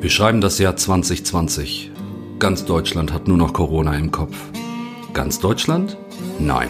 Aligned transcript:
Wir 0.00 0.10
schreiben 0.10 0.40
das 0.40 0.60
Jahr 0.60 0.76
2020. 0.76 1.90
Ganz 2.38 2.64
Deutschland 2.64 3.12
hat 3.12 3.26
nur 3.26 3.36
noch 3.36 3.52
Corona 3.52 3.96
im 3.96 4.12
Kopf. 4.12 4.36
Ganz 5.12 5.40
Deutschland? 5.40 5.96
Nein. 6.38 6.68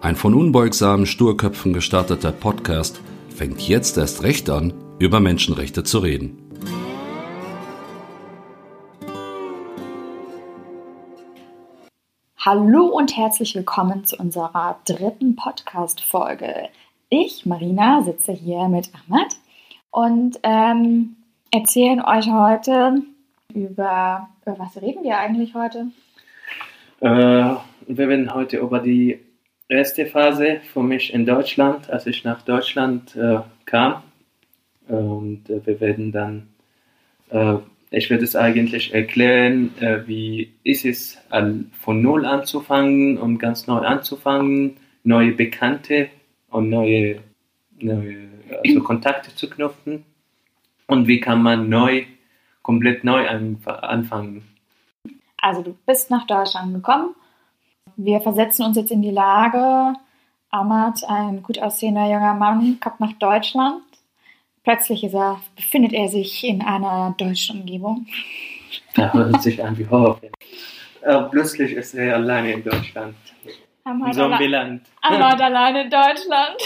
Ein 0.00 0.16
von 0.16 0.34
unbeugsamen 0.34 1.06
Sturköpfen 1.06 1.72
gestarteter 1.72 2.32
Podcast 2.32 3.00
fängt 3.28 3.60
jetzt 3.68 3.98
erst 3.98 4.24
recht 4.24 4.50
an, 4.50 4.74
über 4.98 5.20
Menschenrechte 5.20 5.84
zu 5.84 6.00
reden. 6.00 6.36
Hallo 12.36 12.86
und 12.86 13.16
herzlich 13.16 13.54
willkommen 13.54 14.04
zu 14.04 14.16
unserer 14.16 14.80
dritten 14.86 15.36
Podcast-Folge. 15.36 16.68
Ich, 17.10 17.46
Marina, 17.46 18.02
sitze 18.02 18.32
hier 18.32 18.66
mit 18.68 18.90
Ahmad 18.92 19.36
und 19.92 20.40
ähm, 20.42 21.14
erzählen 21.54 22.00
euch 22.00 22.26
heute 22.30 23.02
über, 23.54 24.28
über 24.42 24.58
was 24.58 24.82
reden 24.82 25.04
wir 25.04 25.18
eigentlich 25.18 25.54
heute? 25.54 25.86
Äh, 27.00 27.06
wir 27.86 28.08
werden 28.08 28.34
heute 28.34 28.58
über 28.58 28.80
die 28.80 29.20
erste 29.68 30.06
Phase 30.06 30.60
für 30.72 30.82
mich 30.82 31.14
in 31.14 31.24
Deutschland, 31.24 31.90
als 31.90 32.06
ich 32.06 32.24
nach 32.24 32.42
Deutschland 32.42 33.14
äh, 33.14 33.38
kam. 33.66 34.02
Und 34.88 35.48
äh, 35.48 35.64
wir 35.64 35.80
werden 35.80 36.10
dann, 36.10 36.48
äh, 37.30 37.58
ich 37.90 38.10
werde 38.10 38.24
es 38.24 38.34
eigentlich 38.34 38.92
erklären, 38.92 39.72
äh, 39.78 40.08
wie 40.08 40.52
ist 40.64 40.84
es 40.84 41.18
von 41.30 42.02
Null 42.02 42.26
anzufangen 42.26 43.16
und 43.16 43.38
ganz 43.38 43.68
neu 43.68 43.78
anzufangen, 43.78 44.76
neue 45.04 45.30
Bekannte 45.30 46.08
und 46.50 46.68
neue, 46.68 47.20
neue 47.78 48.28
also 48.64 48.80
Kontakte 48.82 49.32
zu 49.36 49.48
knüpfen 49.48 50.04
und 50.86 51.06
wie 51.06 51.20
kann 51.20 51.42
man 51.42 51.68
neu, 51.68 52.04
komplett 52.62 53.04
neu 53.04 53.28
anfangen. 53.28 54.48
Also 55.38 55.62
du 55.62 55.76
bist 55.86 56.10
nach 56.10 56.26
Deutschland 56.26 56.74
gekommen. 56.74 57.14
Wir 57.96 58.20
versetzen 58.20 58.64
uns 58.64 58.76
jetzt 58.76 58.90
in 58.90 59.02
die 59.02 59.10
Lage, 59.10 59.94
Ahmad, 60.50 61.02
ein 61.08 61.42
gut 61.42 61.58
aussehender 61.58 62.06
junger 62.06 62.34
Mann, 62.34 62.78
kommt 62.80 63.00
nach 63.00 63.12
Deutschland. 63.14 63.82
Plötzlich 64.62 65.04
er, 65.04 65.40
befindet 65.54 65.92
er 65.92 66.08
sich 66.08 66.42
in 66.44 66.62
einer 66.62 67.14
deutschen 67.18 67.60
Umgebung. 67.60 68.06
Da 68.94 69.12
hört 69.12 69.42
sich 69.42 69.62
an 69.62 69.76
wie 69.76 69.86
Horror. 69.86 70.20
Äh, 71.02 71.22
plötzlich 71.30 71.72
ist 71.72 71.94
er 71.94 72.14
alleine 72.14 72.52
in 72.52 72.64
Deutschland. 72.64 73.14
Ahmad, 73.84 74.14
Zombieland. 74.14 74.82
Ahmad 75.02 75.40
alleine 75.40 75.82
in 75.82 75.90
Deutschland. 75.90 76.56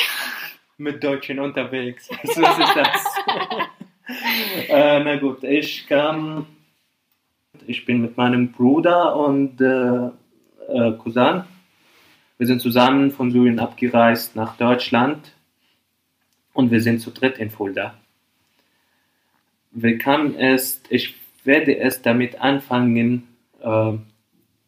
Mit 0.76 1.02
Deutschen 1.02 1.40
unterwegs. 1.40 2.08
So 2.22 2.42
ist 2.42 2.76
das. 2.76 3.04
äh, 4.68 5.04
na 5.04 5.16
gut, 5.16 5.44
ich 5.44 5.86
kam, 5.86 6.46
ich 7.66 7.84
bin 7.84 8.00
mit 8.00 8.16
meinem 8.16 8.52
Bruder 8.52 9.16
und 9.16 9.60
äh, 9.60 10.08
äh, 10.68 10.92
Cousin. 10.96 11.44
Wir 12.38 12.46
sind 12.46 12.62
zusammen 12.62 13.10
von 13.10 13.30
Syrien 13.30 13.58
abgereist 13.58 14.34
nach 14.34 14.56
Deutschland 14.56 15.32
und 16.54 16.70
wir 16.70 16.80
sind 16.80 17.00
zu 17.00 17.10
dritt 17.10 17.38
in 17.38 17.50
Fulda. 17.50 17.98
Wir 19.72 19.98
kamen 19.98 20.34
erst, 20.34 20.86
ich 20.90 21.14
werde 21.44 21.72
erst 21.72 22.06
damit 22.06 22.40
anfangen, 22.40 23.28
äh, 23.60 23.92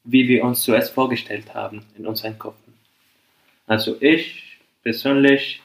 wie 0.04 0.28
wir 0.28 0.44
uns 0.44 0.62
zuerst 0.62 0.92
vorgestellt 0.92 1.54
haben 1.54 1.86
in 1.96 2.06
unseren 2.06 2.38
Köpfen. 2.38 2.74
Also 3.66 3.96
ich 4.00 4.58
persönlich, 4.82 5.62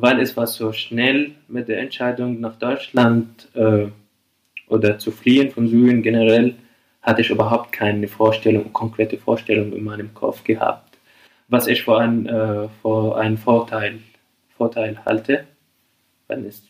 weil 0.00 0.20
es 0.20 0.36
war 0.36 0.46
so 0.46 0.72
schnell 0.72 1.32
mit 1.48 1.68
der 1.68 1.78
Entscheidung 1.78 2.40
nach 2.40 2.56
Deutschland 2.56 3.48
äh, 3.54 3.86
oder 4.68 4.98
zu 4.98 5.10
fliehen 5.10 5.50
von 5.50 5.68
Syrien 5.68 6.02
generell, 6.02 6.54
hatte 7.00 7.22
ich 7.22 7.30
überhaupt 7.30 7.72
keine 7.72 8.08
Vorstellung, 8.08 8.72
konkrete 8.72 9.16
Vorstellung 9.16 9.72
in 9.72 9.84
meinem 9.84 10.12
Kopf 10.12 10.44
gehabt, 10.44 10.98
was 11.48 11.66
ich 11.66 11.82
für, 11.82 11.98
ein, 11.98 12.26
äh, 12.26 12.68
für 12.82 13.16
einen 13.16 13.38
Vorteil, 13.38 14.00
Vorteil 14.56 14.98
halte. 15.04 15.44
Wenn 16.28 16.44
es, 16.44 16.62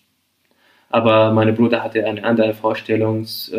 aber 0.91 1.32
mein 1.32 1.54
Bruder 1.54 1.82
hatte 1.82 2.04
eine 2.04 2.22
andere 2.22 2.54
Vorstellung 2.54 3.26
äh, 3.53 3.56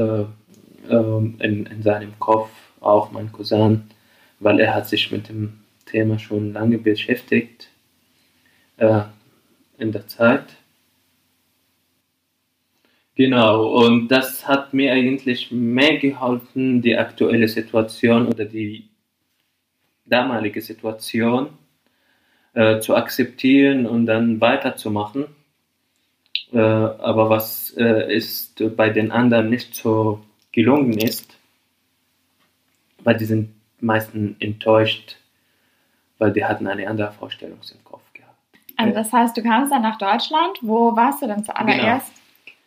äh, 0.90 1.18
in, 1.40 1.66
in 1.66 1.82
seinem 1.82 2.18
Kopf 2.20 2.50
auch 2.80 3.12
mein 3.12 3.32
Cousin, 3.32 3.84
weil 4.40 4.60
er 4.60 4.76
hat 4.76 4.88
sich 4.88 5.12
mit 5.12 5.28
dem 5.28 5.60
Thema 5.86 6.20
schon 6.20 6.54
lange 6.54 6.78
beschäftigt 6.78 7.70
äh, 8.78 9.02
in 9.78 9.92
der 9.92 10.08
Zeit. 10.08 10.56
Genau, 13.16 13.84
und 13.84 14.10
das 14.10 14.48
hat 14.48 14.76
mir 14.76 14.94
eigentlich 14.94 15.52
mehr 15.52 15.98
geholfen, 15.98 16.84
die 16.84 16.96
aktuelle 16.98 17.48
Situation 17.48 18.28
oder 18.28 18.46
die 18.46 18.90
damalige 20.06 20.62
Situation 20.62 21.50
äh, 22.54 22.80
zu 22.80 22.96
akzeptieren 22.96 23.88
und 23.88 24.06
dann 24.06 24.40
weiterzumachen. 24.40 25.26
Äh, 26.52 26.60
aber 26.60 27.30
was 27.30 27.76
äh, 27.78 28.16
ist 28.16 28.64
bei 28.76 28.90
den 28.90 29.12
anderen 29.12 29.50
nicht 29.50 29.76
so 29.76 30.24
gelungen 30.52 30.98
ist, 30.98 31.38
weil 33.04 33.18
die 33.18 33.26
sind 33.26 33.50
meistens 33.80 34.36
enttäuscht, 34.40 35.18
weil 36.18 36.34
die 36.34 36.46
hatten 36.46 36.68
eine 36.68 36.88
andere 36.88 37.12
Vorstellung 37.12 37.60
im 37.72 37.84
Gehabt. 38.78 38.96
Also 38.96 39.12
das 39.12 39.14
heißt, 39.14 39.38
du 39.38 39.44
kamst 39.44 39.72
dann 39.72 39.82
nach 39.82 39.98
Deutschland. 39.98 40.58
Wo 40.62 40.96
warst 40.96 41.22
du 41.22 41.28
denn 41.28 41.44
zuallererst? 41.44 42.12
Genau. 42.14 42.58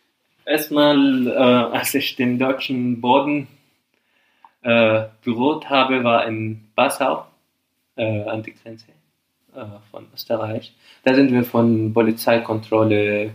Erstmal, 0.45 1.27
äh, 1.27 1.31
als 1.31 1.93
ich 1.93 2.15
den 2.15 2.37
deutschen 2.37 2.99
Boden 2.99 3.47
äh, 4.63 5.05
berührt 5.23 5.69
habe, 5.69 6.03
war 6.03 6.25
in 6.27 6.67
Passau, 6.75 7.25
äh, 7.95 8.23
an 8.23 8.43
die 8.43 8.53
Grenze 8.53 8.87
äh, 9.55 9.65
von 9.91 10.07
Österreich. 10.13 10.73
Da 11.03 11.13
sind 11.13 11.31
wir 11.31 11.43
von 11.43 11.93
Polizeikontrolle, 11.93 13.31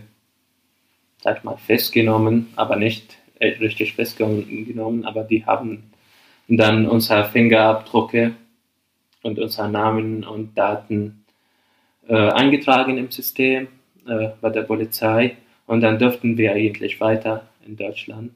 sag 1.21 1.43
mal, 1.43 1.57
festgenommen, 1.57 2.53
aber 2.55 2.75
nicht 2.75 3.17
äh, 3.39 3.57
richtig 3.57 3.93
festgenommen, 3.93 5.05
aber 5.05 5.23
die 5.23 5.45
haben 5.45 5.91
und 6.47 6.57
dann 6.57 6.87
unsere 6.87 7.25
Fingerabdrücke 7.25 8.33
und 9.21 9.39
unsere 9.39 9.69
Namen 9.69 10.23
und 10.23 10.57
Daten 10.57 11.25
äh, 12.07 12.15
eingetragen 12.15 12.97
im 12.97 13.11
System 13.11 13.67
äh, 14.07 14.29
bei 14.41 14.49
der 14.49 14.63
Polizei 14.63 15.37
und 15.65 15.81
dann 15.81 15.99
durften 15.99 16.37
wir 16.37 16.53
eigentlich 16.53 16.99
weiter 16.99 17.47
in 17.65 17.75
Deutschland. 17.75 18.33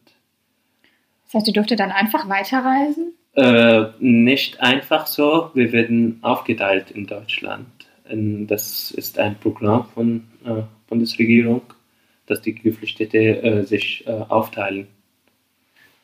Das 1.26 1.36
heißt, 1.36 1.48
ihr 1.48 1.54
durftet 1.54 1.80
dann 1.80 1.92
einfach 1.92 2.28
weiterreisen? 2.28 3.14
Äh, 3.34 3.86
nicht 4.00 4.60
einfach 4.60 5.08
so, 5.08 5.52
wir 5.54 5.72
werden 5.72 6.20
aufgeteilt 6.22 6.92
in 6.92 7.08
Deutschland. 7.08 7.68
Das 8.14 8.92
ist 8.92 9.18
ein 9.18 9.36
Programm 9.36 9.86
von 9.94 10.28
äh, 10.46 10.64
Bundesregierung, 10.90 11.62
dass 12.26 12.42
die 12.42 12.54
Geflüchtete 12.56 13.18
äh, 13.18 13.64
sich 13.64 14.06
äh, 14.06 14.12
aufteilen. 14.12 14.88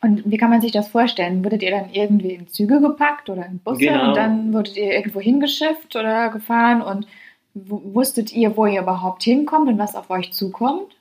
Und 0.01 0.23
wie 0.25 0.38
kann 0.38 0.50
man 0.50 0.61
sich 0.61 0.72
das 0.72 0.88
vorstellen? 0.88 1.44
Wurdet 1.44 1.63
ihr 1.63 1.72
dann 1.72 1.89
irgendwie 1.91 2.33
in 2.33 2.47
Züge 2.47 2.79
gepackt 2.79 3.29
oder 3.29 3.45
in 3.45 3.59
Busse 3.59 3.79
genau. 3.79 4.09
und 4.09 4.16
dann 4.16 4.53
wurdet 4.53 4.77
ihr 4.77 4.94
irgendwo 4.94 5.19
hingeschifft 5.19 5.95
oder 5.95 6.29
gefahren 6.29 6.81
und 6.81 7.07
wusstet 7.66 8.34
ihr, 8.34 8.56
wo 8.56 8.66
ihr 8.66 8.81
überhaupt 8.81 9.23
hinkommt 9.23 9.68
und 9.69 9.78
was 9.78 9.95
auf 9.95 10.09
euch 10.09 10.34
zukommt? 10.34 10.95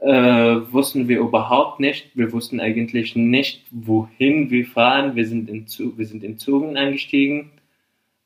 Äh, 0.00 0.72
wussten 0.72 1.08
wir 1.08 1.20
überhaupt 1.20 1.80
nicht. 1.80 2.10
Wir 2.14 2.32
wussten 2.32 2.60
eigentlich 2.60 3.16
nicht, 3.16 3.62
wohin 3.70 4.50
wir 4.50 4.66
fahren. 4.66 5.16
Wir 5.16 5.26
sind 5.26 5.48
in, 5.48 5.66
Zug, 5.66 5.96
wir 5.96 6.06
sind 6.06 6.22
in 6.22 6.38
Zügen 6.38 6.76
eingestiegen. 6.76 7.52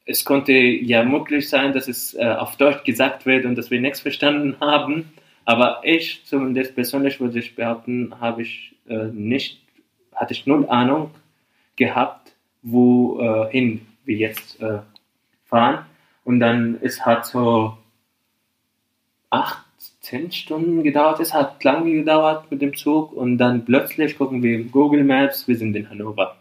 Es 0.05 0.25
konnte 0.25 0.53
ja 0.53 1.05
möglich 1.05 1.49
sein, 1.49 1.73
dass 1.73 1.87
es 1.87 2.15
äh, 2.15 2.25
auf 2.25 2.57
Deutsch 2.57 2.83
gesagt 2.85 3.27
wird 3.27 3.45
und 3.45 3.57
dass 3.57 3.71
wir 3.71 3.81
nichts 3.81 4.01
verstanden 4.01 4.57
haben. 4.61 5.13
Aber 5.45 5.81
ich, 5.85 6.25
zumindest 6.25 6.75
persönlich 6.75 7.21
würde 7.21 7.39
ich 7.39 7.55
behaupten, 7.55 8.13
habe 8.19 8.43
ich 8.43 8.75
äh, 8.89 9.07
nicht, 9.13 9.61
hatte 10.15 10.33
ich 10.33 10.47
null 10.47 10.67
Ahnung 10.69 11.11
gehabt, 11.77 12.35
wohin 12.63 13.77
äh, 13.77 13.81
wir 14.05 14.17
jetzt 14.17 14.61
äh, 14.61 14.81
fahren. 15.45 15.87
Und 16.29 16.41
dann 16.41 16.79
ist 16.83 17.07
halt 17.07 17.25
so 17.25 17.79
acht, 19.31 19.65
zehn 20.03 20.31
Stunden 20.31 20.83
gedauert. 20.83 21.21
Es 21.21 21.33
hat 21.33 21.65
lange 21.65 21.91
gedauert 21.91 22.51
mit 22.51 22.61
dem 22.61 22.77
Zug 22.77 23.15
und 23.15 23.39
dann 23.39 23.65
plötzlich 23.65 24.19
gucken 24.19 24.43
wir 24.43 24.57
im 24.57 24.71
Google 24.71 25.05
Maps, 25.05 25.49
wir 25.49 25.57
sind 25.57 25.75
in 25.75 25.89
Hannover. 25.89 26.37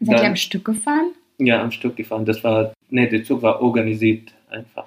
Seid 0.00 0.20
ihr 0.20 0.26
am 0.26 0.34
Stück 0.34 0.64
gefahren? 0.64 1.12
Ja, 1.38 1.62
am 1.62 1.70
Stück 1.70 1.94
gefahren. 1.94 2.24
Das 2.24 2.42
war, 2.42 2.72
nee, 2.90 3.08
der 3.08 3.22
Zug 3.22 3.42
war 3.42 3.62
organisiert 3.62 4.34
einfach. 4.50 4.86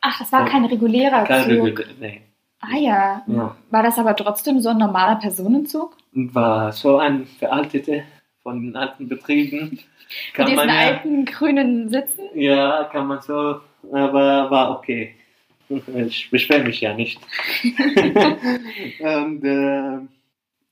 Ach, 0.00 0.18
das 0.18 0.32
war 0.32 0.46
kein 0.46 0.64
regulärer 0.64 1.24
kein 1.24 1.42
Zug? 1.42 1.66
Regulär, 1.66 1.86
nee. 2.00 2.22
Ah 2.60 2.78
ja. 2.78 3.22
ja. 3.26 3.56
War 3.70 3.82
das 3.82 3.98
aber 3.98 4.16
trotzdem 4.16 4.60
so 4.60 4.70
ein 4.70 4.78
normaler 4.78 5.16
Personenzug? 5.16 5.94
War 6.14 6.72
so 6.72 6.96
ein 6.96 7.26
veralteter 7.26 8.00
von 8.46 8.62
den 8.62 8.76
alten 8.76 9.08
Betrieben. 9.08 9.80
Kann 10.32 10.44
Mit 10.44 10.54
diesen 10.54 10.68
ja, 10.68 10.74
alten 10.76 11.24
grünen 11.24 11.88
Sitzen? 11.88 12.22
Ja, 12.36 12.84
kann 12.92 13.08
man 13.08 13.20
so, 13.20 13.60
aber 13.90 14.48
war 14.52 14.78
okay. 14.78 15.16
Ich 15.68 16.30
beschwere 16.30 16.62
mich 16.62 16.80
ja 16.80 16.94
nicht. 16.94 17.18
Und 19.00 19.42
äh, 19.42 19.98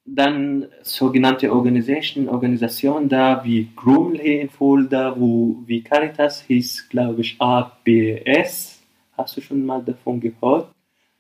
dann 0.04 0.68
sogenannte 0.82 1.52
Organisationen, 1.52 2.28
Organisationen 2.28 3.08
da 3.08 3.42
wie 3.42 3.68
Gruml 3.74 4.20
hier 4.20 4.42
in 4.42 4.50
Fulda, 4.50 5.18
wo 5.18 5.56
wie 5.66 5.82
Caritas 5.82 6.42
hieß, 6.42 6.90
glaube 6.90 7.22
ich, 7.22 7.34
ABS. 7.40 8.84
Hast 9.18 9.36
du 9.36 9.40
schon 9.40 9.66
mal 9.66 9.82
davon 9.82 10.20
gehört? 10.20 10.68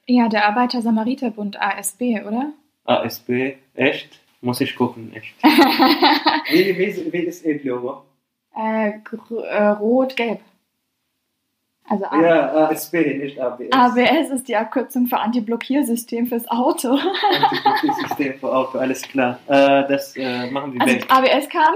Ja, 0.06 0.28
der 0.28 0.46
Arbeiter-Samariter-Bund 0.46 1.60
ASB, 1.60 2.22
oder? 2.24 2.52
ASB, 2.84 3.54
echt? 3.74 4.20
Muss 4.44 4.60
ich 4.60 4.76
gucken, 4.76 5.10
echt. 5.14 5.34
wie, 6.52 6.78
wie, 6.78 7.12
wie 7.12 7.18
ist 7.20 7.46
Ihr 7.46 7.64
Logo? 7.64 8.04
Äh, 8.54 8.90
äh, 8.90 9.62
Rot-Gelb. 9.68 10.40
Also 11.88 12.04
A 12.04 12.20
Ja, 12.22 12.68
ASB, 12.68 12.92
nicht 13.16 13.38
ABS. 13.40 13.72
ABS 13.72 14.30
ist 14.34 14.46
die 14.48 14.56
Abkürzung 14.56 15.06
für 15.06 15.18
Anti-Blockiersystem 15.18 16.26
fürs 16.26 16.46
Auto. 16.48 16.90
Antibiotikassystem 16.90 18.38
für 18.38 18.54
Auto, 18.54 18.78
alles 18.78 19.00
klar. 19.02 19.38
Äh, 19.46 19.88
das 19.88 20.14
äh, 20.16 20.50
machen 20.50 20.74
wir 20.74 20.82
Also 20.82 20.94
weg. 20.94 21.06
ABS 21.08 21.48
kam. 21.48 21.74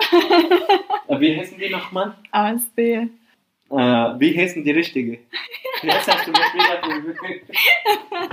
Äh, 1.08 1.20
wie 1.20 1.38
heißen 1.38 1.58
die 1.58 1.70
nochmal? 1.70 2.14
ASB. 2.32 2.78
Äh, 2.78 3.06
wie 3.70 4.38
heißen 4.38 4.62
die 4.62 4.72
richtige? 4.72 5.20
Jetzt 5.82 6.06
hast 6.06 6.26
du 6.26 6.32
mich 6.32 6.40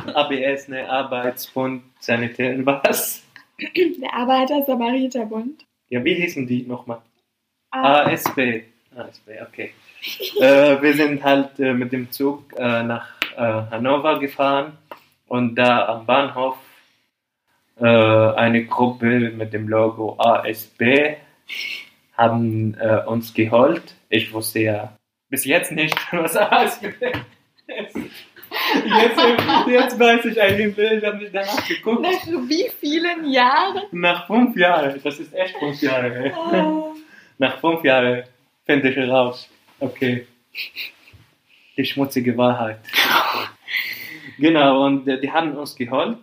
wieder 0.06 0.16
ABS, 0.18 0.68
ne? 0.68 0.90
Arbeitsbund, 0.90 1.84
Sanitär, 2.00 2.66
was? 2.66 3.25
Der 4.02 4.14
Arbeiter-Samariter-Bund. 4.14 5.66
Ja, 5.90 6.04
wie 6.04 6.16
hießen 6.16 6.48
die 6.48 6.64
nochmal? 6.64 7.02
Ah, 7.72 8.04
ASB. 8.04 8.64
ASB, 8.96 9.30
okay. 9.42 9.72
äh, 10.42 10.82
wir 10.82 10.94
sind 10.94 11.24
halt 11.24 11.60
äh, 11.60 11.74
mit 11.74 11.92
dem 11.92 12.12
Zug 12.12 12.54
äh, 12.58 12.84
nach 12.84 13.10
äh, 13.36 13.42
Hannover 13.42 14.20
gefahren 14.20 14.78
und 15.28 15.56
da 15.56 15.88
am 15.88 16.06
Bahnhof 16.06 16.58
äh, 17.78 17.86
eine 17.86 18.66
Gruppe 18.66 19.32
mit 19.32 19.54
dem 19.54 19.68
Logo 19.68 20.16
ASB 20.18 21.18
haben 22.14 22.76
äh, 22.76 23.04
uns 23.06 23.34
geholt. 23.34 23.96
Ich 24.10 24.32
wusste 24.32 24.60
ja 24.60 24.98
bis 25.30 25.46
jetzt 25.46 25.72
nicht, 25.72 25.96
was 26.12 26.38
ASB 26.38 26.86
ist. 27.68 27.98
Jetzt, 29.02 29.68
jetzt 29.68 30.00
weiß 30.00 30.26
ich 30.26 30.42
eigentlich, 30.42 30.78
ich 30.78 31.06
habe 31.06 31.18
nicht 31.18 31.34
danach 31.34 31.68
geguckt. 31.68 32.02
nach 32.02 32.28
wie 32.48 32.70
vielen 32.80 33.32
Jahren? 33.32 33.84
Nach 33.92 34.28
fünf 34.28 34.56
Jahren, 34.56 35.00
das 35.04 35.20
ist 35.20 35.34
echt 35.34 35.58
fünf 35.58 35.82
Jahre. 35.82 36.34
Oh. 36.36 36.94
Nach 37.38 37.60
fünf 37.60 37.84
Jahren 37.84 38.24
finde 38.66 38.90
ich 38.90 39.10
raus. 39.10 39.50
Okay. 39.80 40.28
Die 41.78 41.86
schmutzige 41.86 42.38
Wahrheit. 42.38 42.80
Genau, 44.38 44.86
und 44.86 45.08
äh, 45.08 45.20
die 45.20 45.32
haben 45.32 45.56
uns 45.56 45.76
geholt. 45.76 46.20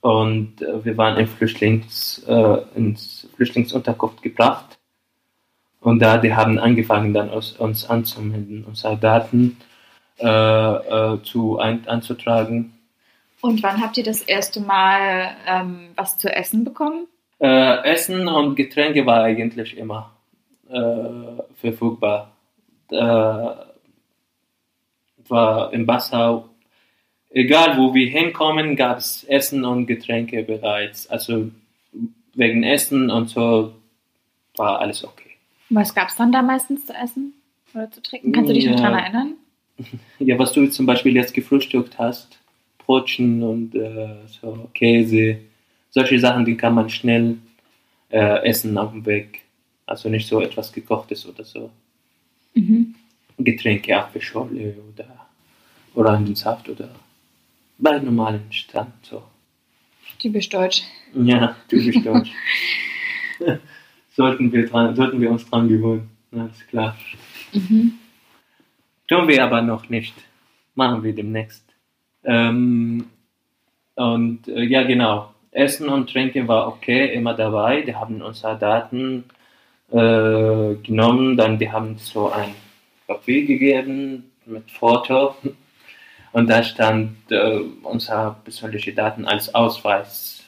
Und 0.00 0.60
äh, 0.60 0.84
wir 0.84 0.96
waren 0.96 1.18
in 1.18 1.26
Flüchtlings, 1.26 2.24
äh, 2.26 2.58
ins 2.74 3.28
Flüchtlingsunterkunft 3.36 4.22
gebracht. 4.22 4.78
Und 5.80 6.00
da, 6.00 6.18
die 6.18 6.34
haben 6.34 6.58
angefangen, 6.58 7.12
dann 7.14 7.30
uns, 7.30 7.52
uns 7.52 7.88
anzumelden, 7.88 8.64
unsere 8.64 8.96
Daten 8.96 9.56
äh, 10.22 11.14
äh, 11.14 11.22
zu, 11.22 11.58
ein, 11.58 11.86
anzutragen. 11.88 12.78
Und 13.40 13.62
wann 13.62 13.80
habt 13.82 13.98
ihr 13.98 14.04
das 14.04 14.22
erste 14.22 14.60
Mal 14.60 15.36
ähm, 15.46 15.88
was 15.96 16.16
zu 16.18 16.32
essen 16.34 16.64
bekommen? 16.64 17.06
Äh, 17.40 17.82
Essen 17.84 18.28
und 18.28 18.54
Getränke 18.54 19.04
war 19.04 19.24
eigentlich 19.24 19.76
immer 19.76 20.12
äh, 20.70 21.42
verfügbar. 21.60 22.30
Äh, 22.90 22.96
war 25.28 25.72
in 25.72 25.86
Passau, 25.86 26.50
egal 27.30 27.78
wo 27.78 27.94
wir 27.94 28.08
hinkommen, 28.08 28.76
gab 28.76 28.98
es 28.98 29.24
Essen 29.24 29.64
und 29.64 29.86
Getränke 29.86 30.42
bereits. 30.42 31.08
Also 31.08 31.50
wegen 32.34 32.62
Essen 32.62 33.10
und 33.10 33.28
so 33.30 33.74
war 34.56 34.80
alles 34.80 35.04
okay. 35.04 35.30
Was 35.70 35.94
gab 35.94 36.08
es 36.08 36.16
dann 36.16 36.32
da 36.32 36.42
meistens 36.42 36.86
zu 36.86 36.92
essen 36.92 37.32
oder 37.74 37.90
zu 37.90 38.02
trinken? 38.02 38.32
Kannst 38.32 38.50
du 38.50 38.54
dich 38.54 38.66
noch 38.66 38.78
Ja. 38.78 38.82
daran 38.82 38.98
erinnern? 38.98 39.34
Ja, 40.18 40.38
was 40.38 40.52
du 40.52 40.66
zum 40.68 40.86
Beispiel 40.86 41.14
jetzt 41.16 41.34
gefrühstückt 41.34 41.98
hast, 41.98 42.38
Brotchen 42.78 43.42
und 43.42 43.74
äh, 43.74 44.16
so 44.26 44.68
Käse, 44.74 45.38
solche 45.90 46.18
Sachen, 46.18 46.44
die 46.44 46.56
kann 46.56 46.74
man 46.74 46.88
schnell 46.88 47.38
äh, 48.10 48.46
essen 48.46 48.78
auf 48.78 48.92
dem 48.92 49.04
Weg. 49.06 49.40
Also 49.86 50.08
nicht 50.08 50.28
so 50.28 50.40
etwas 50.40 50.72
gekochtes 50.72 51.26
oder 51.26 51.44
so. 51.44 51.70
Mhm. 52.54 52.94
Getränke, 53.38 53.96
Apfelschorle 53.96 54.76
oder 54.92 55.26
Orangensaft 55.94 56.68
oder 56.68 56.88
bei 57.78 57.98
normalen 57.98 58.50
Stand 58.50 58.92
so. 59.02 59.22
Typisch 60.18 60.48
deutsch. 60.48 60.84
Ja, 61.14 61.56
typisch 61.68 62.02
deutsch. 62.02 62.30
sollten, 64.16 64.52
wir 64.52 64.66
dran, 64.66 64.94
sollten 64.94 65.20
wir 65.20 65.30
uns 65.30 65.48
dran 65.48 65.68
gewöhnen, 65.68 66.08
alles 66.32 66.66
klar. 66.68 66.96
Mhm. 67.52 67.98
Tun 69.12 69.28
wir 69.28 69.44
aber 69.44 69.60
noch 69.60 69.90
nicht. 69.90 70.14
Machen 70.74 71.02
wir 71.02 71.14
demnächst. 71.14 71.66
Ähm, 72.24 73.10
und 73.94 74.48
äh, 74.48 74.62
ja, 74.62 74.84
genau. 74.84 75.34
Essen 75.50 75.90
und 75.90 76.10
Trinken 76.10 76.48
war 76.48 76.66
okay, 76.66 77.12
immer 77.12 77.34
dabei. 77.34 77.82
Die 77.82 77.94
haben 77.94 78.22
unsere 78.22 78.56
Daten 78.56 79.24
äh, 79.90 80.76
genommen, 80.76 81.36
dann 81.36 81.58
die 81.58 81.70
haben 81.70 81.98
so 81.98 82.32
ein 82.32 82.54
Papier 83.06 83.44
gegeben 83.44 84.32
mit 84.46 84.70
Foto 84.70 85.36
und 86.32 86.48
da 86.48 86.62
stand 86.62 87.30
äh, 87.30 87.60
unsere 87.82 88.36
persönliche 88.42 88.94
Daten 88.94 89.26
als 89.26 89.54
Ausweis 89.54 90.42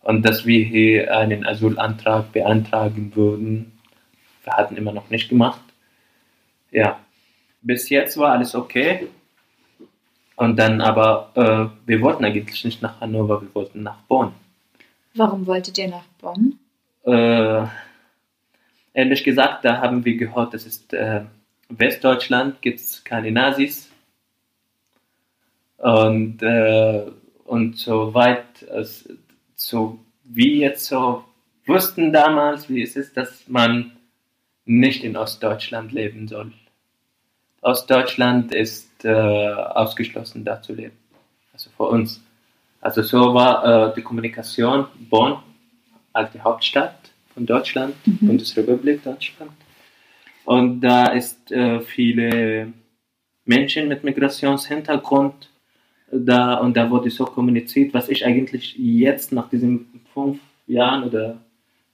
und 0.00 0.26
dass 0.26 0.44
wir 0.44 0.64
hier 0.64 1.16
einen 1.16 1.46
Asylantrag 1.46 2.32
beantragen 2.32 3.14
würden. 3.14 3.78
Wir 4.42 4.54
hatten 4.54 4.76
immer 4.76 4.90
noch 4.90 5.08
nicht 5.08 5.28
gemacht. 5.28 5.62
Ja, 6.72 6.98
bis 7.62 7.88
jetzt 7.88 8.16
war 8.16 8.32
alles 8.32 8.54
okay. 8.54 9.08
Und 10.36 10.56
dann 10.56 10.80
aber, 10.80 11.30
äh, 11.34 11.86
wir 11.86 12.00
wollten 12.00 12.24
eigentlich 12.24 12.64
nicht 12.64 12.82
nach 12.82 13.00
Hannover, 13.00 13.42
wir 13.42 13.54
wollten 13.54 13.82
nach 13.82 13.98
Bonn. 14.08 14.32
Warum 15.14 15.46
wolltet 15.46 15.78
ihr 15.78 15.88
nach 15.88 16.06
Bonn? 16.20 16.58
Äh, 17.04 17.66
ehrlich 18.94 19.24
gesagt, 19.24 19.64
da 19.64 19.80
haben 19.80 20.04
wir 20.04 20.16
gehört, 20.16 20.54
das 20.54 20.66
ist 20.66 20.92
äh, 20.94 21.22
Westdeutschland, 21.68 22.62
gibt 22.62 22.80
es 22.80 23.04
keine 23.04 23.30
Nazis. 23.30 23.90
Und, 25.76 26.42
äh, 26.42 27.02
und 27.44 27.76
soweit, 27.76 28.62
es, 28.62 29.08
so 29.54 29.98
wie 30.24 30.60
jetzt 30.60 30.86
so 30.86 31.24
wussten 31.66 32.12
damals, 32.12 32.68
wie 32.68 32.82
es 32.82 32.96
ist, 32.96 33.16
dass 33.16 33.48
man 33.48 33.92
nicht 34.64 35.04
in 35.04 35.16
Ostdeutschland 35.16 35.92
leben 35.92 36.28
soll. 36.28 36.52
Ostdeutschland 37.62 38.52
ist 38.52 39.04
äh, 39.04 39.08
ausgeschlossen, 39.08 40.44
da 40.44 40.60
zu 40.60 40.74
leben. 40.74 40.96
Also 41.52 41.70
für 41.76 41.84
uns. 41.84 42.20
Also 42.80 43.02
so 43.02 43.32
war 43.34 43.90
äh, 43.90 43.94
die 43.94 44.02
Kommunikation 44.02 44.86
Bonn 45.08 45.38
als 46.12 46.32
die 46.32 46.40
Hauptstadt 46.40 46.96
von 47.32 47.46
Deutschland, 47.46 47.94
Mhm. 48.04 48.26
Bundesrepublik 48.26 49.02
Deutschland. 49.02 49.52
Und 50.44 50.80
da 50.80 51.06
ist 51.06 51.50
äh, 51.52 51.80
viele 51.80 52.72
Menschen 53.44 53.88
mit 53.88 54.04
Migrationshintergrund 54.04 55.48
da 56.10 56.54
und 56.54 56.76
da 56.76 56.90
wurde 56.90 57.10
so 57.10 57.24
kommuniziert, 57.24 57.94
was 57.94 58.08
ich 58.08 58.26
eigentlich 58.26 58.76
jetzt 58.76 59.32
nach 59.32 59.48
diesen 59.48 60.02
fünf 60.12 60.40
Jahren 60.66 61.04
oder 61.04 61.38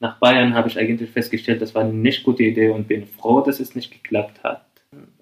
nach 0.00 0.18
Bayern 0.18 0.54
habe 0.54 0.68
ich 0.68 0.78
eigentlich 0.78 1.10
festgestellt, 1.10 1.60
das 1.60 1.74
war 1.74 1.82
eine 1.82 1.92
nicht 1.92 2.24
gute 2.24 2.42
Idee 2.42 2.70
und 2.70 2.88
bin 2.88 3.06
froh, 3.06 3.40
dass 3.40 3.60
es 3.60 3.74
nicht 3.74 3.90
geklappt 3.90 4.42
hat. 4.44 4.64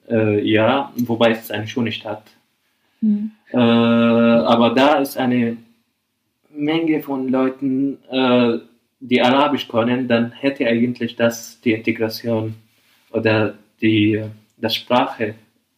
Äh, 0.09 0.41
ja, 0.49 0.93
wobei 0.97 1.33
es 1.33 1.51
eine 1.51 1.67
schöne 1.67 1.93
Stadt. 1.93 2.23
Hm. 3.01 3.33
Äh, 3.53 3.57
aber 3.57 4.71
da 4.71 4.99
ist 4.99 5.17
eine 5.17 5.57
Menge 6.51 7.03
von 7.03 7.29
Leuten, 7.29 7.99
äh, 8.11 8.59
die 9.01 9.21
Arabisch 9.21 9.69
können, 9.69 10.09
dann 10.09 10.33
hätte 10.33 10.67
eigentlich 10.67 11.17
das 11.17 11.61
die 11.61 11.73
Integration 11.73 12.55
oder 13.13 13.55
die, 13.81 14.23
das 14.57 14.75
Sprache 14.75 15.35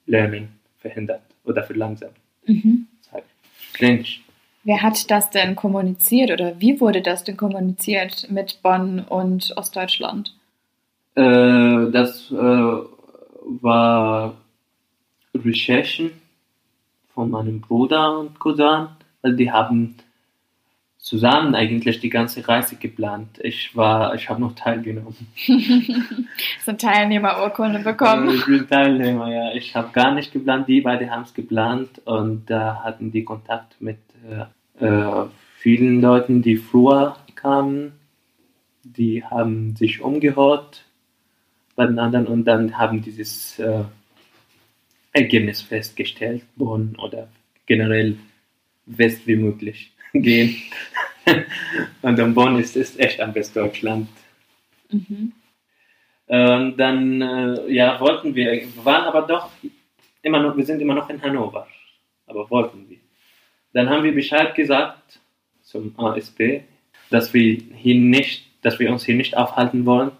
lernen 0.06 0.48
verhindert 0.78 1.22
oder 1.44 1.62
verlangsamt. 1.64 2.16
Mhm. 2.46 2.86
Halt. 3.12 3.24
Cringe. 3.74 4.04
Wer 4.64 4.82
hat 4.82 5.10
das 5.10 5.30
denn 5.30 5.56
kommuniziert 5.56 6.30
oder 6.30 6.60
wie 6.60 6.80
wurde 6.80 7.00
das 7.00 7.24
denn 7.24 7.36
kommuniziert 7.36 8.28
mit 8.30 8.60
Bonn 8.62 9.00
und 9.00 9.52
Ostdeutschland? 9.56 10.34
Äh, 11.14 11.90
das 11.90 12.30
äh, 12.30 12.76
war 13.60 14.36
Recherchen 15.34 16.10
von 17.14 17.30
meinem 17.30 17.60
Bruder 17.60 18.18
und 18.18 18.38
Cousin. 18.38 18.88
Also 19.22 19.36
die 19.36 19.50
haben 19.50 19.96
zusammen 20.98 21.54
eigentlich 21.54 22.00
die 22.00 22.10
ganze 22.10 22.46
Reise 22.46 22.76
geplant. 22.76 23.38
Ich 23.42 23.74
war, 23.74 24.14
ich 24.14 24.28
habe 24.28 24.40
noch 24.40 24.54
teilgenommen. 24.54 25.16
So 26.64 26.72
Teilnehmerurkunde 26.72 27.80
bekommen. 27.80 28.28
Ich 28.34 28.44
bin 28.44 28.68
Teilnehmer, 28.68 29.32
ja. 29.32 29.54
Ich 29.54 29.74
habe 29.74 29.88
gar 29.92 30.12
nicht 30.12 30.32
geplant, 30.32 30.68
die 30.68 30.82
beide 30.82 31.10
haben 31.10 31.22
es 31.22 31.32
geplant 31.32 32.00
und 32.04 32.50
da 32.50 32.82
hatten 32.84 33.10
die 33.10 33.24
Kontakt 33.24 33.80
mit 33.80 33.98
äh, 34.28 34.84
äh, 34.84 35.26
vielen 35.56 36.00
Leuten, 36.00 36.42
die 36.42 36.56
früher 36.56 37.16
kamen, 37.34 37.92
die 38.84 39.24
haben 39.24 39.74
sich 39.76 40.02
umgehört 40.02 40.84
bei 41.78 41.86
den 41.86 42.00
anderen 42.00 42.26
und 42.26 42.44
dann 42.44 42.76
haben 42.76 43.00
dieses 43.00 43.56
äh, 43.60 43.84
Ergebnis 45.12 45.62
festgestellt, 45.62 46.42
Bonn 46.56 46.96
oder 47.00 47.28
generell 47.66 48.16
west 48.84 49.24
wie 49.28 49.36
möglich 49.36 49.92
gehen. 50.12 50.56
und 52.02 52.18
in 52.18 52.34
Bonn 52.34 52.58
ist 52.58 52.76
es 52.76 52.98
echt 52.98 53.20
am 53.20 53.32
Westdeutschland. 53.32 54.08
Mhm. 54.90 55.32
Ähm, 56.26 56.74
dann 56.76 57.22
äh, 57.22 57.72
ja, 57.72 58.00
wollten 58.00 58.34
wir, 58.34 58.50
wir 58.50 58.84
waren 58.84 59.04
aber 59.04 59.22
doch 59.22 59.48
immer 60.22 60.42
noch, 60.42 60.56
wir 60.56 60.66
sind 60.66 60.82
immer 60.82 60.94
noch 60.94 61.08
in 61.08 61.22
Hannover, 61.22 61.68
aber 62.26 62.50
wollten 62.50 62.90
wir. 62.90 62.98
Dann 63.72 63.88
haben 63.88 64.02
wir 64.02 64.12
Bescheid 64.12 64.52
gesagt 64.56 65.20
zum 65.62 65.96
ASB, 65.96 66.62
dass 67.08 67.32
wir 67.32 67.56
hier 67.76 67.94
nicht, 67.94 68.46
dass 68.62 68.80
wir 68.80 68.90
uns 68.90 69.04
hier 69.04 69.14
nicht 69.14 69.36
aufhalten 69.36 69.86
wollen, 69.86 70.10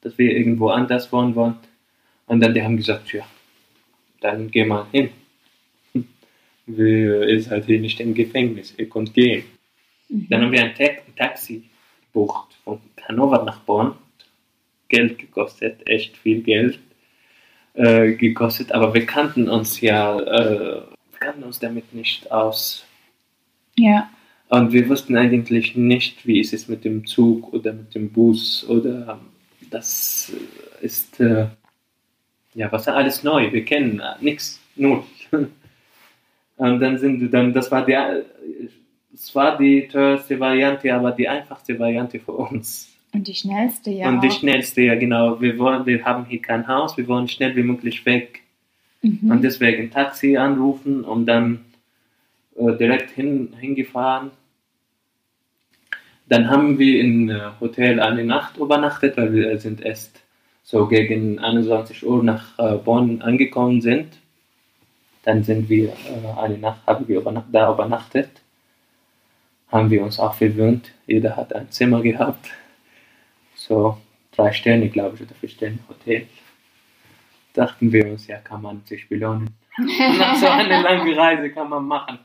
dass 0.00 0.16
wir 0.18 0.36
irgendwo 0.36 0.68
anders 0.68 1.12
wohnen 1.12 1.34
wollen. 1.34 1.56
Und 2.26 2.40
dann 2.40 2.54
die 2.54 2.62
haben 2.62 2.76
gesagt, 2.76 3.12
ja, 3.12 3.24
dann 4.20 4.50
geh 4.50 4.64
mal 4.64 4.86
hin. 4.92 5.10
Wir 6.66 7.22
ist 7.22 7.50
halt 7.50 7.64
hier 7.64 7.80
nicht 7.80 7.98
im 8.00 8.12
Gefängnis, 8.12 8.74
ihr 8.76 8.88
könnt 8.88 9.14
gehen. 9.14 9.44
Mhm. 10.08 10.26
Dann 10.28 10.42
haben 10.42 10.52
wir 10.52 10.62
ein, 10.62 10.74
Ta 10.74 10.84
ein 10.84 11.16
Taxi 11.16 11.64
gebucht 12.02 12.58
von 12.64 12.80
Hannover 13.08 13.44
nach 13.44 13.60
Bonn. 13.60 13.94
Geld 14.88 15.18
gekostet, 15.18 15.86
echt 15.86 16.16
viel 16.16 16.42
Geld 16.42 16.78
äh, 17.74 18.14
gekostet, 18.14 18.72
aber 18.72 18.94
wir 18.94 19.04
kannten 19.04 19.48
uns 19.48 19.80
ja, 19.80 20.18
äh, 20.18 20.82
wir 21.10 21.18
kannten 21.20 21.42
uns 21.44 21.58
damit 21.58 21.92
nicht 21.94 22.32
aus. 22.32 22.86
Ja. 23.76 24.10
Und 24.48 24.72
wir 24.72 24.88
wussten 24.88 25.16
eigentlich 25.16 25.76
nicht, 25.76 26.26
wie 26.26 26.40
ist 26.40 26.54
es 26.54 26.68
mit 26.68 26.84
dem 26.84 27.06
Zug 27.06 27.52
oder 27.52 27.74
mit 27.74 27.94
dem 27.94 28.10
Bus 28.10 28.66
oder 28.66 29.20
das 29.70 30.32
ist 30.80 31.20
äh, 31.20 31.46
ja 32.54 32.72
was 32.72 32.88
alles 32.88 33.22
neu. 33.22 33.52
Wir 33.52 33.64
kennen 33.64 34.02
nichts, 34.20 34.60
null. 34.76 35.04
Und 36.56 36.80
dann 36.80 36.98
sind 36.98 37.20
wir 37.20 37.30
dann, 37.30 37.52
das 37.52 37.70
war 37.70 37.86
die, 37.86 37.96
das 39.12 39.34
war 39.34 39.56
die 39.56 39.86
teuerste 39.86 40.40
Variante, 40.40 40.92
aber 40.92 41.12
die 41.12 41.28
einfachste 41.28 41.78
Variante 41.78 42.18
für 42.18 42.32
uns. 42.32 42.92
Und 43.12 43.26
die 43.26 43.34
schnellste, 43.34 43.90
ja. 43.90 44.08
Und 44.08 44.22
die 44.22 44.30
schnellste, 44.30 44.82
ja 44.82 44.96
genau. 44.96 45.40
Wir 45.40 45.58
wollen, 45.58 45.86
wir 45.86 46.04
haben 46.04 46.26
hier 46.26 46.42
kein 46.42 46.66
Haus, 46.66 46.96
wir 46.96 47.06
wollen 47.06 47.28
schnell 47.28 47.54
wie 47.56 47.62
möglich 47.62 48.04
weg. 48.04 48.42
Mhm. 49.02 49.30
Und 49.30 49.42
deswegen 49.42 49.90
Taxi 49.90 50.36
anrufen 50.36 51.04
und 51.04 51.26
dann 51.26 51.64
äh, 52.56 52.76
direkt 52.76 53.10
hin, 53.12 53.54
hingefahren. 53.58 54.30
Dann 56.28 56.50
haben 56.50 56.78
wir 56.78 57.00
in 57.00 57.30
äh, 57.30 57.50
Hotel 57.60 58.00
eine 58.00 58.24
Nacht 58.24 58.58
übernachtet, 58.58 59.16
weil 59.16 59.32
wir 59.32 59.58
sind 59.58 59.80
erst 59.80 60.22
so 60.62 60.86
gegen 60.86 61.38
21 61.38 62.06
Uhr 62.06 62.22
nach 62.22 62.58
äh, 62.58 62.76
Bonn 62.76 63.22
angekommen 63.22 63.80
sind. 63.80 64.18
Dann 65.24 65.42
sind 65.42 65.68
wir 65.70 65.88
äh, 65.88 66.40
eine 66.40 66.58
Nacht, 66.58 66.86
haben 66.86 67.08
wir 67.08 67.18
übernacht, 67.18 67.46
da 67.50 67.72
übernachtet. 67.72 68.28
Haben 69.72 69.90
wir 69.90 70.02
uns 70.02 70.18
auch 70.18 70.34
verwöhnt. 70.34 70.92
Jeder 71.06 71.36
hat 71.36 71.54
ein 71.54 71.70
Zimmer 71.70 72.02
gehabt. 72.02 72.50
So 73.54 73.98
drei 74.32 74.52
Sterne, 74.52 74.88
glaube 74.88 75.16
ich, 75.16 75.22
oder 75.22 75.34
vier 75.34 75.48
Sterne 75.48 75.78
Hotel. 75.88 76.26
Dachten 77.54 77.90
wir 77.90 78.06
uns, 78.06 78.26
ja, 78.26 78.38
kann 78.38 78.62
man 78.62 78.82
sich 78.84 79.08
belohnen. 79.08 79.50
Nach 79.78 80.36
so 80.36 80.46
einer 80.46 80.82
langen 80.82 81.14
Reise 81.14 81.50
kann 81.50 81.70
man 81.70 81.84
machen. 81.84 82.18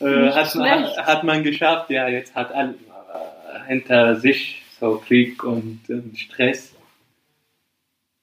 Äh, 0.00 0.30
hat, 0.30 0.54
man, 0.54 0.84
hat 0.84 1.24
man 1.24 1.42
geschafft, 1.42 1.90
ja, 1.90 2.08
jetzt 2.08 2.34
hat 2.34 2.52
all, 2.52 2.70
äh, 2.70 3.66
hinter 3.68 4.16
sich 4.16 4.62
so 4.78 5.02
Krieg 5.06 5.42
und 5.44 5.80
ähm, 5.88 6.12
Stress. 6.16 6.74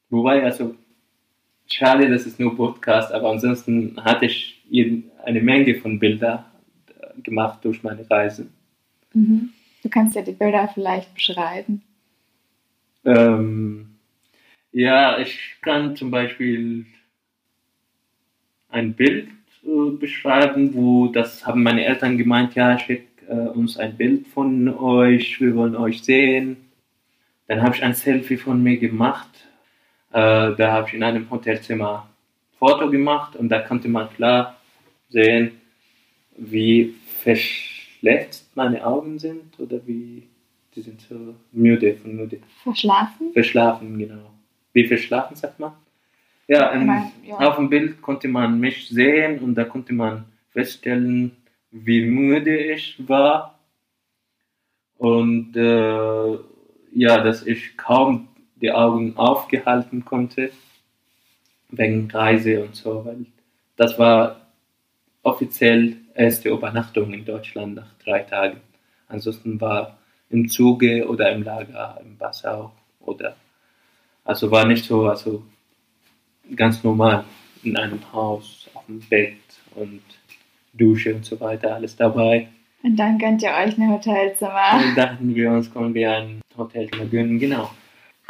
Wobei, 0.10 0.44
also, 0.44 0.76
schade, 1.70 2.10
das 2.10 2.26
ist 2.26 2.40
nur 2.40 2.56
Podcast, 2.56 3.12
aber 3.12 3.30
ansonsten 3.30 3.96
hatte 4.04 4.26
ich 4.26 4.64
eine 5.24 5.42
Menge 5.42 5.76
von 5.76 6.00
Bildern 6.00 6.46
äh, 6.88 7.22
gemacht 7.22 7.60
durch 7.64 7.84
meine 7.84 8.10
Reisen. 8.10 8.54
Mhm. 9.14 9.54
Du 9.84 9.90
kannst 9.90 10.16
ja 10.16 10.22
die 10.22 10.34
Bilder 10.34 10.70
vielleicht 10.74 11.14
beschreiben. 11.14 11.82
Ähm, 13.06 13.98
ja, 14.72 15.20
ich 15.20 15.40
kann 15.62 15.96
zum 15.96 16.12
Beispiel 16.12 16.86
ein 18.70 18.94
Bild 18.94 19.30
äh, 19.68 19.92
beschreiben, 19.92 20.74
wo 20.74 21.08
das 21.08 21.46
haben 21.46 21.64
meine 21.64 21.86
Eltern 21.86 22.18
gemeint, 22.18 22.56
ja, 22.56 22.80
schick 22.80 23.08
äh, 23.28 23.34
uns 23.34 23.78
ein 23.78 23.98
Bild 23.98 24.28
von 24.28 24.74
euch, 24.74 25.42
wir 25.42 25.56
wollen 25.56 25.76
euch 25.76 26.04
sehen. 26.04 26.58
Dann 27.48 27.62
habe 27.62 27.76
ich 27.76 27.84
ein 27.84 27.94
Selfie 27.94 28.38
von 28.38 28.62
mir 28.64 28.78
gemacht. 28.78 29.30
Äh, 30.12 30.56
da 30.56 30.72
habe 30.72 30.88
ich 30.88 30.94
in 30.94 31.04
einem 31.04 31.30
Hotelzimmer 31.30 32.08
ein 32.10 32.58
Foto 32.58 32.90
gemacht 32.90 33.36
und 33.36 33.50
da 33.50 33.60
konnte 33.60 33.90
man 33.90 34.10
klar 34.10 34.56
sehen, 35.10 35.52
wie 36.38 36.96
verschletzt 37.22 38.56
meine 38.56 38.86
Augen 38.86 39.20
sind 39.20 39.60
oder 39.60 39.86
wie 39.86 40.24
die 40.76 40.82
sind 40.82 41.02
so 41.02 41.36
müde 41.52 41.96
von 41.96 42.16
müde. 42.16 42.40
Verschlafen? 42.64 43.34
Verschlafen, 43.34 43.98
genau. 43.98 44.32
Wie 44.74 44.86
verschlafen, 44.86 45.36
sagt 45.36 45.60
man? 45.60 45.74
Ja, 46.48 46.74
ähm, 46.74 46.86
Nein, 46.86 47.12
ja. 47.24 47.38
auf 47.38 47.58
dem 47.58 47.70
Bild 47.70 48.02
konnte 48.02 48.28
man 48.28 48.60
mich 48.60 48.88
sehen 48.90 49.40
und 49.40 49.56
da 49.56 49.66
konnte 49.66 49.94
man 49.94 50.26
feststellen, 50.52 51.36
wie 51.72 52.06
müde 52.06 52.58
ich 52.58 52.96
war. 53.08 53.60
Und 54.98 55.56
äh, 55.56 56.38
ja, 56.94 57.22
dass 57.22 57.46
ich 57.46 57.78
kaum 57.78 58.30
die 58.56 58.72
Augen 58.72 59.16
aufgehalten 59.18 60.04
konnte, 60.06 60.52
wegen 61.70 62.10
Reise 62.10 62.64
und 62.64 62.76
so, 62.76 63.06
weil 63.06 63.26
das 63.76 64.00
war 64.00 64.48
offiziell 65.22 65.98
erste 66.16 66.50
Übernachtung 66.50 67.14
in 67.14 67.26
Deutschland 67.26 67.76
nach 67.76 67.94
drei 68.04 68.22
Tagen. 68.22 68.62
Ansonsten 69.08 69.60
war 69.60 69.98
im 70.30 70.48
Zuge 70.48 71.08
oder 71.08 71.32
im 71.32 71.44
Lager, 71.44 72.00
im 72.04 72.18
Passau 72.18 72.72
oder 73.02 73.36
also 74.24 74.50
war 74.52 74.66
nicht 74.66 74.86
so, 74.86 75.08
also 75.08 75.44
ganz 76.56 76.84
normal 76.84 77.24
in 77.64 77.76
einem 77.78 78.00
Haus, 78.14 78.70
auf 78.74 78.86
dem 78.88 79.00
Bett 79.00 79.38
und 79.76 80.02
Dusche 80.74 81.16
und 81.16 81.26
so 81.26 81.40
weiter, 81.40 81.76
alles 81.76 81.96
dabei. 81.96 82.48
Und 82.84 82.96
dann 82.96 83.18
gönnt 83.18 83.42
ihr 83.42 83.50
euch 83.50 83.78
ein 83.78 83.90
Hotelzimmer. 83.90 84.80
Und 84.82 84.98
dachten 84.98 85.36
wir 85.36 85.52
uns, 85.52 85.74
können 85.74 85.94
wir 85.94 86.12
ein 86.12 86.42
Hotelzimmer 86.56 87.06
gönnen, 87.06 87.40
genau. 87.40 87.70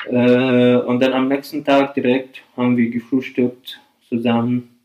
Äh, 0.06 0.78
und 0.78 1.02
dann 1.02 1.14
am 1.14 1.28
nächsten 1.28 1.64
Tag 1.64 1.94
direkt 1.96 2.44
haben 2.56 2.78
wir 2.78 2.90
gefrühstückt 2.90 3.80
zusammen 4.08 4.78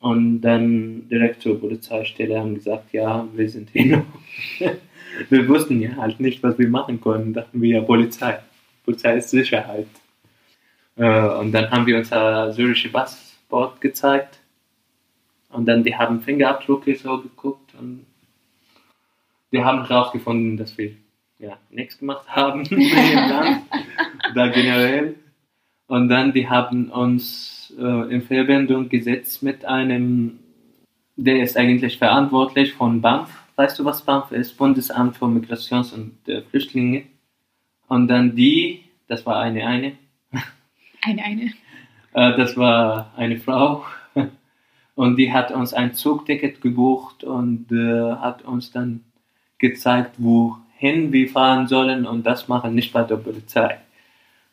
und 0.00 0.40
dann 0.40 1.08
direkt 1.08 1.42
zur 1.42 1.60
Polizeistelle 1.60 2.38
haben 2.38 2.54
gesagt, 2.54 2.92
ja, 2.92 3.26
wir 3.34 3.48
sind 3.48 3.70
hier 3.70 3.98
noch. 3.98 4.04
wir 5.30 5.48
wussten 5.48 5.80
ja 5.80 5.96
halt 5.96 6.20
nicht, 6.20 6.42
was 6.42 6.58
wir 6.58 6.68
machen 6.68 7.00
konnten. 7.00 7.32
Dachten 7.32 7.60
wir 7.60 7.78
ja 7.78 7.80
Polizei. 7.80 8.38
Polizei 8.84 9.16
ist 9.16 9.30
Sicherheit. 9.30 9.88
Äh, 10.98 11.28
und 11.38 11.52
dann 11.52 11.70
haben 11.70 11.86
wir 11.86 11.96
unser 11.96 12.52
syrische 12.52 12.90
Passport 12.90 13.80
gezeigt. 13.80 14.40
Und 15.50 15.66
dann 15.66 15.82
die 15.82 15.96
haben 15.96 16.20
Fingerabdrücke 16.20 16.94
so 16.96 17.22
geguckt 17.22 17.74
und 17.78 18.04
die 19.50 19.64
haben 19.64 19.86
herausgefunden, 19.86 20.58
dass 20.58 20.76
wir 20.76 20.90
ja 21.38 21.56
nichts 21.70 21.98
gemacht 21.98 22.28
haben 22.28 22.64
im 22.66 22.80
Land 22.80 23.62
oder 24.30 24.48
generell. 24.50 25.14
Und 25.86 26.08
dann 26.08 26.32
die 26.34 26.48
haben 26.48 26.90
uns 26.90 27.72
äh, 27.78 28.14
in 28.14 28.20
Verbindung 28.20 28.90
gesetzt 28.90 29.42
mit 29.42 29.64
einem, 29.64 30.40
der 31.16 31.42
ist 31.42 31.56
eigentlich 31.56 31.96
verantwortlich 31.96 32.74
von 32.74 33.00
BAMF. 33.00 33.30
Weißt 33.56 33.78
du, 33.78 33.84
was 33.86 34.02
BAMF 34.02 34.32
ist? 34.32 34.58
Bundesamt 34.58 35.16
für 35.16 35.24
Migrations- 35.24 35.94
und 35.94 36.28
äh, 36.28 36.42
Flüchtlinge. 36.42 37.04
Und 37.86 38.08
dann 38.08 38.36
die, 38.36 38.84
das 39.06 39.24
war 39.24 39.40
eine, 39.40 39.66
eine, 39.66 39.92
Eine, 41.08 41.24
eine. 41.24 41.42
äh, 42.12 42.36
das 42.36 42.56
war 42.56 43.12
eine 43.16 43.38
Frau. 43.38 43.84
Und 44.94 45.14
die 45.14 45.32
hat 45.32 45.52
uns 45.52 45.72
ein 45.74 45.94
Zugticket 45.94 46.60
gebucht 46.60 47.22
und 47.22 47.70
äh, 47.70 48.16
hat 48.16 48.42
uns 48.42 48.72
dann 48.72 49.04
gezeigt, 49.58 50.16
wohin 50.18 51.12
wir 51.12 51.28
fahren 51.28 51.68
sollen 51.68 52.04
und 52.04 52.26
das 52.26 52.48
machen 52.48 52.74
nicht 52.74 52.92
bei 52.92 53.04
der 53.04 53.14
Polizei. 53.14 53.78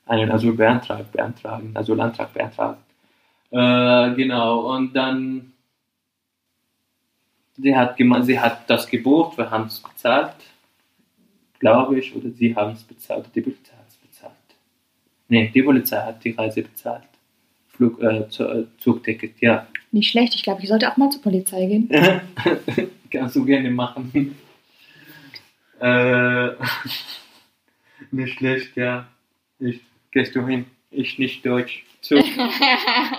Einen 0.06 0.30
Asylbeantrag 0.30 1.12
beantragen, 1.12 1.72
Asylantrag 1.74 2.32
beantragen. 2.32 2.78
Äh, 3.50 4.14
genau, 4.14 4.76
und 4.76 4.96
dann 4.96 5.54
sie 7.58 7.76
hat, 7.76 7.98
sie 7.98 8.40
hat 8.40 8.70
das 8.70 8.86
gebucht, 8.86 9.40
wir 9.40 9.50
haben 9.50 9.66
es 9.66 9.80
bezahlt, 9.80 10.36
glaube 11.58 11.98
ich, 11.98 12.16
oder 12.16 12.30
sie 12.30 12.56
haben 12.56 12.74
es 12.74 12.84
bezahlt, 12.84 13.26
die 13.34 13.42
Polizei. 13.42 13.75
Nee, 15.28 15.52
die 15.54 15.64
Polizei 15.64 15.98
hat 15.98 16.24
die 16.24 16.32
Reise 16.32 16.62
bezahlt. 16.62 17.04
Flug, 17.70 18.02
äh, 18.02 18.20
äh, 18.20 18.66
Zugticket, 18.78 19.42
ja. 19.42 19.68
Nicht 19.92 20.12
schlecht. 20.12 20.36
Ich 20.36 20.44
glaube, 20.44 20.62
ich 20.62 20.70
sollte 20.70 20.92
auch 20.92 20.98
mal 20.98 21.10
zur 21.10 21.22
Polizei 21.22 21.66
gehen. 21.66 21.90
Kannst 23.12 23.36
du 23.36 23.46
gerne 23.46 23.70
machen. 23.72 24.36
Äh, 25.78 26.52
nicht 28.12 28.38
schlecht, 28.38 28.78
ja. 28.78 29.08
Ich, 29.60 29.82
gehst 30.12 30.34
du 30.34 30.48
hin? 30.48 30.66
Ich 30.90 31.20
nicht 31.20 31.46
Deutsch. 31.46 31.84
Zug, 32.00 32.24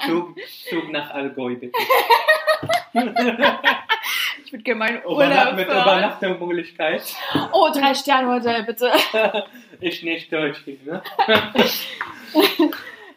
Zug, 0.06 0.36
Zug 0.70 0.90
nach 0.90 1.10
Allgäu, 1.10 1.54
bitte. 1.56 1.76
Ich 4.46 4.52
würde 4.52 4.62
gerne 4.62 4.78
meinen 4.78 5.04
Urlaub 5.04 5.56
mit. 5.56 5.66
Übernachtungsmöglichkeit. 5.66 7.02
Oh, 7.52 7.68
drei 7.74 7.94
Sterne 7.94 8.32
Hotel, 8.32 8.62
bitte. 8.62 8.92
Ich 9.80 10.02
nicht 10.04 10.32
Deutsch, 10.32 10.64
ne? 10.66 11.02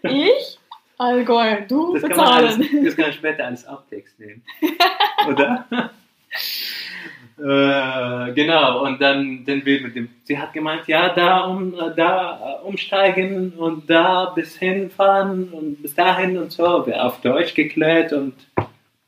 Ich? 0.01 0.59
Allgäu, 0.97 1.61
du 1.67 1.93
Das 1.93 2.01
kann, 2.01 2.17
man 2.17 2.27
alles, 2.27 2.57
bezahlen. 2.57 2.85
das 2.85 2.95
kann 2.95 3.05
man 3.05 3.13
später 3.13 3.45
als 3.45 3.65
Abtext 3.65 4.19
nehmen. 4.19 4.41
Oder? 5.29 5.91
äh, 7.37 8.33
genau, 8.33 8.83
und 8.83 8.99
dann 8.99 9.45
den 9.45 9.63
Bild 9.63 9.83
mit 9.83 9.95
dem. 9.95 10.09
Sie 10.23 10.37
hat 10.37 10.51
gemeint, 10.51 10.87
ja, 10.87 11.13
da, 11.13 11.41
um, 11.41 11.73
da 11.95 12.59
umsteigen 12.63 13.53
und 13.53 13.89
da 13.89 14.25
bis 14.35 14.57
hinfahren 14.57 15.49
und 15.53 15.81
bis 15.81 15.93
dahin 15.93 16.37
und 16.39 16.51
so. 16.51 16.85
Wir 16.87 17.05
auf 17.05 17.21
Deutsch 17.21 17.53
geklärt 17.53 18.11
und 18.13 18.33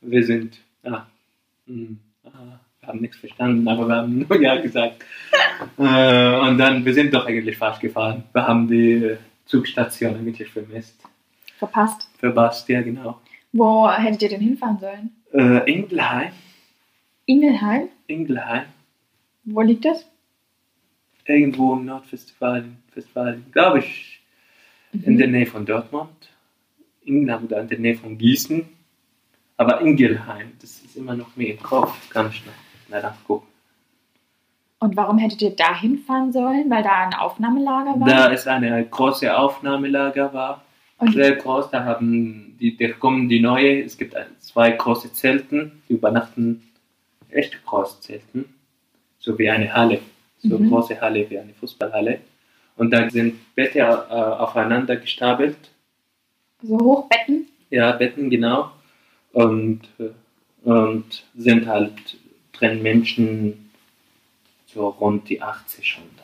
wir 0.00 0.24
sind. 0.24 0.56
Ah, 0.84 1.06
hm, 1.66 1.98
ah, 1.98 2.11
wir 2.82 2.88
haben 2.88 3.00
nichts 3.00 3.16
verstanden, 3.18 3.66
aber 3.68 3.86
wir 3.86 3.96
haben 3.96 4.18
nur 4.28 4.42
Ja 4.42 4.60
gesagt. 4.60 5.04
äh, 5.78 6.36
und 6.40 6.58
dann, 6.58 6.84
wir 6.84 6.92
sind 6.92 7.14
doch 7.14 7.26
eigentlich 7.26 7.56
falsch 7.56 7.78
gefahren. 7.78 8.24
Wir 8.32 8.46
haben 8.46 8.66
die 8.66 9.16
Zugstation 9.46 10.16
eigentlich 10.16 10.48
vermisst. 10.50 11.00
Verpasst. 11.58 12.08
Verpasst, 12.18 12.68
ja, 12.68 12.82
genau. 12.82 13.20
Wo 13.52 13.88
hättet 13.88 14.22
ihr 14.22 14.28
denn 14.30 14.40
hinfahren 14.40 14.78
sollen? 14.80 15.10
Äh, 15.32 15.70
Ingelheim. 15.72 16.32
Ingelheim? 17.26 17.88
Ingelheim. 18.08 18.64
Wo 19.44 19.60
liegt 19.60 19.84
das? 19.84 20.04
Irgendwo 21.24 21.74
im 21.74 21.84
Nordwestfalen, 21.84 22.78
Westfalen, 22.94 23.46
glaube 23.52 23.78
ich, 23.78 24.20
in 24.92 25.18
der 25.18 25.28
Nähe 25.28 25.46
von 25.46 25.64
Dortmund. 25.64 26.30
Ingelheim 27.04 27.44
oder 27.44 27.60
in 27.60 27.68
der 27.68 27.78
Nähe 27.78 27.94
von 27.94 28.18
Gießen. 28.18 28.64
Aber 29.56 29.80
Ingelheim, 29.82 30.50
das 30.60 30.80
ist 30.80 30.96
immer 30.96 31.14
noch 31.14 31.36
mir 31.36 31.52
im 31.52 31.62
Kopf. 31.62 32.10
Kann 32.10 32.28
ich 32.30 32.42
mal 32.92 33.02
nachgucken. 33.02 33.46
Und 34.78 34.96
warum 34.96 35.18
hättet 35.18 35.42
ihr 35.42 35.54
da 35.54 35.78
hinfahren 35.78 36.32
sollen? 36.32 36.68
Weil 36.68 36.82
da 36.82 37.06
ein 37.06 37.14
Aufnahmelager 37.14 38.00
war? 38.00 38.08
Da 38.08 38.26
ist 38.26 38.48
eine 38.48 38.84
große 38.84 39.36
Aufnahmelager 39.36 40.32
war. 40.32 40.62
Und 40.98 41.12
Sehr 41.14 41.36
groß, 41.36 41.70
da 41.70 41.84
haben 41.84 42.56
die, 42.60 42.76
da 42.76 42.92
kommen 42.92 43.28
die 43.28 43.40
neue, 43.40 43.82
es 43.82 43.96
gibt 43.98 44.14
zwei 44.38 44.70
große 44.72 45.12
Zelten, 45.12 45.82
die 45.88 45.94
übernachten 45.94 46.62
echt 47.30 47.64
groß 47.64 48.00
Zelten, 48.00 48.54
so 49.18 49.36
wie 49.38 49.50
eine 49.50 49.72
Halle, 49.72 49.98
so 50.38 50.58
Mhm. 50.58 50.68
große 50.68 51.00
Halle 51.00 51.28
wie 51.28 51.38
eine 51.38 51.54
Fußballhalle. 51.54 52.20
Und 52.76 52.92
da 52.92 53.10
sind 53.10 53.34
Betten 53.56 53.80
äh, 53.80 53.84
aufeinander 53.84 54.96
gestapelt, 54.96 55.56
so 56.62 56.78
Hochbetten? 56.78 57.48
ja, 57.70 57.92
Betten 57.92 58.30
genau, 58.30 58.70
und, 59.32 59.80
äh, 59.98 60.68
und 60.68 61.24
sind 61.36 61.66
halt 61.66 62.16
drin 62.62 62.82
Menschen 62.82 63.70
so 64.66 64.88
rund 64.88 65.28
die 65.28 65.42
80, 65.42 65.98
100. 65.98 66.22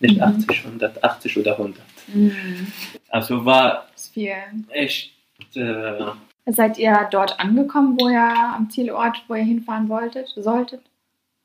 Nicht 0.00 0.16
Mhm. 0.16 0.22
80, 0.22 0.64
100, 0.64 1.04
80 1.04 1.38
oder 1.38 1.58
100. 1.58 1.82
Mhm. 2.08 2.66
Also 3.08 3.44
war 3.44 3.86
echt 4.70 5.12
äh, 5.54 6.04
Seid 6.46 6.78
ihr 6.78 7.08
dort 7.10 7.38
angekommen, 7.38 7.96
wo 8.00 8.08
ihr 8.08 8.20
am 8.20 8.70
Zielort, 8.70 9.22
wo 9.28 9.34
ihr 9.34 9.44
hinfahren 9.44 9.88
wolltet, 9.88 10.28
solltet? 10.36 10.80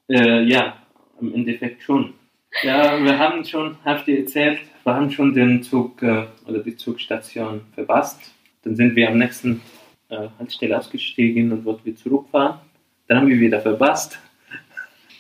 Äh, 0.10 0.44
ja, 0.44 0.78
im 1.20 1.34
Endeffekt 1.34 1.84
schon. 1.84 2.14
Ja, 2.64 3.04
wir 3.04 3.20
haben 3.20 3.44
schon, 3.44 3.78
hab 3.84 4.00
ich 4.00 4.06
dir 4.06 4.20
erzählt, 4.20 4.60
wir 4.84 4.94
haben 4.96 5.12
schon 5.12 5.34
den 5.34 5.62
Zug 5.62 6.02
äh, 6.02 6.26
oder 6.48 6.60
die 6.60 6.78
Zugstation 6.78 7.62
verpasst. 7.74 8.34
Dann 8.64 8.76
sind 8.76 8.96
wir 8.96 9.10
am 9.10 9.18
nächsten 9.18 9.62
äh, 10.10 10.30
Haltestelle 10.40 10.78
ausgestiegen 10.78 11.52
und 11.52 11.66
wollten 11.66 11.86
wir 11.86 11.96
zurückfahren. 11.96 12.60
Dann 13.08 13.20
haben 13.20 13.28
wir 13.28 13.40
wieder 13.40 13.62
verpasst, 13.62 14.18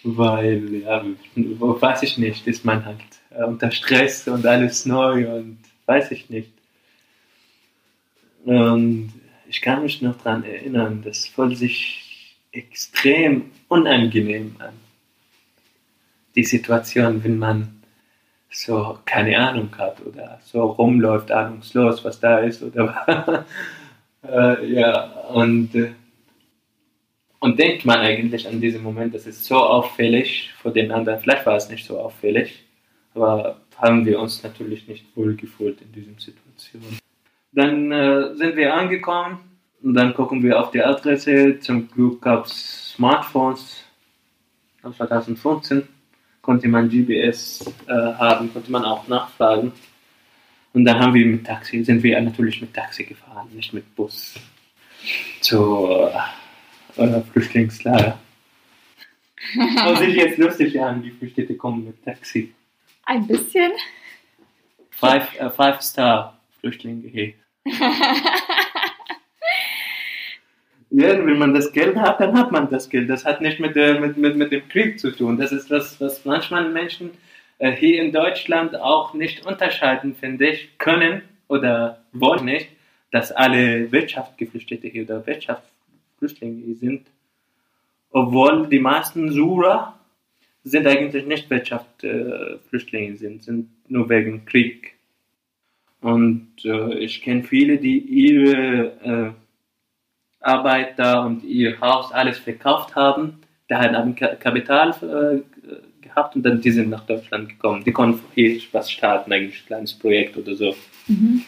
weil, 0.03 0.73
ja, 0.75 1.03
weiß 1.35 2.03
ich 2.03 2.17
nicht, 2.17 2.47
ist 2.47 2.65
man 2.65 2.85
halt 2.85 2.97
äh, 3.31 3.43
unter 3.43 3.71
Stress 3.71 4.27
und 4.27 4.45
alles 4.45 4.85
neu 4.85 5.27
und 5.27 5.59
weiß 5.85 6.11
ich 6.11 6.29
nicht. 6.29 6.51
Und 8.43 9.13
ich 9.47 9.61
kann 9.61 9.83
mich 9.83 10.01
noch 10.01 10.17
daran 10.21 10.43
erinnern, 10.43 11.01
das 11.03 11.27
fühlt 11.27 11.57
sich 11.57 12.35
extrem 12.51 13.51
unangenehm 13.67 14.55
an. 14.59 14.73
Die 16.35 16.43
Situation, 16.43 17.23
wenn 17.23 17.37
man 17.37 17.81
so 18.49 18.99
keine 19.05 19.37
Ahnung 19.37 19.69
hat 19.77 20.01
oder 20.05 20.39
so 20.43 20.63
rumläuft, 20.63 21.31
ahnungslos, 21.31 22.03
was 22.05 22.19
da 22.19 22.39
ist 22.39 22.63
oder 22.63 23.45
äh, 24.23 24.73
ja 24.73 25.03
und 25.29 25.75
äh, 25.75 25.91
und 27.45 27.59
denkt 27.59 27.85
man 27.85 27.99
eigentlich 27.99 28.47
an 28.47 28.59
diesen 28.59 28.81
Moment, 28.81 29.13
das 29.13 29.27
ist 29.27 29.45
so 29.45 29.57
auffällig 29.57 30.51
vor 30.57 30.73
den 30.73 30.91
anderen. 30.91 31.19
Vielleicht 31.19 31.45
war 31.45 31.55
es 31.55 31.69
nicht 31.69 31.85
so 31.85 31.99
auffällig, 31.99 32.65
aber 33.13 33.61
haben 33.77 34.03
wir 34.03 34.19
uns 34.19 34.41
natürlich 34.41 34.87
nicht 34.87 35.05
wohl 35.15 35.35
gefühlt 35.35 35.79
in 35.79 35.91
dieser 35.91 36.19
Situation. 36.19 36.81
Dann 37.51 37.91
äh, 37.91 38.33
sind 38.33 38.55
wir 38.55 38.73
angekommen 38.73 39.37
und 39.83 39.93
dann 39.93 40.15
gucken 40.15 40.41
wir 40.41 40.59
auf 40.59 40.71
die 40.71 40.81
Adresse. 40.81 41.59
Zum 41.59 41.87
Glück 41.87 42.23
gab 42.23 42.47
es 42.47 42.93
Smartphones. 42.95 43.83
2015 44.81 45.87
konnte 46.41 46.67
man 46.67 46.89
GPS 46.89 47.71
äh, 47.87 47.91
haben, 47.91 48.51
konnte 48.51 48.71
man 48.71 48.83
auch 48.85 49.07
nachfragen. 49.07 49.71
Und 50.73 50.83
dann 50.83 50.99
haben 50.99 51.13
wir 51.13 51.27
mit 51.27 51.45
Taxi, 51.45 51.83
sind 51.83 52.01
wir 52.01 52.19
natürlich 52.19 52.59
mit 52.59 52.73
Taxi 52.73 53.03
gefahren, 53.03 53.49
nicht 53.53 53.71
mit 53.71 53.95
Bus. 53.95 54.33
Zur 55.41 56.11
äh, 56.97 57.21
Flüchtlingslager. 57.31 58.19
Aber 59.79 59.95
sich 59.97 60.15
jetzt 60.15 60.37
lustig 60.37 60.79
an, 60.81 61.03
die 61.03 61.11
Flüchtlinge 61.11 61.55
kommen 61.55 61.85
mit 61.85 62.03
Taxi. 62.03 62.53
Ein 63.05 63.27
bisschen. 63.27 63.71
Five, 64.89 65.39
äh, 65.39 65.49
five 65.49 65.81
Star 65.81 66.39
Flüchtlinge 66.59 67.07
hier. 67.07 67.33
Ja, 70.97 71.09
wenn 71.25 71.37
man 71.37 71.53
das 71.53 71.73
Geld 71.73 71.97
hat, 71.97 72.21
dann 72.21 72.37
hat 72.37 72.53
man 72.53 72.69
das 72.69 72.89
Geld. 72.89 73.09
Das 73.09 73.25
hat 73.25 73.41
nicht 73.41 73.59
mit, 73.59 73.75
der, 73.75 73.99
mit, 73.99 74.15
mit, 74.15 74.37
mit 74.37 74.53
dem 74.53 74.65
Krieg 74.69 74.97
zu 74.97 75.11
tun. 75.11 75.37
Das 75.37 75.51
ist 75.51 75.69
was, 75.69 75.99
was 75.99 76.23
manchmal 76.23 76.69
Menschen 76.69 77.11
äh, 77.57 77.71
hier 77.71 78.01
in 78.01 78.13
Deutschland 78.13 78.79
auch 78.79 79.13
nicht 79.13 79.45
unterscheiden, 79.45 80.15
finde 80.15 80.47
ich, 80.47 80.77
können 80.77 81.21
oder 81.49 82.01
wollen 82.13 82.45
nicht, 82.45 82.69
dass 83.11 83.33
alle 83.33 83.91
Wirtschaftsgeflüchtete 83.91 84.87
hier 84.87 85.03
oder 85.03 85.27
Wirtschaftsflüchtlinge 85.27 85.74
hier 86.19 86.75
sind. 86.75 87.07
Obwohl 88.09 88.67
die 88.67 88.79
meisten 88.79 89.31
Sura 89.31 89.99
sind 90.63 90.87
eigentlich 90.87 91.25
nicht 91.25 91.49
Wirtschaftsflüchtlinge, 91.49 93.15
sind, 93.17 93.43
sind 93.43 93.69
nur 93.89 94.09
wegen 94.09 94.45
Krieg. 94.45 94.95
Und 96.01 96.49
äh, 96.63 96.99
ich 96.99 97.21
kenne 97.21 97.43
viele, 97.43 97.77
die 97.77 97.99
ihre 97.99 98.85
äh, 99.03 99.31
Arbeit 100.39 100.97
da 100.99 101.25
und 101.25 101.43
ihr 101.43 101.79
Haus 101.81 102.11
alles 102.11 102.37
verkauft 102.37 102.95
haben. 102.95 103.39
Da 103.67 103.81
haben 103.81 104.15
Ka- 104.15 104.35
Kapital 104.35 104.91
äh, 105.01 105.41
gehabt 106.01 106.35
und 106.35 106.43
dann 106.43 106.61
die 106.61 106.71
sind 106.71 106.89
nach 106.89 107.05
Deutschland 107.05 107.49
gekommen. 107.49 107.83
Die 107.83 107.91
konnten 107.91 108.21
hier 108.33 108.61
was 108.71 108.91
starten, 108.91 109.33
eigentlich 109.33 109.63
ein 109.63 109.67
kleines 109.67 109.93
Projekt 109.93 110.37
oder 110.37 110.55
so. 110.55 110.75
Mhm. 111.07 111.43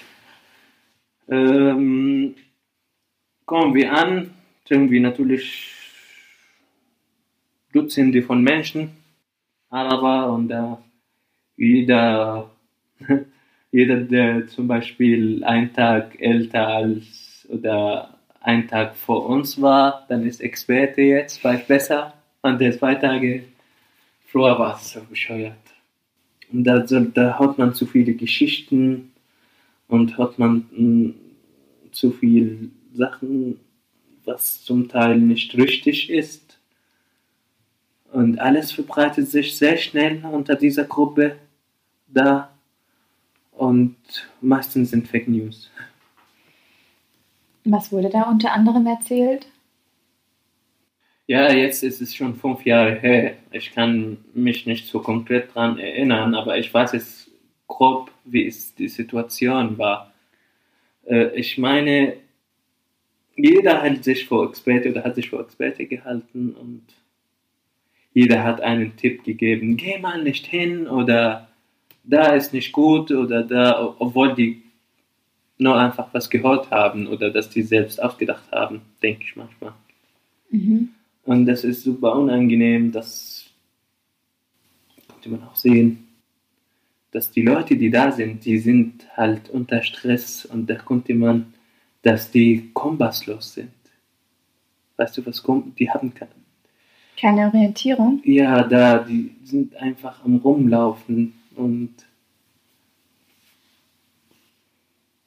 Ähm, 1.30 2.36
kommen 3.46 3.76
wir 3.76 3.94
an, 3.94 4.34
irgendwie 4.72 5.00
natürlich 5.00 5.74
Dutzende 7.74 8.22
von 8.24 8.42
Menschen, 8.42 8.92
Araber 9.70 10.32
und 10.34 10.48
da 10.48 10.82
jeder, 11.58 12.50
jeder, 13.72 13.98
der 13.98 14.48
zum 14.48 14.68
Beispiel 14.68 15.44
einen 15.44 15.74
Tag 15.74 16.20
älter 16.20 16.68
als 16.68 17.48
oder 17.50 18.18
einen 18.42 18.68
Tag 18.68 18.96
vor 18.96 19.28
uns 19.28 19.62
war, 19.62 20.06
dann 20.08 20.26
ist 20.26 20.42
Experte 20.42 21.02
jetzt, 21.02 21.44
weiß 21.44 21.68
besser. 21.68 22.14
Und 22.42 22.62
der 22.62 22.78
zwei 22.78 22.96
Tage 22.96 23.44
früher 24.28 24.58
war 24.58 24.76
es 24.76 24.92
so 24.92 25.02
bescheuert. 25.02 25.58
Und 26.52 26.64
da, 26.64 26.80
da 26.80 27.40
hat 27.40 27.58
man 27.58 27.74
zu 27.74 27.86
viele 27.86 28.14
Geschichten 28.14 29.12
und 29.88 30.18
hat 30.18 30.40
man 30.40 30.66
mh, 30.72 31.14
zu 31.92 32.12
viel 32.12 32.72
Sachen, 32.94 33.60
was 34.28 34.64
zum 34.64 34.90
Teil 34.90 35.18
nicht 35.18 35.56
richtig 35.56 36.10
ist. 36.10 36.60
Und 38.12 38.40
alles 38.40 38.72
verbreitet 38.72 39.30
sich 39.30 39.58
sehr 39.58 39.78
schnell 39.78 40.24
unter 40.26 40.56
dieser 40.56 40.84
Gruppe 40.84 41.38
da. 42.08 42.50
Und 43.52 43.96
meistens 44.42 44.92
sind 44.92 45.08
Fake 45.08 45.28
News. 45.28 45.72
Was 47.66 47.92
wurde 47.92 48.10
da 48.10 48.24
unter 48.24 48.52
anderem 48.54 48.86
erzählt? 48.86 49.48
Ja, 51.26 51.52
jetzt 51.52 51.84
ist 51.84 52.02
es 52.02 52.16
schon 52.16 52.36
fünf 52.36 52.66
Jahre 52.66 52.96
her. 52.96 53.34
Ich 53.52 53.74
kann 53.74 54.18
mich 54.34 54.66
nicht 54.66 54.88
so 54.88 55.00
konkret 55.02 55.50
daran 55.54 55.78
erinnern, 55.78 56.36
aber 56.36 56.58
ich 56.58 56.74
weiß 56.74 56.94
jetzt 56.94 57.30
grob, 57.68 58.12
wie 58.24 58.48
es 58.48 58.74
die 58.76 58.88
Situation 58.88 59.78
war. 59.78 60.14
Äh, 61.06 61.36
ich 61.38 61.58
meine, 61.58 62.14
jeder 63.38 63.82
hat 63.82 64.04
sich 64.04 64.26
vor 64.26 64.50
Experte 64.50 64.90
oder 64.90 65.04
hat 65.04 65.16
sich 65.16 65.30
vor 65.30 65.42
Experte 65.42 65.86
gehalten 65.86 66.52
und 66.52 66.84
jeder 68.14 68.44
hat 68.44 68.62
einen 68.62 68.98
Tipp 68.98 69.24
gegeben, 69.24 69.78
geh 69.78 70.00
mal 70.00 70.24
nicht 70.24 70.48
hin 70.48 70.88
oder 70.88 71.48
da 72.04 72.34
ist 72.34 72.52
nicht 72.52 72.72
gut 72.72 73.12
oder 73.12 73.44
da, 73.44 73.96
obwohl 74.00 74.34
die 74.34 74.64
nur 75.60 75.78
einfach 75.78 76.08
was 76.14 76.30
gehört 76.30 76.72
haben 76.72 77.08
oder 77.08 77.30
dass 77.30 77.50
die 77.50 77.62
selbst 77.62 78.02
ausgedacht 78.02 78.52
haben, 78.52 78.82
denke 79.04 79.24
ich 79.24 79.36
manchmal. 79.36 79.74
Mhm. 80.50 80.90
Und 81.24 81.46
das 81.46 81.64
ist 81.64 81.84
super 81.84 82.16
unangenehm, 82.16 82.92
das 82.92 83.52
konnte 85.08 85.30
man 85.30 85.44
auch 85.44 85.56
sehen, 85.56 86.08
dass 87.12 87.32
die 87.32 87.42
Leute, 87.42 87.76
die 87.76 87.90
da 87.90 88.12
sind, 88.12 88.46
die 88.46 88.58
sind 88.58 89.06
halt 89.16 89.50
unter 89.50 89.84
Stress 89.84 90.46
und 90.46 90.70
da 90.70 90.76
konnte 90.76 91.14
man, 91.14 91.54
dass 92.08 92.32
die 92.32 92.72
kompasslos 92.74 93.54
sind. 93.54 93.72
Weißt 94.96 95.18
du, 95.18 95.26
was 95.26 95.44
kommt? 95.44 95.78
Die 95.80 95.90
haben 95.90 96.14
keine, 96.14 96.32
keine 97.20 97.48
Orientierung? 97.48 98.22
Ja, 98.24 98.64
da, 98.64 99.00
die 99.00 99.36
sind 99.44 99.76
einfach 99.76 100.24
am 100.24 100.38
Rumlaufen 100.38 101.34
und 101.56 101.94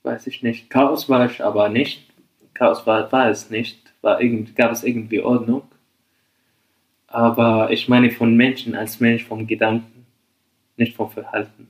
weiß 0.02 0.26
ich 0.26 0.42
nicht, 0.42 0.70
Chaos 0.70 1.08
war 1.08 1.26
ich 1.26 1.44
aber 1.44 1.68
nicht. 1.68 2.08
Chaos 2.54 2.86
war, 2.86 3.10
war 3.12 3.30
es 3.30 3.50
nicht. 3.50 3.92
War 4.02 4.20
irgend, 4.20 4.56
gab 4.56 4.72
es 4.72 4.82
irgendwie 4.82 5.20
Ordnung 5.20 5.62
aber 7.10 7.72
ich 7.72 7.88
meine 7.88 8.10
von 8.12 8.36
Menschen 8.36 8.74
als 8.76 9.00
Mensch, 9.00 9.24
vom 9.24 9.46
Gedanken, 9.46 10.06
nicht 10.76 10.94
vom 10.94 11.10
Verhalten. 11.10 11.66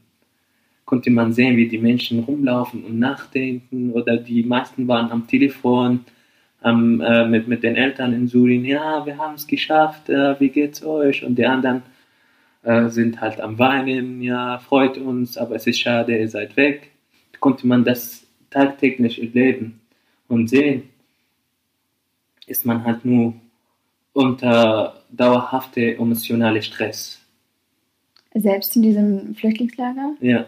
Konnte 0.91 1.13
man 1.13 1.33
sehen, 1.33 1.57
wie 1.57 1.69
die 1.69 1.79
Menschen 1.79 2.19
rumlaufen 2.25 2.83
und 2.83 2.99
nachdenken 2.99 3.93
oder 3.93 4.17
die 4.17 4.43
meisten 4.43 4.89
waren 4.89 5.13
am 5.13 5.29
Telefon 5.29 6.01
ähm, 6.65 7.01
äh, 7.01 7.29
mit, 7.29 7.47
mit 7.47 7.63
den 7.63 7.77
Eltern 7.77 8.13
in 8.13 8.27
Syrien, 8.27 8.65
ja, 8.65 9.07
wir 9.07 9.17
haben 9.17 9.35
es 9.35 9.47
geschafft, 9.47 10.09
äh, 10.09 10.41
wie 10.41 10.49
geht's 10.49 10.83
euch? 10.83 11.25
Und 11.25 11.37
die 11.37 11.47
anderen 11.47 11.83
äh, 12.65 12.89
sind 12.89 13.21
halt 13.21 13.41
am 13.41 13.57
Weinen, 13.61 14.21
ja, 14.21 14.59
freut 14.59 14.99
uns, 14.99 15.39
aber 15.39 15.55
es 15.55 15.69
ist 15.69 15.79
schade, 15.79 16.19
ihr 16.19 16.29
seid 16.29 16.57
weg. 16.57 16.91
Konnte 17.39 17.69
man 17.69 17.85
das 17.85 18.27
tagtäglich 18.51 19.23
erleben 19.23 19.79
und 20.27 20.51
sehen, 20.51 20.89
ist 22.49 22.67
man 22.67 22.83
halt 22.83 23.05
nur 23.05 23.35
unter 24.13 25.05
dauerhafte 25.13 25.95
emotionale 25.95 26.61
Stress. 26.61 27.25
Selbst 28.35 28.75
in 28.75 28.83
diesem 28.83 29.37
Flüchtlingslager? 29.37 30.17
Ja. 30.21 30.47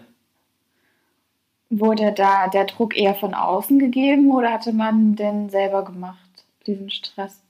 Wurde 1.75 2.13
da 2.13 2.49
der 2.49 2.67
Druck 2.67 2.97
eher 2.97 3.15
von 3.15 3.35
außen 3.35 3.79
gegeben 3.79 4.31
oder 4.31 4.53
hatte 4.53 4.73
man 4.73 5.17
den 5.17 5.49
selber 5.49 5.85
gemacht, 5.85 6.45
diesen 6.67 6.91
Stress? 6.91 7.43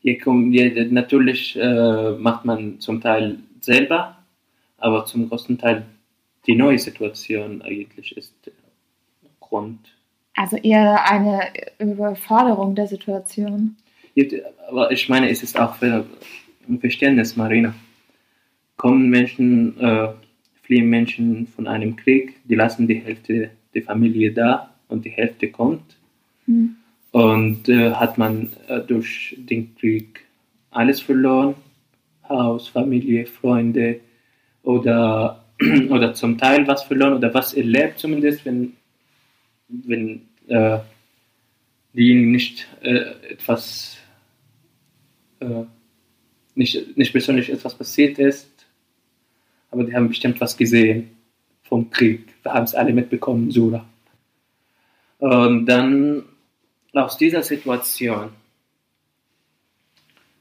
Hier 0.00 0.18
kommt, 0.18 0.52
hier, 0.52 0.86
natürlich 0.90 1.56
äh, 1.56 2.10
macht 2.12 2.44
man 2.44 2.80
zum 2.80 3.00
Teil 3.00 3.38
selber, 3.60 4.18
aber 4.76 5.06
zum 5.06 5.28
großen 5.28 5.56
Teil 5.56 5.86
die 6.46 6.54
neue 6.54 6.78
Situation 6.78 7.62
eigentlich 7.62 8.14
ist 8.16 8.34
Grund. 9.40 9.78
Also 10.36 10.56
eher 10.56 11.10
eine 11.10 11.40
Überforderung 11.78 12.74
der 12.74 12.86
Situation 12.86 13.76
aber 14.68 14.90
ich 14.90 15.08
meine, 15.08 15.28
es 15.30 15.42
ist 15.42 15.58
auch 15.58 15.74
für 15.76 16.04
ein 16.68 16.80
Verständnis, 16.80 17.36
Marina. 17.36 17.74
Kommen 18.76 19.08
Menschen, 19.08 19.78
äh, 19.80 20.08
fliehen 20.64 20.88
Menschen 20.88 21.46
von 21.46 21.66
einem 21.66 21.96
Krieg, 21.96 22.40
die 22.44 22.54
lassen 22.54 22.88
die 22.88 22.96
Hälfte 22.96 23.50
der 23.74 23.82
Familie 23.82 24.32
da 24.32 24.74
und 24.88 25.04
die 25.04 25.10
Hälfte 25.10 25.50
kommt. 25.50 25.96
Mhm. 26.46 26.76
Und 27.12 27.68
äh, 27.68 27.92
hat 27.92 28.18
man 28.18 28.50
äh, 28.68 28.80
durch 28.80 29.36
den 29.38 29.76
Krieg 29.76 30.24
alles 30.70 31.00
verloren, 31.00 31.54
Haus, 32.28 32.68
Familie, 32.68 33.26
Freunde 33.26 34.00
oder, 34.62 35.44
oder 35.90 36.14
zum 36.14 36.38
Teil 36.38 36.66
was 36.66 36.82
verloren 36.82 37.14
oder 37.14 37.32
was 37.32 37.54
erlebt 37.54 37.98
zumindest, 37.98 38.44
wenn, 38.44 38.72
wenn 39.68 40.22
äh, 40.48 40.78
diejenigen 41.92 42.32
nicht 42.32 42.66
äh, 42.82 43.12
etwas 43.30 43.98
äh, 45.40 45.64
nicht, 46.54 46.96
nicht 46.96 47.12
persönlich 47.12 47.50
etwas 47.50 47.76
passiert 47.76 48.18
ist, 48.18 48.48
aber 49.74 49.84
die 49.84 49.94
haben 49.94 50.08
bestimmt 50.08 50.40
was 50.40 50.56
gesehen 50.56 51.10
vom 51.64 51.90
Krieg. 51.90 52.28
Wir 52.44 52.54
haben 52.54 52.64
es 52.64 52.74
alle 52.74 52.92
mitbekommen, 52.92 53.50
Sura. 53.50 53.84
Und 55.18 55.66
dann 55.66 56.24
aus 56.92 57.18
dieser 57.18 57.42
Situation 57.42 58.30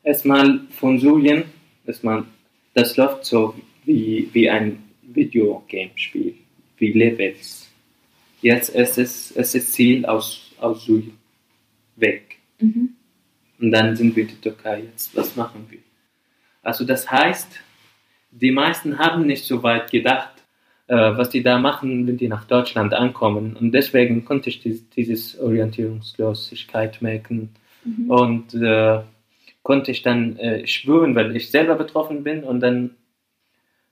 erstmal 0.04 0.60
von 0.70 1.00
Syrien, 1.00 1.46
erstmal, 1.86 2.26
das 2.76 2.96
läuft 2.96 3.26
so 3.26 3.56
wie, 3.86 4.30
wie 4.34 4.48
ein 4.50 4.84
Videogame-Spiel, 5.02 6.36
wie 6.78 6.92
Levels. 6.92 7.72
Jetzt 8.42 8.70
ist 8.70 9.00
es, 9.00 9.32
es 9.32 9.56
ist 9.56 9.74
Ziel 9.74 10.06
aus, 10.06 10.52
aus 10.60 10.86
Syrien 10.86 11.18
weg. 11.96 12.38
Mhm. 12.60 12.90
Und 13.60 13.72
dann 13.72 13.96
sind 13.96 14.16
wir 14.16 14.28
die 14.28 14.36
Türkei 14.36 14.84
jetzt. 14.92 15.16
Was 15.16 15.36
machen 15.36 15.66
wir? 15.70 15.80
Also 16.62 16.86
das 16.86 17.10
heißt, 17.10 17.48
die 18.34 18.52
meisten 18.52 19.00
haben 19.00 19.26
nicht 19.26 19.46
so 19.46 19.64
weit 19.64 19.92
gedacht, 19.92 20.34
äh, 20.88 20.96
was 20.96 21.30
die 21.30 21.44
da 21.44 21.60
machen, 21.60 22.08
wenn 22.08 22.18
die 22.18 22.28
nach 22.28 22.46
Deutschland 22.46 22.94
ankommen. 22.94 23.56
Und 23.56 23.72
deswegen 23.72 24.26
konnte 24.26 24.50
ich 24.50 24.62
dies, 24.62 24.90
dieses 24.90 25.40
Orientierungslosigkeit 25.40 27.02
merken. 27.02 27.50
Mhm. 27.86 28.10
Und 28.10 28.54
äh, 28.56 29.02
konnte 29.62 29.92
ich 29.92 30.02
dann 30.02 30.38
äh, 30.38 30.68
schwören, 30.68 31.16
weil 31.16 31.36
ich 31.36 31.50
selber 31.50 31.76
betroffen 31.76 32.24
bin 32.24 32.44
und 32.44 32.60
dann 32.60 32.92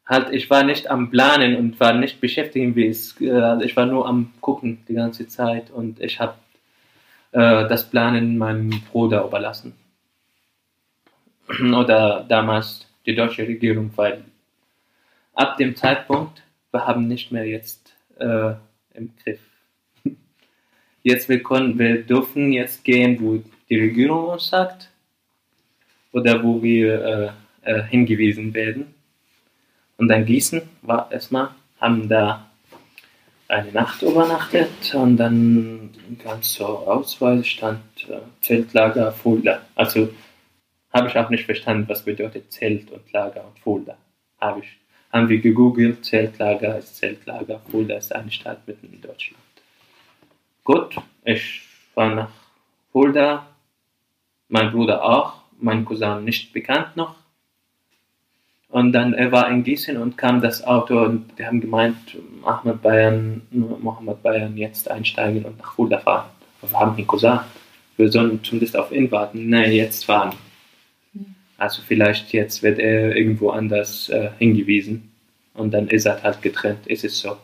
halt, 0.06 0.34
ich 0.34 0.50
war 0.50 0.64
nicht 0.64 0.90
am 0.90 1.10
Planen 1.10 1.56
und 1.56 1.80
war 1.80 1.94
nicht 1.94 2.20
beschäftigt, 2.20 2.76
wie 2.76 2.88
es, 2.88 3.16
äh, 3.22 3.64
ich 3.64 3.76
war 3.78 3.86
nur 3.86 4.08
am 4.08 4.34
Gucken 4.42 4.80
die 4.88 4.94
ganze 4.94 5.28
Zeit 5.28 5.72
und 5.72 6.02
ich 6.02 6.20
habe 6.20 6.34
äh, 7.32 7.68
das 7.70 7.90
Planen 7.90 8.38
meinem 8.38 8.70
Bruder 8.92 9.24
überlassen. 9.24 9.74
Oder 11.74 12.26
damals 12.28 12.86
die 13.06 13.16
deutsche 13.16 13.48
Regierung, 13.48 13.92
weil 13.96 14.26
ab 15.42 15.58
dem 15.58 15.76
Zeitpunkt, 15.76 16.44
wir 16.72 16.86
haben 16.86 17.08
nicht 17.08 17.32
mehr 17.32 17.46
jetzt 17.46 17.94
äh, 18.20 18.54
im 18.94 19.12
Griff. 19.24 19.40
Jetzt 21.04 21.30
wir 21.30 21.42
können, 21.42 21.80
wir 21.80 22.04
dürfen 22.04 22.54
jetzt 22.54 22.84
gehen, 22.84 23.18
wo 23.20 23.42
die 23.68 23.80
Regierung 23.80 24.26
uns 24.28 24.50
sagt 24.50 24.92
oder 26.12 26.44
wo 26.44 26.62
wir 26.62 27.34
äh, 27.64 27.72
äh, 27.72 27.84
hingewiesen 27.84 28.54
werden. 28.54 28.94
Und 29.98 30.10
dann 30.10 30.26
Gießen 30.26 30.62
war 30.84 31.12
erstmal, 31.12 31.50
haben 31.80 32.08
da 32.08 32.52
eine 33.48 33.72
Nacht 33.72 34.02
übernachtet 34.02 34.94
und 34.94 35.18
dann 35.18 35.90
ganz 36.24 36.54
so 36.54 36.66
Ausweis 36.66 37.48
stand 37.48 37.82
äh, 38.08 38.20
Zeltlager 38.42 39.12
Fulda. 39.12 39.62
Also 39.76 40.10
habe 40.94 41.08
ich 41.08 41.18
auch 41.18 41.30
nicht 41.30 41.46
verstanden, 41.46 41.88
was 41.88 42.04
bedeutet 42.04 42.52
Zelt 42.52 42.92
und 42.92 43.12
Lager 43.12 43.46
und 43.46 43.60
Fulda. 43.60 43.98
Habe 44.40 44.62
ich, 44.62 44.78
haben 45.12 45.30
wir 45.30 45.40
gegoogelt, 45.40 46.06
Zeltlager 46.06 46.78
ist 46.78 46.98
Zeltlager, 46.98 47.62
Fulda 47.70 47.96
ist 47.96 48.14
eine 48.16 48.32
Stadt 48.32 48.66
mitten 48.68 48.94
in 48.94 49.02
Deutschland. 49.02 49.44
Gut, 50.64 50.96
ich 51.26 51.62
war 51.96 52.16
nach 52.16 52.30
Fulda, 52.92 53.48
mein 54.48 54.72
Bruder 54.72 55.04
auch, 55.04 55.42
mein 55.60 55.86
Cousin 55.86 56.24
nicht 56.24 56.54
bekannt 56.54 56.96
noch. 56.96 57.16
Und 58.70 58.94
dann 58.94 59.14
er 59.14 59.32
war 59.34 59.50
in 59.50 59.64
Gießen 59.64 59.98
und 59.98 60.18
kam 60.18 60.42
das 60.42 60.64
Auto 60.64 60.98
und 61.04 61.38
die 61.38 61.46
haben 61.46 61.60
gemeint, 61.60 62.18
Ahmed 62.44 62.82
Bayern, 62.82 63.42
Mohammed 63.52 64.24
Bayern 64.24 64.56
jetzt 64.56 64.90
einsteigen 64.90 65.44
und 65.44 65.58
nach 65.58 65.74
Fulda 65.74 66.00
fahren. 66.00 66.30
Wir 66.62 66.80
haben 66.80 66.98
ihn 66.98 67.08
gesagt, 67.08 67.48
wir 67.98 68.10
sollen 68.10 68.42
zumindest 68.44 68.78
auf 68.78 68.92
ihn 68.92 69.12
warten. 69.12 69.50
Nein, 69.50 69.74
jetzt 69.74 70.06
fahren. 70.06 70.34
Also 71.62 71.84
vielleicht 71.84 72.34
jetzt 72.34 72.64
wird 72.64 72.80
er 72.80 73.16
irgendwo 73.16 73.52
anders 73.52 74.10
äh, 74.10 74.32
hingewiesen 74.40 75.12
und 75.54 75.72
dann 75.76 75.90
ist 75.90 76.08
er 76.08 76.24
halt 76.24 76.42
getrennt, 76.42 76.88
ist 76.88 77.04
es 77.04 77.20
so. 77.20 77.38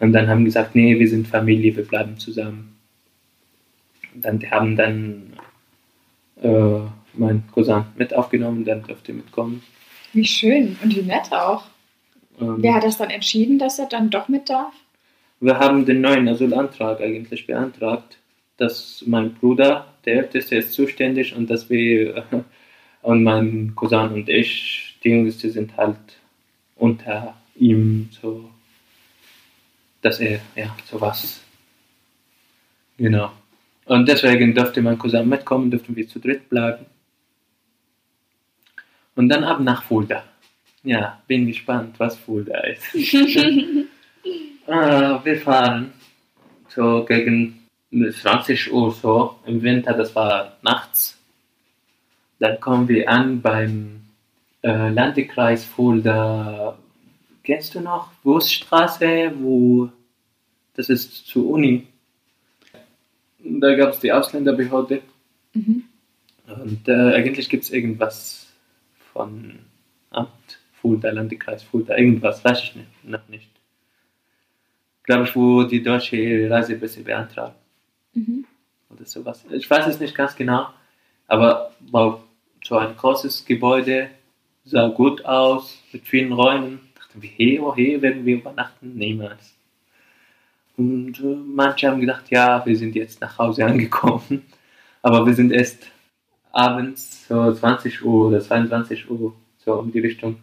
Und 0.00 0.12
dann 0.12 0.26
haben 0.26 0.44
gesagt, 0.44 0.74
nee, 0.74 0.98
wir 0.98 1.08
sind 1.08 1.28
Familie, 1.28 1.76
wir 1.76 1.86
bleiben 1.86 2.18
zusammen. 2.18 2.76
Und 4.12 4.24
dann 4.24 4.40
die 4.40 4.50
haben 4.50 4.74
dann 4.74 5.34
äh, 6.42 6.80
mein 7.12 7.44
Cousin 7.52 7.84
mit 7.94 8.12
aufgenommen, 8.12 8.64
dann 8.64 8.82
durfte 8.82 9.12
er 9.12 9.18
mitkommen. 9.18 9.62
Wie 10.12 10.24
schön 10.24 10.76
und 10.82 10.96
wie 10.96 11.02
nett 11.02 11.30
auch. 11.30 11.62
Ähm, 12.40 12.56
Wer 12.58 12.74
hat 12.74 12.82
das 12.82 12.98
dann 12.98 13.10
entschieden, 13.10 13.60
dass 13.60 13.78
er 13.78 13.86
dann 13.86 14.10
doch 14.10 14.26
mit 14.26 14.48
darf? 14.48 14.74
Wir 15.38 15.60
haben 15.60 15.86
den 15.86 16.00
neuen 16.00 16.26
Asylantrag 16.26 17.00
eigentlich 17.02 17.46
beantragt 17.46 18.17
dass 18.58 19.02
mein 19.06 19.32
Bruder, 19.34 19.94
der 20.04 20.16
Älteste, 20.16 20.56
ist 20.56 20.72
zuständig 20.74 21.34
und 21.34 21.48
dass 21.48 21.70
wir 21.70 22.24
und 23.02 23.22
mein 23.22 23.72
Cousin 23.74 24.12
und 24.12 24.28
ich, 24.28 24.98
die 25.02 25.10
Jüngste, 25.10 25.50
sind 25.50 25.76
halt 25.76 25.96
unter 26.76 27.36
ihm 27.54 28.10
so, 28.20 28.50
dass 30.02 30.20
er 30.20 30.40
ja 30.54 30.76
sowas. 30.90 31.40
Genau. 32.98 33.32
Und 33.86 34.06
deswegen 34.06 34.54
durfte 34.54 34.82
mein 34.82 34.98
Cousin 34.98 35.28
mitkommen, 35.28 35.70
durften 35.70 35.96
wir 35.96 36.06
zu 36.06 36.18
dritt 36.18 36.48
bleiben. 36.50 36.84
Und 39.14 39.28
dann 39.28 39.44
ab 39.44 39.60
nach 39.60 39.82
Fulda. 39.84 40.24
Ja, 40.82 41.20
bin 41.26 41.46
gespannt, 41.46 41.94
was 41.98 42.16
Fulda 42.16 42.58
ist. 42.60 42.84
ah, 44.66 45.20
wir 45.24 45.40
fahren 45.40 45.92
so 46.68 47.04
gegen 47.04 47.67
20 47.90 48.72
Uhr 48.72 48.92
so 48.92 49.36
im 49.46 49.62
Winter, 49.62 49.94
das 49.94 50.14
war 50.14 50.58
nachts. 50.62 51.18
Dann 52.38 52.60
kommen 52.60 52.88
wir 52.88 53.08
an 53.08 53.40
beim 53.40 54.02
äh, 54.62 54.90
Landkreis 54.90 55.64
Fulda. 55.64 56.78
Kennst 57.42 57.74
du 57.74 57.80
noch 57.80 58.10
Wurststraße, 58.22 59.32
wo 59.40 59.88
das 60.74 60.88
ist 60.88 61.26
zur 61.26 61.50
Uni? 61.50 61.86
Da 63.38 63.74
gab 63.74 63.90
es 63.90 64.00
die 64.00 64.12
Ausländerbehörde. 64.12 65.00
Mhm. 65.54 65.84
Und 66.46 66.88
äh, 66.88 67.14
eigentlich 67.14 67.48
gibt 67.48 67.64
es 67.64 67.70
irgendwas 67.70 68.46
von 69.12 69.58
Amt 70.10 70.58
Fulda, 70.80 71.10
Landkreis 71.10 71.62
Fulda, 71.62 71.96
irgendwas, 71.96 72.44
weiß 72.44 72.62
ich 72.62 72.76
nicht, 72.76 73.04
noch 73.04 73.26
nicht. 73.28 73.50
Glaube 75.02 75.24
ich, 75.24 75.34
wo 75.34 75.64
die 75.64 75.82
deutsche 75.82 76.48
Reisepässe 76.48 77.02
beantragen. 77.02 77.54
Mhm. 78.18 78.44
Oder 78.90 79.04
sowas. 79.04 79.44
Ich 79.50 79.68
weiß 79.68 79.86
es 79.86 80.00
nicht 80.00 80.14
ganz 80.14 80.34
genau, 80.34 80.68
aber 81.26 81.72
so 82.64 82.76
ein 82.76 82.96
großes 82.96 83.44
Gebäude, 83.44 84.10
sah 84.64 84.88
gut 84.88 85.24
aus, 85.24 85.78
mit 85.92 86.06
vielen 86.06 86.32
Räumen. 86.32 86.80
Dachten 86.96 87.22
wir, 87.22 87.30
hey, 87.30 87.58
oh 87.60 87.74
hey, 87.74 88.00
werden 88.00 88.24
wir 88.24 88.36
übernachten? 88.36 88.94
Niemals. 88.94 89.54
Und 90.76 91.18
äh, 91.20 91.36
manche 91.54 91.88
haben 91.88 92.00
gedacht, 92.00 92.30
ja, 92.30 92.64
wir 92.64 92.76
sind 92.76 92.94
jetzt 92.94 93.20
nach 93.20 93.38
Hause 93.38 93.64
angekommen. 93.66 94.44
Aber 95.02 95.26
wir 95.26 95.34
sind 95.34 95.52
erst 95.52 95.90
abends, 96.52 97.26
so 97.28 97.52
20 97.52 98.04
Uhr 98.04 98.28
oder 98.28 98.40
22 98.40 99.10
Uhr, 99.10 99.34
so 99.58 99.74
um 99.74 99.92
die 99.92 100.00
Richtung, 100.00 100.36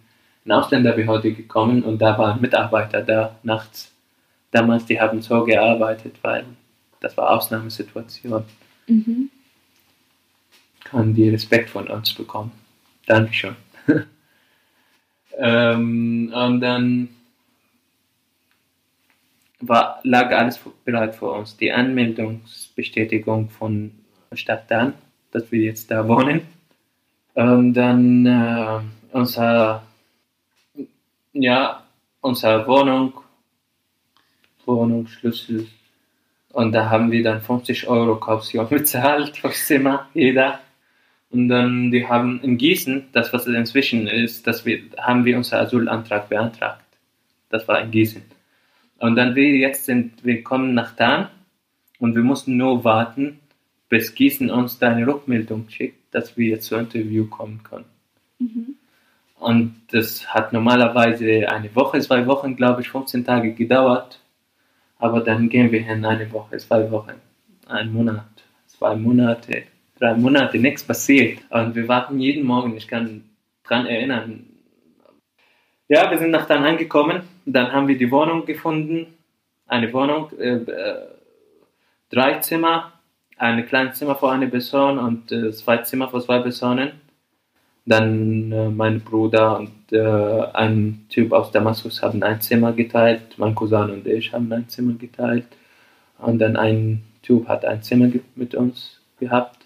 in 0.46 0.52
Ausländerbehörde 0.52 1.34
gekommen 1.34 1.84
und 1.84 2.00
da 2.00 2.18
waren 2.18 2.40
Mitarbeiter 2.40 3.02
da 3.02 3.36
nachts. 3.42 3.92
Damals, 4.52 4.86
die 4.86 5.02
haben 5.02 5.22
so 5.22 5.44
gearbeitet, 5.44 6.16
weil 6.22 6.46
das 7.06 7.16
war 7.18 7.30
Ausnahmesituation. 7.30 8.44
Mhm. 8.88 9.30
Kann 10.84 11.14
die 11.14 11.30
Respekt 11.30 11.70
von 11.70 11.88
uns 11.88 12.12
bekommen. 12.14 12.52
Dankeschön. 13.06 13.56
ähm, 15.38 16.34
und 16.34 16.62
dann 16.62 17.10
war, 19.60 20.00
lag 20.04 20.32
alles 20.32 20.60
bereit 20.84 21.14
für 21.14 21.30
uns. 21.30 21.56
Die 21.58 21.72
Anmeldungsbestätigung 21.72 23.52
von 23.52 23.92
Stadt 24.34 24.70
Dan 24.70 24.94
dass 25.30 25.52
wir 25.52 25.60
jetzt 25.60 25.92
da 25.92 26.08
wohnen. 26.08 26.42
Und 27.34 27.74
dann 27.74 28.26
äh, 28.26 28.80
unser, 29.12 29.84
ja, 31.34 31.84
unsere 32.22 32.66
Wohnung, 32.66 33.14
Wohnungsschlüssel. 34.66 35.68
Und 36.56 36.72
da 36.72 36.90
haben 36.90 37.12
wir 37.12 37.22
dann 37.22 37.42
50 37.42 37.86
Euro 37.90 38.16
Kaution 38.16 38.70
bezahlt 38.70 39.36
fürs 39.36 39.68
Zimmer, 39.68 40.08
jeder. 40.14 40.62
Und 41.30 41.50
dann, 41.50 41.92
die 41.92 42.08
haben 42.08 42.40
in 42.44 42.58
Gießen, 42.58 43.08
das 43.12 43.34
was 43.34 43.46
inzwischen 43.46 44.08
ist, 44.08 44.48
dass 44.48 44.66
wir, 44.66 44.80
haben 44.98 45.26
wir 45.26 45.36
unseren 45.36 45.66
Asylantrag 45.66 46.30
beantragt. 46.30 46.86
Das 47.50 47.68
war 47.68 47.82
in 47.82 47.92
Gießen. 47.92 48.22
Und 49.00 49.18
dann 49.18 49.36
wir 49.36 49.50
jetzt 49.58 49.84
sind, 49.84 50.24
wir 50.24 50.44
kommen 50.44 50.74
nach 50.74 50.96
Dan 50.96 51.28
und 52.00 52.16
wir 52.16 52.24
mussten 52.24 52.56
nur 52.56 52.86
warten, 52.86 53.42
bis 53.90 54.16
Gießen 54.16 54.50
uns 54.50 54.80
da 54.80 54.92
eine 54.92 55.06
Rückmeldung 55.06 55.68
schickt, 55.68 56.16
dass 56.16 56.38
wir 56.38 56.48
jetzt 56.48 56.68
zum 56.68 56.80
Interview 56.80 57.28
kommen 57.28 57.64
können. 57.64 57.86
Mhm. 58.40 58.76
Und 59.40 59.76
das 59.92 60.34
hat 60.34 60.54
normalerweise 60.54 61.50
eine 61.50 61.76
Woche, 61.76 62.00
zwei 62.00 62.26
Wochen, 62.28 62.56
glaube 62.56 62.80
ich, 62.80 62.88
15 62.88 63.26
Tage 63.26 63.52
gedauert. 63.52 64.22
Aber 65.00 65.22
dann 65.22 65.50
gehen 65.50 65.72
wir 65.72 65.82
hin, 65.82 66.06
eine 66.06 66.32
Woche, 66.32 66.58
zwei 66.58 66.90
Wochen, 66.90 67.14
ein 67.68 67.92
Monat, 67.92 68.26
zwei 68.68 68.96
Monate, 68.96 69.64
drei 70.00 70.14
Monate, 70.14 70.58
nichts 70.58 70.84
passiert. 70.84 71.40
Und 71.50 71.76
wir 71.76 71.88
warten 71.88 72.20
jeden 72.20 72.46
Morgen, 72.46 72.76
ich 72.78 72.88
kann 72.88 73.24
daran 73.64 73.86
erinnern. 73.86 74.46
Ja, 75.88 76.10
wir 76.10 76.18
sind 76.18 76.32
nach 76.32 76.48
dann 76.48 76.64
angekommen, 76.64 77.22
dann 77.46 77.72
haben 77.72 77.88
wir 77.88 77.98
die 77.98 78.10
Wohnung 78.10 78.46
gefunden, 78.46 79.08
eine 79.68 79.92
Wohnung, 79.94 80.32
äh, 80.40 80.56
äh, 80.56 81.08
drei 82.10 82.40
Zimmer, 82.40 82.94
ein 83.38 83.66
kleines 83.68 83.98
Zimmer 84.00 84.16
für 84.16 84.32
eine 84.32 84.48
Person 84.48 84.98
und 84.98 85.32
äh, 85.32 85.52
zwei 85.52 85.78
Zimmer 85.78 86.10
für 86.10 86.22
zwei 86.22 86.40
Personen. 86.40 86.94
Dann 87.86 88.52
äh, 88.52 88.70
mein 88.70 89.02
Bruder 89.02 89.60
und 89.60 89.92
äh, 89.92 90.00
ein 90.54 91.06
Typ 91.10 91.32
aus 91.34 91.52
Damaskus 91.52 92.02
haben 92.02 92.24
ein 92.24 92.42
Zimmer 92.42 92.74
geteilt. 92.74 93.38
Mein 93.38 93.54
Cousin 93.54 93.92
und 93.92 94.08
ich 94.08 94.34
haben 94.34 94.52
ein 94.52 94.68
Zimmer 94.68 94.94
geteilt. 94.94 95.46
Und 96.18 96.40
dann 96.40 96.56
ein 96.56 97.04
Typ 97.22 97.48
hat 97.48 97.64
ein 97.66 97.84
Zimmer 97.84 98.12
mit 98.36 98.56
uns 98.56 99.00
gehabt. 99.20 99.66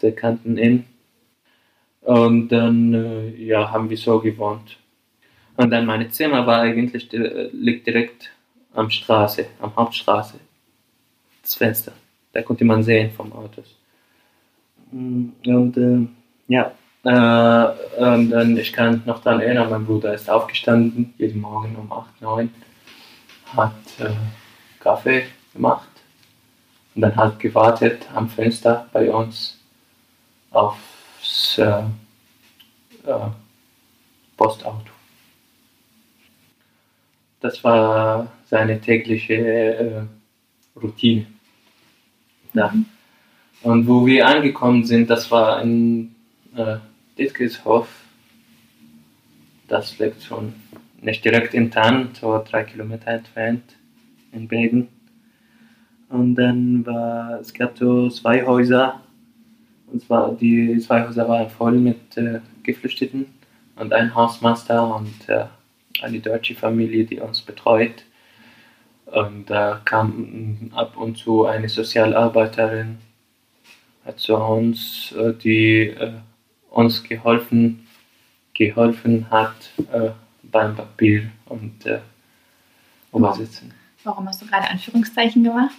Der 0.00 0.12
kannten 0.12 0.56
ihn. 0.56 0.86
Und 2.00 2.48
dann 2.48 2.94
äh, 2.94 3.28
ja, 3.36 3.70
haben 3.70 3.90
wir 3.90 3.96
so 3.96 4.18
gewohnt. 4.20 4.78
Und 5.56 5.70
dann 5.70 5.86
mein 5.86 6.10
Zimmer 6.10 6.46
war 6.46 6.60
eigentlich 6.60 7.10
liegt 7.12 7.86
direkt 7.86 8.30
am 8.72 8.90
Straße, 8.90 9.46
am 9.60 9.74
Hauptstraße. 9.76 10.38
Das 11.42 11.54
Fenster. 11.54 11.92
Da 12.32 12.42
konnte 12.42 12.64
man 12.64 12.82
sehen 12.82 13.10
vom 13.12 13.32
Autos. 13.32 13.76
Mm, 14.90 15.28
und 15.46 15.76
äh, 15.76 16.06
ja, 16.48 16.72
äh, 17.04 17.10
und 17.98 18.30
dann, 18.30 18.56
ich 18.56 18.72
kann 18.72 19.02
noch 19.04 19.22
daran 19.22 19.40
erinnern, 19.40 19.70
mein 19.70 19.84
Bruder 19.84 20.14
ist 20.14 20.30
aufgestanden, 20.30 21.12
jeden 21.18 21.40
Morgen 21.40 21.76
um 21.76 21.92
8, 21.92 22.22
9, 22.22 22.50
hat 23.56 23.72
äh, 23.98 24.10
Kaffee 24.80 25.26
gemacht 25.52 25.88
und 26.94 27.02
dann 27.02 27.14
hat 27.16 27.38
gewartet 27.38 28.06
am 28.14 28.28
Fenster 28.28 28.88
bei 28.92 29.10
uns 29.10 29.58
aufs 30.50 31.58
äh, 31.58 31.80
äh, 33.06 33.30
Postauto. 34.36 34.90
Das 37.40 37.62
war 37.62 38.28
seine 38.46 38.80
tägliche 38.80 39.34
äh, 39.34 40.02
Routine. 40.80 41.26
Ja. 42.54 42.72
Und 43.62 43.86
wo 43.86 44.06
wir 44.06 44.26
angekommen 44.26 44.84
sind, 44.84 45.10
das 45.10 45.30
war 45.30 45.60
in 45.60 46.14
äh, 46.56 46.76
Ditkelshof. 47.18 47.88
Das 49.68 49.98
liegt 49.98 50.22
schon 50.22 50.54
nicht 51.00 51.24
direkt 51.24 51.54
in 51.54 51.70
Tann, 51.70 52.10
so 52.18 52.42
drei 52.48 52.64
Kilometer 52.64 53.08
entfernt 53.08 53.62
in 54.32 54.48
Belgien. 54.48 54.88
Und 56.08 56.34
dann 56.36 56.84
war, 56.86 57.40
es 57.40 57.52
gab 57.52 57.76
so 57.76 58.08
zwei 58.08 58.44
Häuser. 58.44 59.00
Und 59.92 60.02
zwar, 60.02 60.34
die 60.34 60.78
zwei 60.78 61.06
Häuser 61.06 61.28
waren 61.28 61.50
voll 61.50 61.72
mit 61.72 62.16
äh, 62.16 62.40
Geflüchteten 62.62 63.26
und 63.76 63.92
ein 63.92 64.14
Hausmeister 64.14 64.96
und 64.96 65.28
äh, 65.28 65.44
eine 66.02 66.20
deutsche 66.20 66.54
Familie, 66.54 67.04
die 67.04 67.20
uns 67.20 67.42
betreut. 67.42 68.04
Und 69.06 69.50
da 69.50 69.80
kam 69.84 70.70
ab 70.74 70.96
und 70.96 71.18
zu 71.18 71.46
eine 71.46 71.68
Sozialarbeiterin 71.68 72.98
zu 74.16 74.36
uns, 74.36 75.12
äh, 75.12 75.32
die 75.34 75.88
äh, 75.88 76.12
uns 76.74 77.02
geholfen, 77.02 77.86
geholfen 78.52 79.30
hat 79.30 79.72
äh, 79.92 80.10
beim 80.42 80.74
Papier 80.74 81.30
und 81.46 81.86
äh, 81.86 82.00
Übersetzen. 83.12 83.72
Warum 84.02 84.28
hast 84.28 84.42
du 84.42 84.46
gerade 84.46 84.68
Anführungszeichen 84.68 85.44
gemacht? 85.44 85.74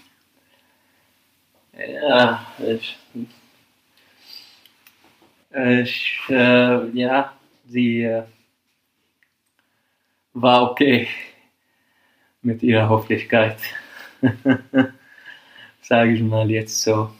Ja, 1.78 2.46
ich, 2.60 2.98
ich 5.54 6.22
äh, 6.30 6.90
ja, 6.92 7.34
sie 7.68 8.04
äh, 8.04 8.24
war 10.34 10.72
okay 10.72 11.10
mit 12.42 12.64
ihrer 12.64 12.90
Höflichkeit. 12.90 13.58
Sage 15.82 16.14
ich 16.14 16.22
mal 16.22 16.50
jetzt 16.50 16.82
so. 16.82 17.12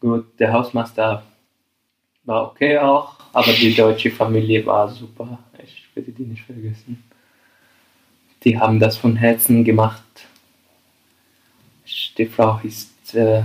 Gut, 0.00 0.38
der 0.40 0.52
Hausmeister 0.52 1.24
war 2.24 2.48
okay 2.48 2.78
auch, 2.78 3.16
aber 3.32 3.52
die 3.52 3.74
deutsche 3.74 4.10
Familie 4.10 4.64
war 4.66 4.88
super. 4.88 5.38
Ich 5.62 5.88
werde 5.94 6.12
die 6.12 6.24
nicht 6.24 6.42
vergessen. 6.42 7.02
Die 8.44 8.58
haben 8.58 8.80
das 8.80 8.96
von 8.96 9.16
Herzen 9.16 9.64
gemacht. 9.64 10.02
Die 12.18 12.26
Frau 12.26 12.60
ist 12.62 13.14
äh, 13.14 13.42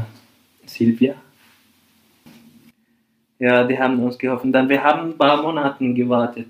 Silvia. 0.66 1.16
Ja, 3.40 3.64
die 3.64 3.78
haben 3.78 4.00
uns 4.00 4.18
geholfen. 4.18 4.52
Dann, 4.52 4.68
wir 4.68 4.84
haben 4.84 5.10
ein 5.12 5.18
paar 5.18 5.42
Monate 5.42 5.94
gewartet. 5.94 6.48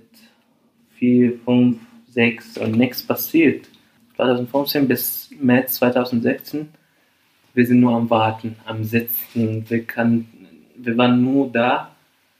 Vier, 0.95 1.37
fünf, 1.43 1.79
sechs 2.09 2.57
und 2.57 2.71
nichts 2.71 3.03
passiert. 3.03 3.67
2015 4.15 4.87
bis 4.87 5.29
März 5.39 5.75
2016. 5.75 6.69
Wir 7.53 7.65
sind 7.65 7.79
nur 7.79 7.95
am 7.95 8.09
Warten, 8.09 8.55
am 8.65 8.83
Sitzen. 8.83 9.69
Wir, 9.69 9.83
kann, 9.83 10.27
wir 10.77 10.97
waren 10.97 11.21
nur 11.21 11.51
da 11.51 11.91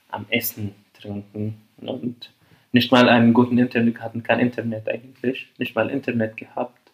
am 0.08 0.26
Essen, 0.30 0.74
Trinken 0.94 1.60
und 1.78 2.30
nicht 2.72 2.92
mal 2.92 3.08
einen 3.08 3.32
guten 3.32 3.58
Internet, 3.58 4.00
hatten 4.00 4.22
kein 4.22 4.40
Internet 4.40 4.88
eigentlich, 4.88 5.48
nicht 5.58 5.74
mal 5.74 5.90
Internet 5.90 6.36
gehabt, 6.36 6.90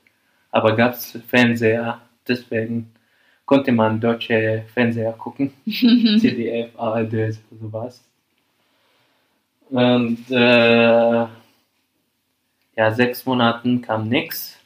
aber 0.51 0.77
gab 0.77 0.95
es 0.95 1.19
Fernseher, 1.29 2.01
deswegen 2.29 2.93
konnte 3.45 3.73
man 3.73 4.01
deutsche 4.01 4.65
Fernseher 4.73 5.13
gucken, 5.13 5.53
CDF, 5.67 6.79
ARD, 6.79 7.39
sowas. 7.61 8.03
Und 9.71 10.31
äh, 10.31 11.27
ja, 12.77 12.91
sechs 12.93 13.27
Monaten 13.27 13.83
kam 13.83 14.09
nichts, 14.09 14.59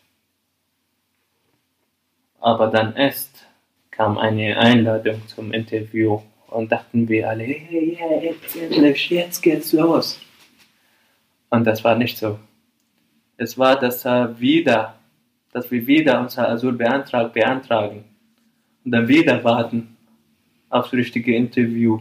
aber 2.40 2.68
dann 2.68 2.94
erst 2.96 3.46
kam 3.90 4.18
eine 4.18 4.58
Einladung 4.58 5.26
zum 5.26 5.52
Interview 5.52 6.20
und 6.48 6.72
dachten 6.72 7.08
wir 7.08 7.28
alle, 7.28 7.44
hey, 7.44 7.96
yeah, 7.98 8.22
jetzt 8.22 8.56
endlich, 8.56 9.10
jetzt 9.10 9.42
geht's 9.42 9.72
los. 9.72 10.20
Und 11.50 11.64
das 11.64 11.84
war 11.84 11.94
nicht 11.96 12.18
so. 12.18 12.38
Es 13.36 13.56
war, 13.56 13.78
dass 13.78 14.04
er 14.04 14.38
wieder, 14.40 14.94
dass 15.52 15.70
wir 15.70 15.86
wieder 15.86 16.20
unser 16.20 16.48
Asylbeantrag 16.48 17.32
beantragen 17.32 18.04
und 18.84 18.92
dann 18.92 19.08
wieder 19.08 19.42
warten 19.44 19.96
aufs 20.70 20.92
richtige 20.92 21.34
Interview. 21.34 22.00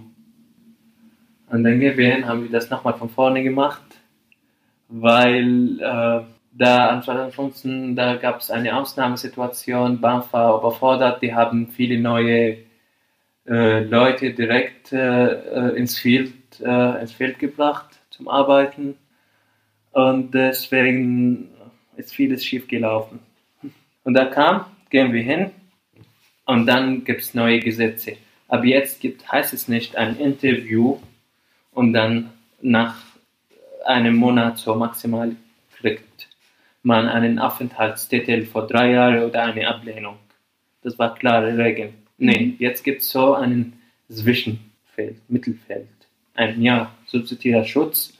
Und 1.49 1.63
dann 1.63 1.79
gehen 1.79 1.97
wir 1.97 2.13
hin, 2.13 2.27
haben 2.27 2.43
wir 2.43 2.51
das 2.51 2.69
nochmal 2.69 2.95
von 2.95 3.09
vorne 3.09 3.43
gemacht, 3.43 3.83
weil 4.89 5.79
äh, 5.79 6.21
da 6.51 6.89
ansonsten 6.89 7.95
da 7.95 8.15
gab 8.15 8.39
es 8.39 8.49
eine 8.49 8.75
Ausnahmesituation, 8.75 10.01
BAMF 10.01 10.33
war 10.33 10.57
überfordert, 10.57 11.21
die 11.21 11.33
haben 11.33 11.67
viele 11.67 11.99
neue 11.99 12.66
äh, 13.47 13.79
Leute 13.79 14.33
direkt 14.33 14.91
äh, 14.91 15.25
äh 15.27 15.77
ins, 15.77 15.97
Field, 15.97 16.33
äh, 16.59 17.01
ins 17.01 17.13
Feld 17.13 17.39
gebracht 17.39 17.99
zum 18.09 18.27
Arbeiten 18.27 18.97
und 19.91 20.31
deswegen 20.31 21.49
ist 21.95 22.13
vieles 22.13 22.45
schief 22.45 22.67
gelaufen. 22.67 23.19
Und 24.03 24.13
da 24.13 24.25
kam, 24.25 24.65
gehen 24.89 25.13
wir 25.13 25.23
hin 25.23 25.51
und 26.45 26.65
dann 26.65 27.03
gibt 27.03 27.21
es 27.21 27.33
neue 27.33 27.59
Gesetze. 27.59 28.17
Aber 28.47 28.65
jetzt 28.65 29.01
gibt, 29.01 29.29
heißt 29.31 29.53
es 29.53 29.67
nicht 29.67 29.97
ein 29.97 30.17
Interview 30.17 30.99
und 31.71 31.93
dann 31.93 32.31
nach 32.61 32.95
einem 33.85 34.15
Monat 34.15 34.57
so 34.57 34.75
maximal 34.75 35.35
kriegt 35.77 36.29
man 36.83 37.07
einen 37.09 37.39
Aufenthaltstitel 37.39 38.45
vor 38.45 38.67
drei 38.67 38.91
Jahren 38.91 39.23
oder 39.23 39.43
eine 39.43 39.67
Ablehnung. 39.67 40.17
Das 40.83 40.97
war 40.97 41.15
klare 41.15 41.57
Regeln. 41.57 42.06
Nee, 42.17 42.55
jetzt 42.59 42.83
gibt 42.83 43.01
es 43.01 43.09
so 43.09 43.33
einen 43.35 43.73
Zwischenfeld, 44.09 45.17
Mittelfeld. 45.29 45.87
Ein 46.33 46.61
Jahr 46.61 46.95
subsidiärer 47.05 47.63
Schutz 47.63 48.13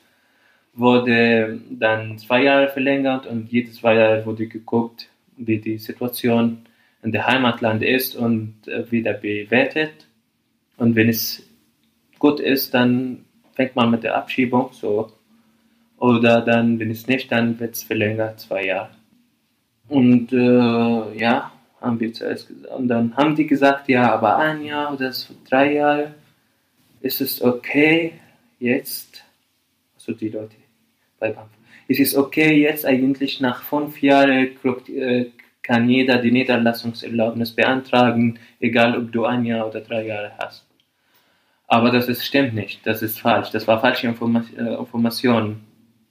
wurde 0.73 1.59
dann 1.71 2.17
zwei 2.19 2.43
Jahre 2.43 2.69
verlängert 2.69 3.25
und 3.25 3.51
jedes 3.51 3.77
zwei 3.77 3.95
Jahre 3.95 4.25
wurde 4.25 4.47
geguckt, 4.47 5.09
wie 5.35 5.57
die 5.57 5.77
Situation 5.77 6.59
in 7.03 7.11
der 7.11 7.25
Heimatland 7.25 7.83
ist 7.83 8.15
und 8.15 8.67
äh, 8.67 8.91
wieder 8.91 9.13
bewertet. 9.13 10.07
Und 10.77 10.95
wenn 10.95 11.09
es 11.09 11.47
gut 12.19 12.39
ist, 12.39 12.73
dann 12.73 13.25
fängt 13.53 13.75
man 13.75 13.89
mit 13.89 14.03
der 14.03 14.15
Abschiebung 14.15 14.69
so. 14.71 15.11
Oder 15.97 16.41
dann, 16.41 16.79
wenn 16.79 16.91
es 16.91 17.07
nicht, 17.07 17.31
dann 17.31 17.59
wird 17.59 17.75
es 17.75 17.83
verlängert, 17.83 18.39
zwei 18.39 18.65
Jahre. 18.65 18.91
Und 19.87 20.31
äh, 20.33 21.17
ja, 21.17 21.51
haben 21.81 21.99
wir 21.99 22.13
zuerst 22.13 22.47
gesagt. 22.47 22.73
Und 22.73 22.87
dann 22.87 23.15
haben 23.15 23.35
die 23.35 23.47
gesagt, 23.47 23.87
ja, 23.87 24.13
aber 24.13 24.37
ein 24.37 24.63
Jahr 24.63 24.93
oder 24.93 25.11
drei 25.49 25.73
Jahre 25.73 26.15
ist 27.01 27.21
es 27.21 27.41
okay, 27.41 28.13
jetzt, 28.59 29.23
also 29.95 30.13
die 30.13 30.29
Leute, 30.29 30.55
bei 31.19 31.31
BAMF. 31.31 31.49
Es 31.87 31.99
ist 31.99 32.15
okay, 32.15 32.61
jetzt 32.61 32.85
eigentlich 32.85 33.39
nach 33.39 33.63
fünf 33.63 34.01
Jahren 34.01 34.49
äh, 34.89 35.25
kann 35.63 35.89
jeder 35.89 36.17
die 36.17 36.31
Niederlassungserlaubnis 36.31 37.51
beantragen, 37.51 38.39
egal 38.59 38.97
ob 38.97 39.11
du 39.11 39.25
ein 39.25 39.45
Jahr 39.45 39.67
oder 39.67 39.81
drei 39.81 40.05
Jahre 40.05 40.31
hast. 40.37 40.65
Aber 41.67 41.91
das 41.91 42.07
ist, 42.07 42.25
stimmt 42.25 42.53
nicht, 42.53 42.85
das 42.85 43.01
ist 43.01 43.19
falsch. 43.19 43.51
Das 43.51 43.67
war 43.67 43.79
falsche 43.81 44.07
Informa 44.07 44.43
äh, 44.57 44.75
Information. 44.75 45.61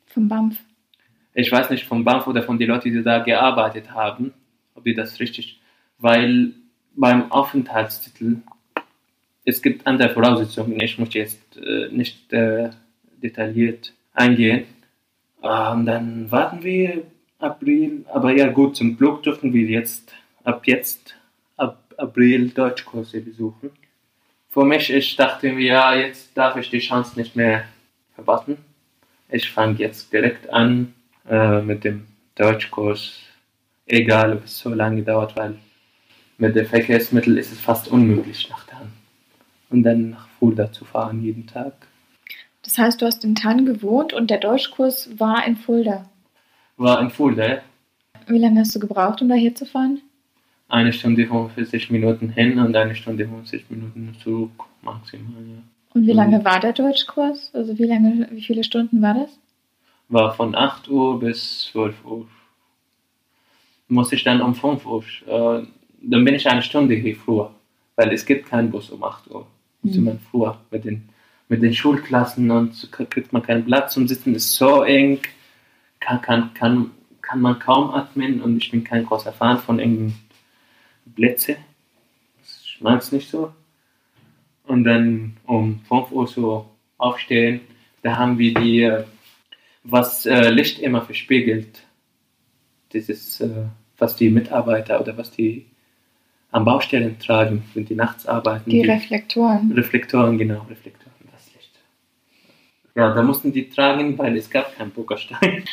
Vom 0.07 0.29
BAMF? 0.29 0.57
Ich 1.35 1.51
weiß 1.51 1.71
nicht 1.71 1.85
vom 1.85 2.05
BAMF 2.05 2.27
oder 2.27 2.43
von 2.43 2.59
den 2.59 2.69
Leuten, 2.69 2.93
die 2.93 3.03
da 3.03 3.19
gearbeitet 3.19 3.91
haben, 3.91 4.33
die 4.87 4.95
das 4.95 5.21
richtig, 5.21 5.61
weil 5.99 6.53
beim 6.95 7.31
Aufenthaltstitel 7.31 8.39
es 9.49 9.63
gibt 9.63 9.87
andere 9.87 10.11
Voraussetzungen. 10.11 10.81
Ich 10.81 10.99
muss 10.99 11.15
jetzt 11.15 11.57
äh, 11.57 11.89
nicht 11.91 12.33
äh, 12.33 12.71
detailliert 13.23 13.93
eingehen. 14.13 14.65
Und 15.41 15.87
dann 15.87 16.31
warten 16.31 16.65
wir 16.65 17.05
April, 17.39 18.05
aber 18.13 18.33
ja 18.33 18.49
gut, 18.49 18.77
zum 18.77 18.97
Glück 18.97 19.23
dürfen 19.23 19.53
wir 19.53 19.67
jetzt 19.67 20.13
ab 20.43 20.67
jetzt, 20.67 21.15
ab 21.57 21.79
April 21.97 22.49
Deutschkurse 22.49 23.21
besuchen. 23.21 23.71
Für 24.49 24.65
mich, 24.65 24.91
ich 24.91 25.15
dachte 25.15 25.53
mir, 25.53 25.67
ja, 25.67 25.95
jetzt 25.95 26.37
darf 26.37 26.57
ich 26.57 26.69
die 26.71 26.81
Chance 26.81 27.17
nicht 27.17 27.37
mehr 27.37 27.65
verpassen. 28.15 28.57
Ich 29.29 29.49
fange 29.51 29.79
jetzt 29.79 30.13
direkt 30.13 30.51
an 30.51 30.95
äh, 31.29 31.61
mit 31.61 31.85
dem 31.85 32.07
Deutschkurs, 32.35 33.21
egal 33.87 34.35
ob 34.35 34.45
es 34.45 34.59
so 34.59 34.71
lange 34.71 35.03
dauert, 35.03 35.37
weil 35.37 35.57
mit 36.39 36.55
dem 36.55 36.67
Verkehrsmittel 36.67 37.39
ist 37.39 37.53
es 37.53 37.61
fast 37.61 37.89
unmöglich 37.89 38.49
nach 38.51 38.67
dann. 38.67 38.93
Und 39.71 39.83
dann 39.83 40.11
nach 40.11 40.29
Fulda 40.39 40.71
zu 40.71 40.85
fahren 40.85 41.23
jeden 41.23 41.47
Tag. 41.47 41.73
Das 42.63 42.79
heißt, 42.79 43.01
du 43.01 43.07
hast 43.07 43.25
in 43.25 43.35
Tann 43.35 43.65
gewohnt 43.65 44.13
und 44.13 44.31
der 44.31 44.39
Deutschkurs 44.39 45.19
war 45.19 45.47
in 45.47 45.57
Fulda? 45.57 46.09
War 46.77 47.01
in 47.01 47.11
Fulda. 47.11 47.63
Wie 48.27 48.39
lange 48.39 48.61
hast 48.61 48.75
du 48.75 48.81
gebraucht, 48.81 49.23
um 49.23 49.29
da 49.29 49.35
hinzufahren? 49.35 50.03
Eine 50.69 50.93
Stunde 50.93 51.27
45 51.27 51.91
Minuten 51.91 52.29
hin 52.29 52.59
und 52.59 52.75
eine 52.77 52.97
Stunde 52.97 53.27
50 53.27 53.71
Minuten 53.71 54.17
zurück, 54.23 54.65
maximal, 54.83 55.43
ja. 55.43 55.63
Und 55.95 56.07
wie 56.07 56.13
lange 56.13 56.45
war 56.45 56.61
der 56.61 56.73
Deutschkurs? 56.73 57.51
Also 57.55 57.79
wie 57.79 57.85
lange, 57.85 58.29
wie 58.31 58.43
viele 58.43 58.65
Stunden 58.65 59.01
war 59.01 59.15
das? 59.15 59.31
War 60.09 60.35
von 60.35 60.55
8 60.55 60.89
Uhr 60.89 61.19
bis 61.21 61.69
12 61.73 62.05
Uhr. 62.05 62.27
Muss 63.89 64.13
ich 64.13 64.25
dann 64.25 64.43
um 64.43 64.55
5 64.55 64.85
Uhr, 64.85 65.05
äh, 65.27 65.67
dann 66.03 66.25
bin 66.25 66.35
ich 66.35 66.49
eine 66.49 66.63
Stunde 66.63 66.95
hier 66.95 67.17
früher, 67.17 67.55
weil 67.95 68.13
es 68.13 68.27
gibt 68.27 68.49
keinen 68.49 68.71
Bus 68.71 68.91
um 68.91 69.03
8 69.03 69.31
Uhr. 69.31 69.47
Mhm. 69.83 70.05
man 70.05 70.19
früher 70.31 70.59
mit 70.71 70.85
den 70.85 71.09
mit 71.49 71.63
den 71.63 71.75
Schulklassen 71.75 72.51
und 72.51 72.91
kriegt 72.91 73.33
man 73.33 73.43
keinen 73.43 73.65
Platz 73.65 73.95
zum 73.95 74.09
Sitzen, 74.09 74.35
ist 74.35 74.55
so 74.55 74.83
eng, 74.83 75.21
kann, 76.01 76.21
kann, 76.21 76.55
kann, 76.55 76.91
kann 77.23 77.41
man 77.41 77.59
kaum 77.59 77.91
atmen 77.91 78.41
und 78.43 78.57
ich 78.57 78.71
bin 78.71 78.85
kein 78.85 79.07
großer 79.07 79.33
Fan 79.33 79.59
von 79.59 79.79
engen 79.79 80.15
Plätzen. 81.15 81.57
Ich 82.43 82.81
mag 82.81 83.01
es 83.01 83.13
nicht 83.13 83.31
so. 83.31 83.53
Und 84.65 84.85
dann 84.85 85.37
um 85.45 85.81
5 85.89 86.11
Uhr 86.11 86.27
so 86.27 86.67
aufstehen, 86.99 87.61
da 88.03 88.17
haben 88.17 88.39
wir 88.39 88.55
die, 88.55 88.93
was 89.85 90.27
äh, 90.27 90.51
Licht 90.51 90.81
immer 90.81 91.03
verspiegelt. 91.03 91.86
Dieses, 92.93 93.41
äh, 93.41 93.49
was 93.99 94.17
die 94.17 94.31
Mitarbeiter 94.31 95.01
oder 95.01 95.17
was 95.17 95.31
die 95.31 95.67
am 96.51 96.65
Baustellen 96.65 97.19
tragen, 97.19 97.65
wenn 97.75 97.85
die 97.85 97.95
nachts 97.95 98.27
arbeiten. 98.27 98.71
Die, 98.71 98.83
die 98.83 98.89
Reflektoren. 98.89 99.73
Reflektoren, 99.73 100.39
genau, 100.39 100.63
Reflektoren. 100.69 101.17
Ja, 102.97 103.13
da 103.13 103.23
mussten 103.23 103.53
die 103.53 103.69
tragen, 103.69 104.17
weil 104.17 104.37
es 104.39 104.49
gab 104.49 104.75
keinen 104.75 104.91
Bürgerstein. 104.91 105.65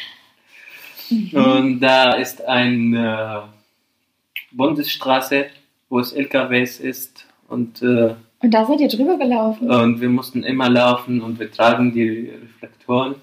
Mhm. 1.09 1.33
Und 1.33 1.79
da 1.79 2.13
ist 2.13 2.43
eine 2.45 3.47
äh, 3.47 4.55
Bundesstraße, 4.55 5.45
wo 5.89 5.99
es 5.99 6.11
LKWs 6.11 6.79
ist. 6.79 7.25
Und, 7.47 7.81
äh, 7.81 8.15
und 8.41 8.53
da 8.53 8.65
seid 8.65 8.81
ihr 8.81 8.89
drüber 8.89 9.17
gelaufen? 9.17 9.71
Und 9.71 10.01
wir 10.01 10.09
mussten 10.09 10.43
immer 10.43 10.69
laufen 10.69 11.21
und 11.21 11.39
wir 11.39 11.49
tragen 11.49 11.93
die 11.93 12.29
Reflektoren. 12.29 13.15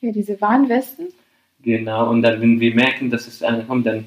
Ja, 0.00 0.12
diese 0.12 0.40
Warnwesten? 0.40 1.08
Genau, 1.64 2.10
und 2.10 2.20
dann, 2.22 2.40
wenn 2.40 2.60
wir 2.60 2.74
merken, 2.74 3.10
dass 3.10 3.26
es 3.26 3.42
einer 3.42 3.64
kommt, 3.64 3.86
dann 3.86 4.06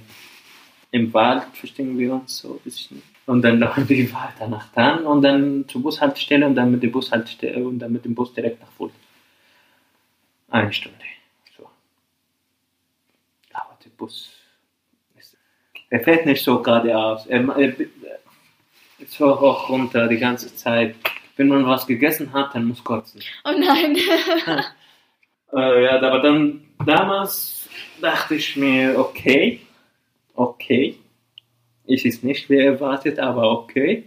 im 0.92 1.12
Wald 1.14 1.44
verstehen 1.54 1.98
wir 1.98 2.14
uns 2.14 2.38
so 2.38 2.54
ein 2.54 2.60
bisschen. 2.60 3.02
Und 3.26 3.42
dann 3.42 3.60
laufen 3.64 3.90
wir 3.90 4.14
weiter 4.14 4.48
nach 4.48 4.72
Tann 4.72 5.06
und 5.06 5.24
dann 5.24 5.68
zur 5.68 5.82
Bushaltestelle 5.82 6.46
und 6.46 6.56
dann 6.56 6.72
mit 6.72 6.84
dem 6.84 6.92
Bushaltestelle 6.92 7.66
und 7.66 7.80
dann 7.80 7.92
mit 7.92 8.06
dem 8.06 8.14
Bus 8.14 8.34
direkt 8.34 8.62
nach 8.62 8.72
Fulda. 8.72 8.96
Eine 10.50 10.72
Stunde. 10.72 10.98
So. 11.58 11.68
Aber 13.54 13.78
der 13.84 13.90
Bus. 13.98 14.30
Ist, 15.18 15.36
er 15.90 16.00
fährt 16.02 16.26
nicht 16.26 16.44
so 16.44 16.62
geradeaus. 16.62 17.26
Er, 17.26 17.44
er, 17.58 17.74
so 19.08 19.40
hoch 19.40 19.70
runter 19.70 20.08
die 20.08 20.18
ganze 20.18 20.56
Zeit. 20.56 20.96
Wenn 21.36 21.50
man 21.50 21.66
was 21.66 21.86
gegessen 21.86 22.32
hat, 22.34 22.56
dann 22.56 22.66
muss 22.66 22.84
kotzen. 22.84 23.22
Oh 23.44 23.52
nein. 23.58 23.98
Äh, 25.54 25.84
ja, 25.86 26.02
aber 26.02 26.20
dann 26.20 26.62
damals 26.86 27.70
dachte 28.02 28.36
ich 28.36 28.56
mir, 28.56 28.98
okay, 28.98 29.62
okay, 30.36 30.98
es 31.88 32.06
ist 32.06 32.24
nicht 32.24 32.50
wie 32.50 32.60
erwartet, 32.60 33.20
aber 33.20 33.52
okay. 33.52 34.04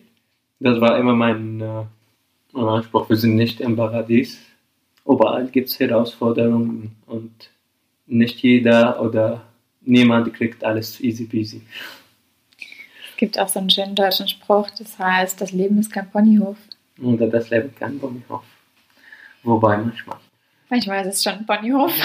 Das 0.58 0.80
war 0.80 0.98
immer 0.98 1.14
mein 1.14 1.60
äh, 1.60 2.58
Anspruch. 2.58 3.08
Wir 3.08 3.16
sind 3.16 3.36
nicht 3.36 3.60
im 3.60 3.76
Paradies. 3.76 4.38
Überall 5.06 5.46
gibt 5.48 5.68
es 5.68 5.80
Herausforderungen 5.80 6.94
und 7.06 7.50
nicht 8.06 8.40
jeder 8.40 9.00
oder 9.00 9.42
niemand 9.80 10.34
kriegt 10.34 10.62
alles 10.62 11.00
easy 11.00 11.24
peasy. 11.24 11.62
Es 13.10 13.16
gibt 13.16 13.38
auch 13.38 13.48
so 13.48 13.60
einen 13.60 13.70
schönen 13.70 13.94
deutschen 13.94 14.28
Spruch, 14.28 14.68
das 14.78 14.98
heißt, 14.98 15.40
das 15.40 15.52
Leben 15.52 15.78
ist 15.78 15.90
kein 15.90 16.10
Ponyhof. 16.10 16.58
Oder 17.02 17.26
das 17.28 17.48
Leben 17.50 17.74
kein 17.74 17.98
Ponyhof. 17.98 18.44
Wobei 19.42 19.78
manchmal. 19.78 20.18
Manchmal 20.70 21.04
ist 21.04 21.14
es 21.14 21.24
schon 21.24 21.32
ein 21.32 21.46
Ponyhof. 21.46 21.92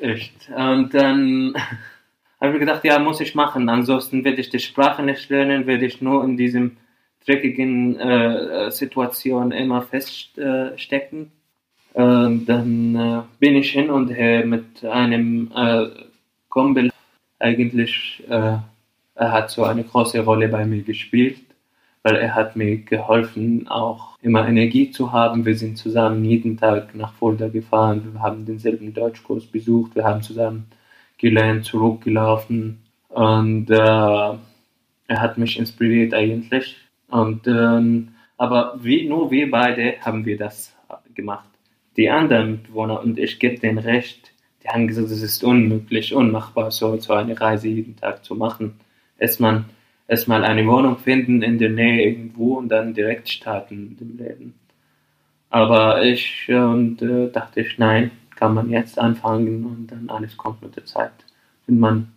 Echt. 0.00 0.48
Und 0.48 0.92
dann 0.92 1.54
habe 2.40 2.54
ich 2.54 2.58
gedacht, 2.58 2.84
ja, 2.84 2.98
muss 2.98 3.20
ich 3.20 3.36
machen. 3.36 3.68
Ansonsten 3.68 4.24
werde 4.24 4.40
ich 4.40 4.50
die 4.50 4.58
Sprache 4.58 5.02
nicht 5.02 5.30
lernen, 5.30 5.66
werde 5.66 5.86
ich 5.86 6.02
nur 6.02 6.24
in 6.24 6.36
diesem 6.36 6.76
dreckigen 7.24 7.98
äh, 7.98 8.70
Situation 8.72 9.52
immer 9.52 9.82
feststecken. 9.82 11.30
Äh, 11.94 11.94
dann 11.94 12.96
äh, 12.96 13.22
bin 13.38 13.54
ich 13.54 13.70
hin 13.70 13.90
und 13.90 14.10
her 14.10 14.44
mit 14.44 14.84
einem 14.84 15.52
äh, 15.54 15.86
Kumpel. 16.48 16.90
Eigentlich, 17.38 18.24
äh, 18.28 18.58
er 19.14 19.32
hat 19.32 19.50
so 19.50 19.64
eine 19.64 19.84
große 19.84 20.20
Rolle 20.20 20.48
bei 20.48 20.66
mir 20.66 20.82
gespielt, 20.82 21.38
weil 22.02 22.16
er 22.16 22.34
hat 22.34 22.56
mir 22.56 22.78
geholfen, 22.78 23.68
auch 23.68 24.15
immer 24.26 24.46
Energie 24.48 24.90
zu 24.90 25.12
haben. 25.12 25.46
Wir 25.46 25.56
sind 25.56 25.78
zusammen 25.78 26.24
jeden 26.24 26.56
Tag 26.56 26.94
nach 26.96 27.14
Fulda 27.14 27.48
gefahren. 27.48 28.02
Wir 28.12 28.20
haben 28.20 28.44
denselben 28.44 28.92
Deutschkurs 28.92 29.46
besucht. 29.46 29.94
Wir 29.94 30.02
haben 30.04 30.20
zusammen 30.20 30.66
gelernt, 31.16 31.64
zurückgelaufen. 31.64 32.82
Und 33.08 33.70
äh, 33.70 33.76
er 33.76 34.38
hat 35.08 35.38
mich 35.38 35.58
inspiriert 35.58 36.12
eigentlich. 36.12 36.76
Und, 37.08 37.46
ähm, 37.46 38.08
aber 38.36 38.74
wie, 38.82 39.08
nur 39.08 39.30
wir 39.30 39.48
beide 39.48 39.94
haben 40.00 40.26
wir 40.26 40.36
das 40.36 40.74
gemacht. 41.14 41.48
Die 41.96 42.10
anderen 42.10 42.50
Mitbewohner 42.50 43.00
und 43.00 43.18
ich 43.18 43.38
gebe 43.38 43.58
denen 43.58 43.78
recht, 43.78 44.32
die 44.62 44.68
haben 44.68 44.88
gesagt, 44.88 45.10
es 45.10 45.22
ist 45.22 45.44
unmöglich, 45.44 46.12
unmachbar, 46.12 46.72
so, 46.72 46.96
so 46.96 47.14
eine 47.14 47.40
Reise 47.40 47.68
jeden 47.68 47.96
Tag 47.96 48.24
zu 48.24 48.34
machen. 48.34 48.74
Erstmal, 49.18 49.64
erstmal 50.08 50.44
eine 50.44 50.66
Wohnung 50.66 50.98
finden 50.98 51.42
in 51.42 51.58
der 51.58 51.70
Nähe 51.70 52.08
irgendwo 52.08 52.54
und 52.54 52.68
dann 52.68 52.94
direkt 52.94 53.28
starten 53.28 53.90
mit 53.90 54.00
dem 54.00 54.16
Leben. 54.18 54.54
Aber 55.50 56.02
ich 56.02 56.48
äh, 56.48 57.28
dachte 57.32 57.60
ich, 57.60 57.78
nein, 57.78 58.10
kann 58.34 58.54
man 58.54 58.70
jetzt 58.70 58.98
anfangen 58.98 59.64
und 59.64 59.86
dann 59.90 60.10
alles 60.10 60.36
kommt 60.36 60.62
mit 60.62 60.76
der 60.76 60.84
Zeit. 60.84 61.12
Wenn 61.66 61.78
man, 61.78 62.12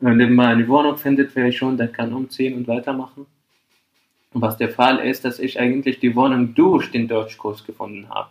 wenn 0.00 0.34
man 0.34 0.46
eine 0.46 0.68
Wohnung 0.68 0.96
findet, 0.96 1.34
wäre 1.36 1.52
schon, 1.52 1.76
dann 1.76 1.92
kann 1.92 2.12
umziehen 2.12 2.54
und 2.54 2.68
weitermachen. 2.68 3.26
Was 4.32 4.56
der 4.58 4.68
Fall 4.68 4.98
ist, 4.98 5.24
dass 5.24 5.38
ich 5.38 5.58
eigentlich 5.58 6.00
die 6.00 6.14
Wohnung 6.14 6.54
durch 6.54 6.90
den 6.90 7.08
Deutschkurs 7.08 7.64
gefunden 7.64 8.08
habe. 8.10 8.28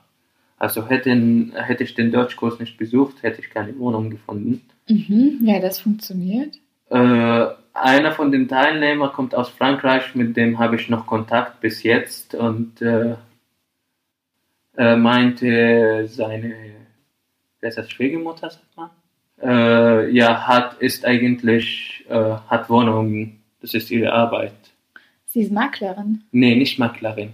Also 0.57 0.87
hätten, 0.87 1.53
hätte 1.55 1.83
ich 1.83 1.95
den 1.95 2.11
Deutschkurs 2.11 2.59
nicht 2.59 2.77
besucht, 2.77 3.23
hätte 3.23 3.41
ich 3.41 3.49
keine 3.49 3.77
Wohnung 3.79 4.09
gefunden. 4.09 4.61
Mhm, 4.87 5.39
ja, 5.41 5.59
das 5.59 5.79
funktioniert. 5.79 6.55
Äh, 6.89 7.47
einer 7.75 8.11
von 8.13 8.31
den 8.31 8.47
Teilnehmern 8.47 9.11
kommt 9.11 9.35
aus 9.35 9.49
Frankreich, 9.49 10.15
mit 10.15 10.35
dem 10.37 10.57
habe 10.59 10.75
ich 10.77 10.89
noch 10.89 11.05
Kontakt 11.05 11.59
bis 11.61 11.83
jetzt 11.83 12.33
und 12.35 12.81
äh, 12.81 13.15
äh, 14.77 14.95
meinte 14.95 16.07
seine, 16.07 16.53
wer 17.59 17.69
ist 17.69 17.77
das, 17.77 17.89
Schwiegermutter, 17.91 18.49
sagt 18.49 18.77
man? 18.77 18.89
Äh, 19.41 20.09
ja, 20.11 20.47
hat, 20.47 20.75
ist 20.79 21.05
eigentlich, 21.05 22.05
äh, 22.09 22.13
hat 22.47 22.69
Wohnungen, 22.69 23.41
das 23.61 23.73
ist 23.73 23.91
ihre 23.91 24.11
Arbeit. 24.13 24.53
Sie 25.27 25.41
ist 25.41 25.51
Maklerin. 25.51 26.23
Nee, 26.31 26.55
nicht 26.55 26.79
Maklerin. 26.79 27.33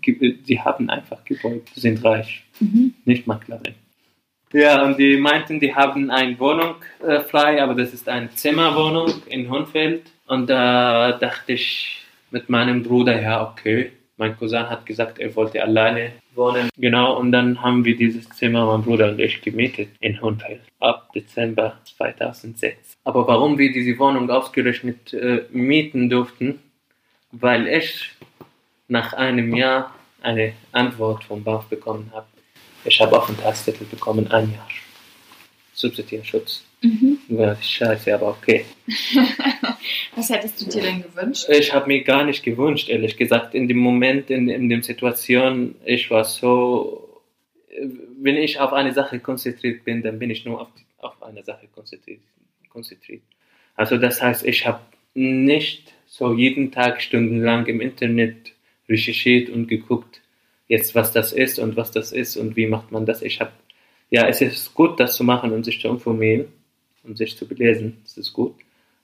Ge- 0.00 0.38
Sie 0.44 0.60
haben 0.60 0.88
einfach 0.88 1.24
Gebäude, 1.24 1.62
sind 1.74 2.02
reich, 2.04 2.44
Mhm. 2.60 2.94
nicht 3.04 3.26
Maklerin. 3.26 3.74
Ja, 4.52 4.82
und 4.82 4.98
die 4.98 5.16
meinten, 5.16 5.60
die 5.60 5.74
haben 5.74 6.10
eine 6.10 6.38
Wohnung 6.38 6.76
äh, 7.06 7.20
frei, 7.20 7.62
aber 7.62 7.74
das 7.74 7.92
ist 7.92 8.08
eine 8.08 8.30
Zimmerwohnung 8.30 9.22
in 9.26 9.50
Hohenfeld. 9.50 10.02
Und 10.26 10.48
da 10.48 11.12
dachte 11.12 11.52
ich 11.52 12.02
mit 12.30 12.48
meinem 12.48 12.82
Bruder, 12.82 13.20
ja, 13.20 13.50
okay. 13.50 13.92
Mein 14.16 14.36
Cousin 14.36 14.68
hat 14.68 14.84
gesagt, 14.84 15.20
er 15.20 15.34
wollte 15.36 15.62
alleine 15.62 16.12
wohnen. 16.34 16.68
Genau, 16.76 17.16
und 17.18 17.30
dann 17.30 17.62
haben 17.62 17.84
wir 17.84 17.96
dieses 17.96 18.28
Zimmer, 18.30 18.66
mein 18.66 18.82
Bruder 18.82 19.10
und 19.10 19.20
ich, 19.20 19.40
gemietet 19.42 19.90
in 20.00 20.20
Hohenfeld 20.20 20.62
ab 20.80 21.12
Dezember 21.14 21.78
2006. 21.84 22.96
Aber 23.04 23.28
warum 23.28 23.58
wir 23.58 23.72
diese 23.72 23.96
Wohnung 23.98 24.28
ausgerechnet 24.28 25.12
äh, 25.12 25.42
mieten 25.52 26.10
durften, 26.10 26.58
weil 27.30 27.68
ich 27.68 28.10
nach 28.88 29.12
einem 29.12 29.54
Jahr 29.54 29.94
eine 30.22 30.52
Antwort 30.72 31.24
vom 31.24 31.44
BAF 31.44 31.66
bekommen 31.66 32.10
habe. 32.12 32.26
Ich 32.84 33.00
habe 33.00 33.16
Aufenthaltstitel 33.18 33.84
bekommen, 33.84 34.30
ein 34.30 34.52
Jahr. 34.52 34.68
Subsidienschutz. 35.72 36.64
Mhm. 36.82 37.18
Ja, 37.28 37.56
scheiße, 37.56 38.14
aber 38.14 38.28
okay. 38.28 38.64
Was 40.16 40.30
hättest 40.30 40.60
du 40.60 40.66
dir 40.66 40.82
denn 40.82 41.02
gewünscht? 41.02 41.48
Ich 41.48 41.72
habe 41.72 41.86
mir 41.86 42.02
gar 42.02 42.24
nicht 42.24 42.42
gewünscht, 42.42 42.88
ehrlich 42.88 43.16
gesagt. 43.16 43.54
In 43.54 43.68
dem 43.68 43.78
Moment, 43.78 44.30
in, 44.30 44.48
in 44.48 44.68
der 44.68 44.82
Situation, 44.82 45.74
ich 45.84 46.10
war 46.10 46.24
so, 46.24 47.22
wenn 48.20 48.36
ich 48.36 48.60
auf 48.60 48.72
eine 48.72 48.92
Sache 48.92 49.18
konzentriert 49.18 49.84
bin, 49.84 50.02
dann 50.02 50.18
bin 50.18 50.30
ich 50.30 50.44
nur 50.44 50.60
auf, 50.60 50.68
auf 50.98 51.22
eine 51.22 51.44
Sache 51.44 51.66
konzentriert, 51.68 52.20
konzentriert. 52.68 53.22
Also 53.74 53.96
das 53.96 54.20
heißt, 54.22 54.44
ich 54.44 54.66
habe 54.66 54.80
nicht 55.14 55.92
so 56.06 56.34
jeden 56.34 56.72
Tag 56.72 57.02
stundenlang 57.02 57.66
im 57.66 57.80
Internet 57.80 58.52
recherchiert 58.88 59.50
und 59.50 59.68
geguckt, 59.68 60.17
jetzt 60.68 60.94
was 60.94 61.12
das 61.12 61.32
ist 61.32 61.58
und 61.58 61.76
was 61.76 61.90
das 61.90 62.12
ist 62.12 62.36
und 62.36 62.56
wie 62.56 62.66
macht 62.66 62.92
man 62.92 63.06
das. 63.06 63.22
Ich 63.22 63.40
habe, 63.40 63.52
ja, 64.10 64.26
es 64.28 64.40
ist 64.40 64.74
gut, 64.74 65.00
das 65.00 65.16
zu 65.16 65.24
machen 65.24 65.52
und 65.52 65.64
sich 65.64 65.80
zu 65.80 65.88
informieren 65.88 66.46
und 67.04 67.16
sich 67.16 67.36
zu 67.36 67.46
belesen, 67.48 67.98
das 68.04 68.16
ist 68.16 68.32
gut. 68.32 68.54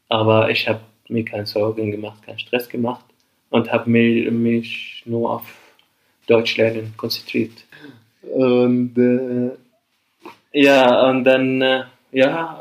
Aber 0.09 0.51
ich 0.51 0.69
habe 0.69 0.81
mir 1.09 1.25
keine 1.25 1.47
Sorgen 1.47 1.91
gemacht, 1.91 2.23
keinen 2.25 2.39
Stress 2.39 2.69
gemacht 2.69 3.05
und 3.51 3.73
habe 3.73 3.91
mich, 3.91 4.31
mich 4.31 5.03
nur 5.07 5.31
auf 5.31 5.43
Deutsch 6.27 6.57
lernen 6.57 6.95
konzentriert. 6.97 7.65
Und 8.23 8.97
äh, 8.97 9.57
ja, 10.53 11.09
und 11.09 11.25
dann, 11.25 11.61
äh, 11.63 11.85
ja, 12.13 12.61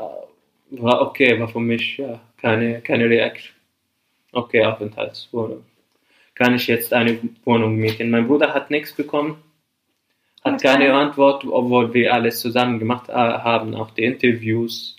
war 0.70 1.00
okay, 1.02 1.38
war 1.38 1.48
für 1.48 1.60
mich 1.60 1.98
ja, 1.98 2.20
keine, 2.40 2.80
keine 2.80 3.08
Reaction. 3.08 3.54
Okay, 4.32 4.64
Aufenthaltswohnung. 4.64 5.64
Kann 6.34 6.54
ich 6.54 6.66
jetzt 6.66 6.92
eine 6.92 7.18
Wohnung 7.44 7.76
mieten? 7.76 8.10
Mein 8.10 8.26
Bruder 8.26 8.54
hat 8.54 8.70
nichts 8.70 8.92
bekommen, 8.92 9.36
hat 10.44 10.54
Okay. 10.54 10.66
keine 10.66 10.94
Antwort, 10.94 11.44
obwohl 11.44 11.94
wir 11.94 12.12
alles 12.12 12.40
zusammen 12.40 12.78
gemacht 12.78 13.08
äh, 13.08 13.12
haben, 13.12 13.74
auch 13.74 13.90
die 13.92 14.04
Interviews. 14.04 14.96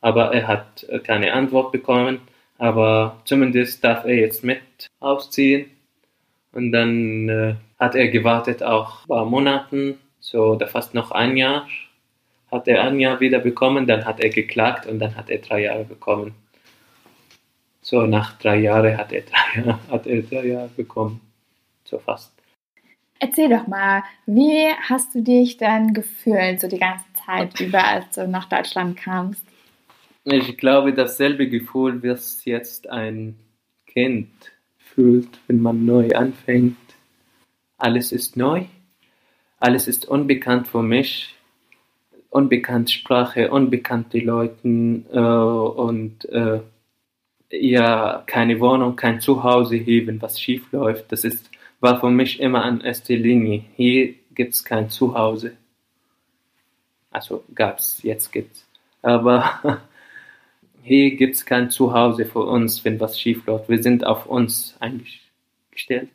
Aber 0.00 0.34
er 0.34 0.48
hat 0.48 0.84
äh, 0.88 0.98
keine 0.98 1.32
Antwort 1.32 1.72
bekommen. 1.72 2.20
Aber 2.58 3.20
zumindest 3.24 3.82
darf 3.82 4.04
er 4.04 4.14
jetzt 4.14 4.44
mit 4.44 4.60
ausziehen. 5.00 5.70
Und 6.52 6.70
dann 6.72 7.28
äh, 7.28 7.54
hat 7.78 7.94
er 7.94 8.08
gewartet 8.08 8.62
auch 8.62 9.04
ein 9.04 9.08
paar 9.08 9.24
Monaten, 9.24 9.98
so 10.20 10.58
fast 10.66 10.94
noch 10.94 11.10
ein 11.12 11.36
Jahr. 11.36 11.66
Hat 12.50 12.68
er 12.68 12.82
ein 12.84 13.00
Jahr 13.00 13.20
wieder 13.20 13.38
bekommen, 13.38 13.86
dann 13.86 14.04
hat 14.04 14.20
er 14.20 14.28
geklagt 14.28 14.86
und 14.86 14.98
dann 14.98 15.16
hat 15.16 15.30
er 15.30 15.38
drei 15.38 15.62
Jahre 15.62 15.84
bekommen. 15.84 16.34
So 17.82 18.06
nach 18.06 18.38
drei 18.38 18.60
Jahren 18.60 18.96
hat 18.96 19.12
er 19.12 19.22
drei 19.22 19.60
Jahre, 19.60 19.78
hat 19.90 20.06
er 20.06 20.22
drei 20.22 20.46
Jahre 20.46 20.70
bekommen. 20.76 21.20
So 21.84 21.98
fast. 21.98 22.32
Erzähl 23.18 23.50
doch 23.50 23.66
mal, 23.66 24.02
wie 24.26 24.66
hast 24.88 25.14
du 25.14 25.22
dich 25.22 25.56
denn 25.56 25.92
gefühlt, 25.92 26.60
so 26.60 26.68
die 26.68 26.78
ganze 26.78 27.04
Zeit 27.24 27.60
über, 27.60 27.84
als 27.84 28.14
du 28.14 28.26
nach 28.26 28.48
Deutschland 28.48 28.96
kamst? 28.96 29.44
Ich 30.24 30.56
glaube, 30.56 30.92
dasselbe 30.92 31.48
Gefühl, 31.48 32.02
was 32.02 32.44
jetzt 32.44 32.88
ein 32.88 33.36
Kind 33.86 34.30
fühlt, 34.78 35.28
wenn 35.46 35.60
man 35.60 35.84
neu 35.84 36.10
anfängt. 36.10 36.76
Alles 37.78 38.12
ist 38.12 38.36
neu, 38.36 38.64
alles 39.58 39.88
ist 39.88 40.06
unbekannt 40.06 40.68
für 40.68 40.82
mich, 40.82 41.34
unbekannte 42.30 42.92
Sprache, 42.92 43.50
unbekannte 43.50 44.18
Leute 44.18 44.68
äh, 45.12 45.18
und 45.18 46.24
äh, 46.30 46.60
ja, 47.52 48.22
keine 48.26 48.58
Wohnung, 48.60 48.96
kein 48.96 49.20
Zuhause 49.20 49.76
hier, 49.76 50.06
wenn 50.06 50.22
was 50.22 50.40
schief 50.40 50.72
läuft. 50.72 51.12
Das 51.12 51.24
ist, 51.24 51.50
war 51.80 52.00
für 52.00 52.10
mich 52.10 52.40
immer 52.40 52.64
an 52.64 52.80
erster 52.80 53.14
Linie. 53.14 53.64
Hier 53.76 54.14
gibt 54.34 54.54
es 54.54 54.64
kein 54.64 54.88
Zuhause. 54.88 55.52
Also 57.10 57.44
gab 57.54 57.78
es, 57.78 58.02
jetzt 58.02 58.32
gibt's. 58.32 58.66
Aber 59.02 59.82
hier 60.82 61.14
gibt 61.16 61.36
es 61.36 61.44
kein 61.44 61.68
Zuhause 61.68 62.24
für 62.24 62.40
uns, 62.40 62.84
wenn 62.84 62.98
was 62.98 63.20
schief 63.20 63.44
läuft. 63.46 63.68
Wir 63.68 63.82
sind 63.82 64.06
auf 64.06 64.26
uns 64.26 64.74
eingestellt. 64.80 66.08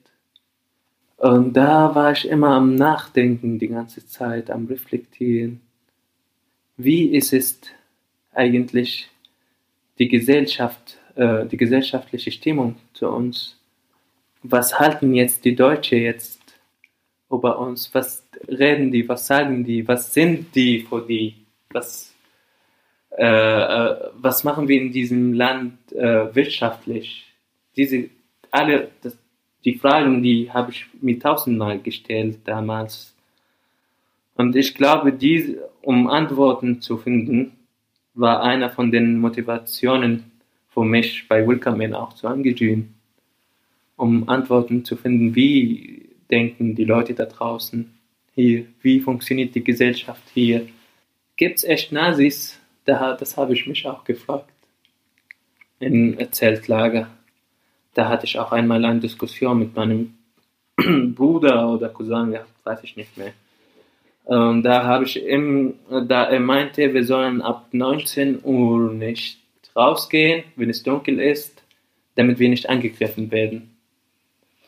Und 1.17 1.53
da 1.53 1.93
war 1.93 2.11
ich 2.11 2.27
immer 2.27 2.49
am 2.55 2.75
Nachdenken 2.75 3.59
die 3.59 3.67
ganze 3.67 4.05
Zeit, 4.07 4.49
am 4.49 4.65
Reflektieren. 4.65 5.61
Wie 6.77 7.15
ist 7.15 7.33
es 7.33 7.59
eigentlich 8.33 9.09
die 9.97 10.07
Gesellschaft, 10.07 10.99
äh, 11.17 11.45
die 11.45 11.57
gesellschaftliche 11.57 12.31
Stimmung 12.31 12.75
zu 12.93 13.09
uns? 13.09 13.59
Was 14.43 14.79
halten 14.79 15.13
jetzt 15.13 15.43
die 15.45 15.55
Deutschen 15.55 15.99
jetzt 15.99 16.41
über 17.29 17.59
uns? 17.59 17.93
Was 17.93 18.27
reden 18.47 18.91
die? 18.91 19.07
Was 19.09 19.27
sagen 19.27 19.63
die? 19.63 19.87
Was 19.87 20.13
sind 20.13 20.55
die 20.55 20.81
für 20.81 21.01
die? 21.01 21.35
Was, 21.71 22.13
äh, 23.17 23.25
äh, 23.25 24.09
was 24.13 24.43
machen 24.43 24.67
wir 24.67 24.79
in 24.79 24.91
diesem 24.91 25.33
Land 25.33 25.91
äh, 25.91 26.33
wirtschaftlich? 26.33 27.25
Diese 27.75 28.09
alle, 28.51 28.89
das, 29.01 29.17
die 29.65 29.75
Fragen, 29.75 30.23
die 30.23 30.51
habe 30.51 30.71
ich 30.71 30.85
mir 31.01 31.19
tausendmal 31.19 31.79
gestellt 31.79 32.39
damals. 32.45 33.13
Und 34.35 34.55
ich 34.55 34.75
glaube, 34.75 35.11
diese, 35.11 35.69
um 35.81 36.07
Antworten 36.07 36.81
zu 36.81 36.97
finden, 36.97 37.53
war 38.13 38.41
einer 38.43 38.69
von 38.69 38.91
den 38.91 39.19
Motivationen 39.19 40.31
für 40.77 40.85
mich 40.85 41.27
bei 41.27 41.47
Welcome 41.47 41.83
In 41.83 41.95
auch 41.95 42.13
zu 42.13 42.27
engagieren, 42.27 42.93
um 43.95 44.29
Antworten 44.29 44.85
zu 44.85 44.95
finden, 44.95 45.33
wie 45.33 46.09
denken 46.29 46.75
die 46.75 46.83
Leute 46.83 47.15
da 47.15 47.25
draußen 47.25 47.91
hier, 48.35 48.65
wie 48.83 48.99
funktioniert 48.99 49.55
die 49.55 49.63
Gesellschaft 49.63 50.21
hier. 50.35 50.67
Gibt 51.35 51.57
es 51.57 51.63
echt 51.63 51.91
Nazis? 51.91 52.59
das 52.85 53.37
habe 53.37 53.53
ich 53.53 53.65
mich 53.65 53.87
auch 53.87 54.03
gefragt. 54.03 54.53
Im 55.79 56.15
Zeltlager. 56.31 57.09
Da 57.95 58.07
hatte 58.07 58.27
ich 58.27 58.37
auch 58.37 58.51
einmal 58.51 58.85
eine 58.85 58.99
Diskussion 58.99 59.57
mit 59.57 59.75
meinem 59.75 60.13
Bruder 61.15 61.69
oder 61.69 61.89
Cousin 61.89 62.33
gehabt, 62.33 62.53
weiß 62.63 62.83
ich 62.83 62.95
nicht 62.95 63.17
mehr. 63.17 63.33
Und 64.25 64.61
da 64.61 64.83
habe 64.83 65.05
ich 65.05 65.25
ihm, 65.25 65.73
da 65.89 66.25
er 66.25 66.39
meinte, 66.39 66.93
wir 66.93 67.03
sollen 67.03 67.41
ab 67.41 67.69
19 67.71 68.41
Uhr 68.43 68.93
nicht 68.93 69.46
rausgehen, 69.77 70.43
wenn 70.55 70.69
es 70.69 70.83
dunkel 70.83 71.19
ist, 71.19 71.63
damit 72.15 72.39
wir 72.39 72.49
nicht 72.49 72.67
angegriffen 72.67 73.31
werden. 73.31 73.77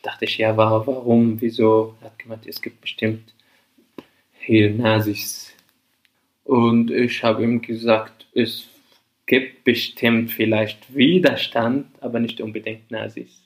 Dachte 0.02 0.24
ich, 0.24 0.38
ja, 0.38 0.56
warum, 0.56 1.40
wieso? 1.40 1.96
Er 2.00 2.06
hat 2.06 2.18
gemeint, 2.18 2.46
es 2.46 2.62
gibt 2.62 2.80
bestimmt 2.80 3.34
hier 4.38 4.70
Nazis. 4.70 5.52
Und 6.44 6.90
ich 6.90 7.22
habe 7.22 7.42
ihm 7.42 7.60
gesagt, 7.60 8.26
es 8.34 8.68
gibt 9.26 9.64
bestimmt 9.64 10.32
vielleicht 10.32 10.94
Widerstand, 10.94 11.86
aber 12.00 12.18
nicht 12.18 12.40
unbedingt 12.40 12.90
Nazis. 12.90 13.42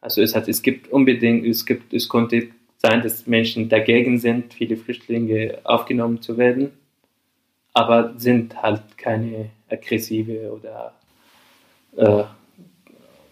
Also 0.00 0.20
es 0.20 0.34
hat, 0.34 0.48
es 0.48 0.62
gibt 0.62 0.88
unbedingt, 0.88 1.46
es 1.46 1.64
gibt, 1.64 1.94
es 1.94 2.08
konnte 2.08 2.48
sein, 2.78 3.02
dass 3.02 3.26
Menschen 3.28 3.68
dagegen 3.68 4.18
sind, 4.18 4.52
viele 4.52 4.76
Flüchtlinge 4.76 5.60
aufgenommen 5.62 6.20
zu 6.20 6.36
werden, 6.36 6.72
aber 7.72 8.12
sind 8.18 8.60
halt 8.60 8.98
keine 8.98 9.50
aggressive 9.72 10.52
oder 10.52 10.92
äh, 11.96 12.24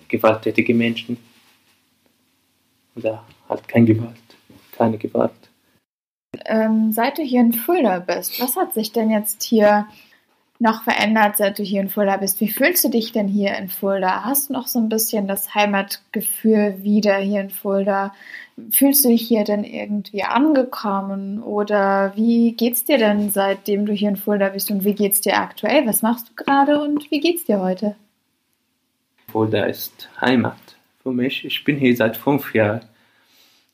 gewalttätige 0.09 0.74
Menschen. 0.74 1.16
Oder 2.97 3.24
halt 3.49 3.68
keine 3.68 3.86
Gewalt, 3.86 4.16
keine 4.72 4.99
Gewalt. 4.99 5.32
Ähm, 6.45 6.93
seit 6.93 7.18
du 7.18 7.22
hier 7.22 7.41
in 7.41 7.53
Fulda 7.53 7.99
bist, 8.01 8.41
was 8.41 8.57
hat 8.57 8.74
sich 8.74 8.93
denn 8.93 9.11
jetzt 9.11 9.43
hier 9.43 9.86
noch 10.61 10.82
verändert, 10.84 11.38
seit 11.38 11.58
du 11.58 11.62
hier 11.62 11.80
in 11.80 11.88
Fulda 11.88 12.18
bist? 12.18 12.40
Wie 12.40 12.48
fühlst 12.48 12.84
du 12.84 12.88
dich 12.88 13.12
denn 13.12 13.28
hier 13.28 13.56
in 13.56 13.68
Fulda? 13.68 14.24
Hast 14.24 14.50
du 14.50 14.52
noch 14.52 14.66
so 14.66 14.78
ein 14.78 14.90
bisschen 14.90 15.26
das 15.26 15.54
Heimatgefühl 15.54 16.82
wieder 16.82 17.16
hier 17.16 17.40
in 17.40 17.50
Fulda? 17.50 18.14
Fühlst 18.70 19.04
du 19.04 19.08
dich 19.08 19.26
hier 19.26 19.44
denn 19.44 19.64
irgendwie 19.64 20.22
angekommen? 20.22 21.42
Oder 21.42 22.12
wie 22.14 22.52
geht's 22.52 22.84
dir 22.84 22.98
denn, 22.98 23.30
seitdem 23.30 23.86
du 23.86 23.94
hier 23.94 24.11
in 24.11 24.16
Fulda 24.16 24.50
bist? 24.50 24.70
Und 24.70 24.84
wie 24.84 24.94
geht's 24.94 25.22
dir 25.22 25.38
aktuell? 25.38 25.86
Was 25.86 26.02
machst 26.02 26.28
du 26.28 26.44
gerade 26.44 26.80
und 26.80 27.11
wie 27.11 27.20
geht's 27.20 27.44
dir 27.44 27.61
heute? 27.61 27.96
Fulda 29.32 29.64
ist 29.64 30.11
Heimat 30.20 30.76
für 31.02 31.12
mich. 31.12 31.44
Ich 31.46 31.64
bin 31.64 31.78
hier 31.78 31.96
seit 31.96 32.18
fünf 32.18 32.54
Jahren 32.54 32.82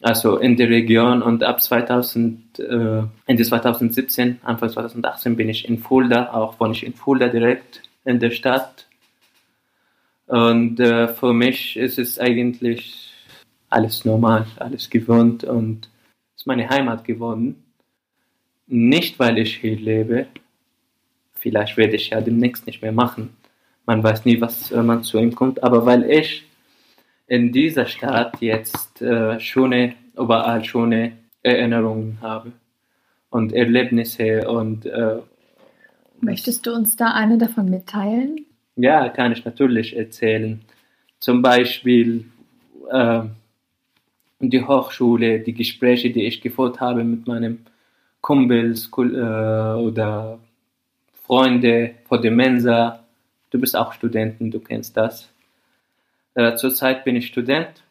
also 0.02 0.36
in 0.36 0.56
der 0.56 0.68
Region 0.68 1.22
und 1.22 1.42
ab 1.42 1.62
2000, 1.62 2.58
äh, 2.58 3.02
Ende 3.26 3.44
2017, 3.44 4.40
Anfang 4.42 4.70
2018 4.70 5.36
bin 5.36 5.48
ich 5.48 5.68
in 5.68 5.78
Fulda, 5.78 6.32
auch 6.32 6.60
wohne 6.60 6.72
ich 6.72 6.84
in 6.84 6.94
Fulda 6.94 7.28
direkt 7.28 7.82
in 8.04 8.20
der 8.20 8.30
Stadt. 8.30 8.86
Und 10.26 10.80
äh, 10.80 11.08
für 11.08 11.32
mich 11.32 11.76
ist 11.76 11.98
es 11.98 12.18
eigentlich 12.18 13.12
alles 13.70 14.04
normal, 14.04 14.46
alles 14.56 14.90
gewohnt 14.90 15.44
und 15.44 15.88
ist 16.36 16.46
meine 16.46 16.68
Heimat 16.68 17.04
geworden. 17.04 17.62
Nicht, 18.66 19.18
weil 19.18 19.38
ich 19.38 19.56
hier 19.56 19.76
lebe, 19.76 20.26
vielleicht 21.34 21.76
werde 21.76 21.96
ich 21.96 22.10
ja 22.10 22.20
demnächst 22.20 22.66
nicht 22.66 22.82
mehr 22.82 22.92
machen. 22.92 23.36
Man 23.86 24.02
weiß 24.02 24.24
nie, 24.24 24.40
was 24.40 24.72
äh, 24.72 24.82
man 24.82 25.04
zu 25.04 25.18
ihm 25.18 25.34
kommt, 25.34 25.62
aber 25.62 25.86
weil 25.86 26.10
ich 26.10 26.45
in 27.26 27.52
dieser 27.52 27.86
Stadt 27.86 28.40
jetzt 28.40 29.02
äh, 29.02 29.38
schöne, 29.40 29.94
überall 30.16 30.64
schöne 30.64 31.12
Erinnerungen 31.42 32.18
habe 32.20 32.52
und 33.30 33.52
Erlebnisse 33.52 34.48
und 34.48 34.86
äh, 34.86 35.18
Möchtest 36.20 36.66
du 36.66 36.72
uns 36.72 36.96
da 36.96 37.12
eine 37.12 37.36
davon 37.36 37.68
mitteilen? 37.68 38.46
Ja, 38.76 39.08
kann 39.10 39.32
ich 39.32 39.44
natürlich 39.44 39.96
erzählen. 39.96 40.62
Zum 41.20 41.42
Beispiel 41.42 42.24
äh, 42.90 43.22
die 44.40 44.64
Hochschule, 44.64 45.40
die 45.40 45.52
Gespräche, 45.52 46.10
die 46.10 46.24
ich 46.24 46.40
geführt 46.40 46.80
habe 46.80 47.04
mit 47.04 47.26
meinem 47.26 47.60
Kumpels 48.20 48.90
äh, 48.96 49.00
oder 49.00 50.38
Freunde 51.24 51.94
vor 52.06 52.20
der 52.20 52.30
Mensa. 52.30 53.04
Du 53.50 53.60
bist 53.60 53.76
auch 53.76 53.92
Studenten, 53.92 54.50
du 54.50 54.60
kennst 54.60 54.96
das. 54.96 55.28
Äh, 56.36 56.54
zurzeit 56.56 57.04
bin 57.04 57.16
ich 57.16 57.28
Student, 57.28 57.82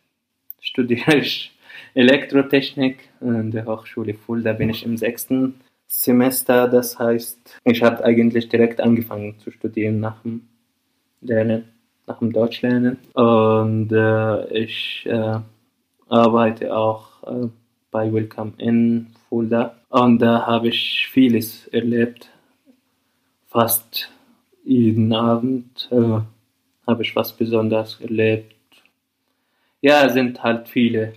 studiere 0.62 1.16
ich 1.18 1.52
Elektrotechnik 1.96 3.10
an 3.20 3.50
der 3.50 3.66
Hochschule 3.66 4.14
Fulda, 4.14 4.54
bin 4.54 4.70
ich 4.70 4.86
im 4.86 4.98
sechsten 4.98 5.56
Semester. 5.88 6.68
Das 6.68 7.00
heißt, 7.00 7.62
ich 7.64 7.82
habe 7.82 8.06
eigentlich 8.06 8.48
direkt 8.48 8.82
angefangen 8.82 9.40
zu 9.40 9.50
studieren 9.50 10.00
nach 10.00 10.22
dem 10.22 10.48
Lernen, 11.22 11.70
nach 12.06 12.20
dem 12.20 12.34
Deutschlernen. 12.34 13.00
Und 13.14 13.92
äh, 13.92 14.48
ich 14.54 15.08
äh, 15.08 15.40
arbeite 16.08 16.78
auch 16.78 17.24
äh, 17.24 17.48
bei 17.90 18.14
Welcome 18.14 18.54
in 18.60 19.08
Fulda. 19.28 19.76
Und 19.90 20.20
da 20.20 20.46
habe 20.46 20.68
ich 20.68 21.10
vieles 21.12 21.66
erlebt. 21.70 22.30
Fast 23.48 24.12
jeden 24.64 25.14
Abend 25.14 25.90
äh, 25.92 26.20
habe 26.88 27.04
ich 27.04 27.16
was 27.16 27.34
Besonderes 27.34 28.00
erlebt. 28.02 28.56
Ja, 29.82 30.06
es 30.06 30.14
sind 30.14 30.42
halt 30.42 30.68
viele, 30.68 31.14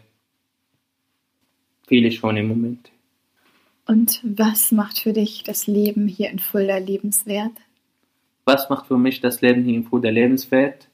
viele 1.87 2.11
schöne 2.11 2.43
Momente. 2.43 2.91
Und 3.87 4.21
was 4.23 4.71
macht 4.73 4.99
für 4.99 5.15
dich 5.15 5.45
das 5.45 5.67
Leben 5.67 6.07
hier 6.07 6.31
in 6.31 6.39
Fulda 6.39 6.77
lebenswert? 6.77 7.53
Was 8.45 8.69
macht 8.69 8.87
für 8.87 8.99
mich 8.99 9.21
das 9.21 9.41
Leben 9.41 9.65
hier 9.65 9.77
in 9.77 9.85
Fulda 9.85 10.11
lebenswert? 10.11 10.89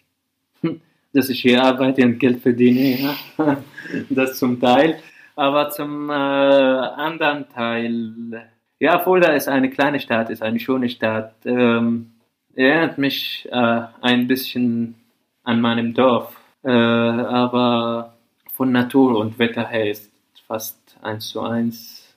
Hm, 0.61 0.81
dass 1.12 1.29
ich 1.29 1.41
hier 1.41 1.62
arbeite 1.62 2.05
und 2.05 2.18
Geld 2.18 2.41
verdiene, 2.41 3.01
ja. 3.01 3.57
das 4.11 4.39
zum 4.39 4.61
Teil. 4.61 5.01
Aber 5.37 5.70
zum 5.70 6.11
äh, 6.11 6.12
anderen 6.12 7.49
Teil, 7.49 8.49
ja, 8.79 9.01
Fulda 9.01 9.33
ist 9.33 9.49
eine 9.49 9.70
kleine 9.70 9.99
Stadt, 9.99 10.31
ist 10.31 10.43
eine 10.43 10.61
schöne 10.61 10.89
Stadt. 10.89 11.35
Ähm, 11.45 12.14
erinnert 12.55 12.99
mich 12.99 13.49
äh, 13.51 13.83
ein 14.01 14.27
bisschen 14.27 14.95
an 15.43 15.61
meinem 15.61 15.95
Dorf, 15.95 16.37
äh, 16.63 16.71
aber 16.71 18.15
von 18.53 18.73
Natur 18.73 19.19
und 19.19 19.39
Wetter 19.39 19.67
her 19.67 19.91
ist 19.91 20.11
fast 20.47 20.97
eins 21.03 21.29
zu 21.29 21.41
eins 21.41 22.15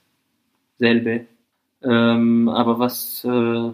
selbe. 0.78 1.26
Ähm, 1.82 2.48
aber 2.48 2.78
was 2.78 3.24
äh, 3.24 3.70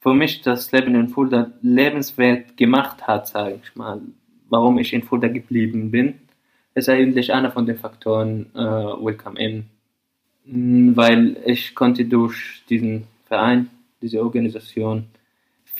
für 0.00 0.14
mich 0.14 0.42
das 0.42 0.72
Leben 0.72 0.94
in 0.94 1.08
Fulda 1.08 1.52
lebenswert 1.62 2.56
gemacht 2.56 3.06
hat, 3.06 3.28
sage 3.28 3.60
ich 3.62 3.76
mal, 3.76 4.00
warum 4.48 4.78
ich 4.78 4.92
in 4.92 5.02
Fulda 5.02 5.28
geblieben 5.28 5.90
bin, 5.90 6.14
ist 6.74 6.88
eigentlich 6.88 7.32
einer 7.32 7.52
von 7.52 7.66
den 7.66 7.76
Faktoren 7.76 8.46
äh, 8.54 8.58
Welcome 8.58 9.38
In, 9.38 10.96
weil 10.96 11.36
ich 11.44 11.74
konnte 11.74 12.04
durch 12.04 12.62
diesen 12.68 13.04
Verein, 13.26 13.70
diese 14.00 14.20
Organisation 14.20 15.06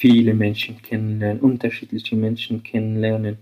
viele 0.03 0.35
Menschen 0.35 0.83
kennenlernen, 0.83 1.41
unterschiedliche 1.41 2.17
Menschen 2.17 2.65
kennenlernen, 2.65 3.39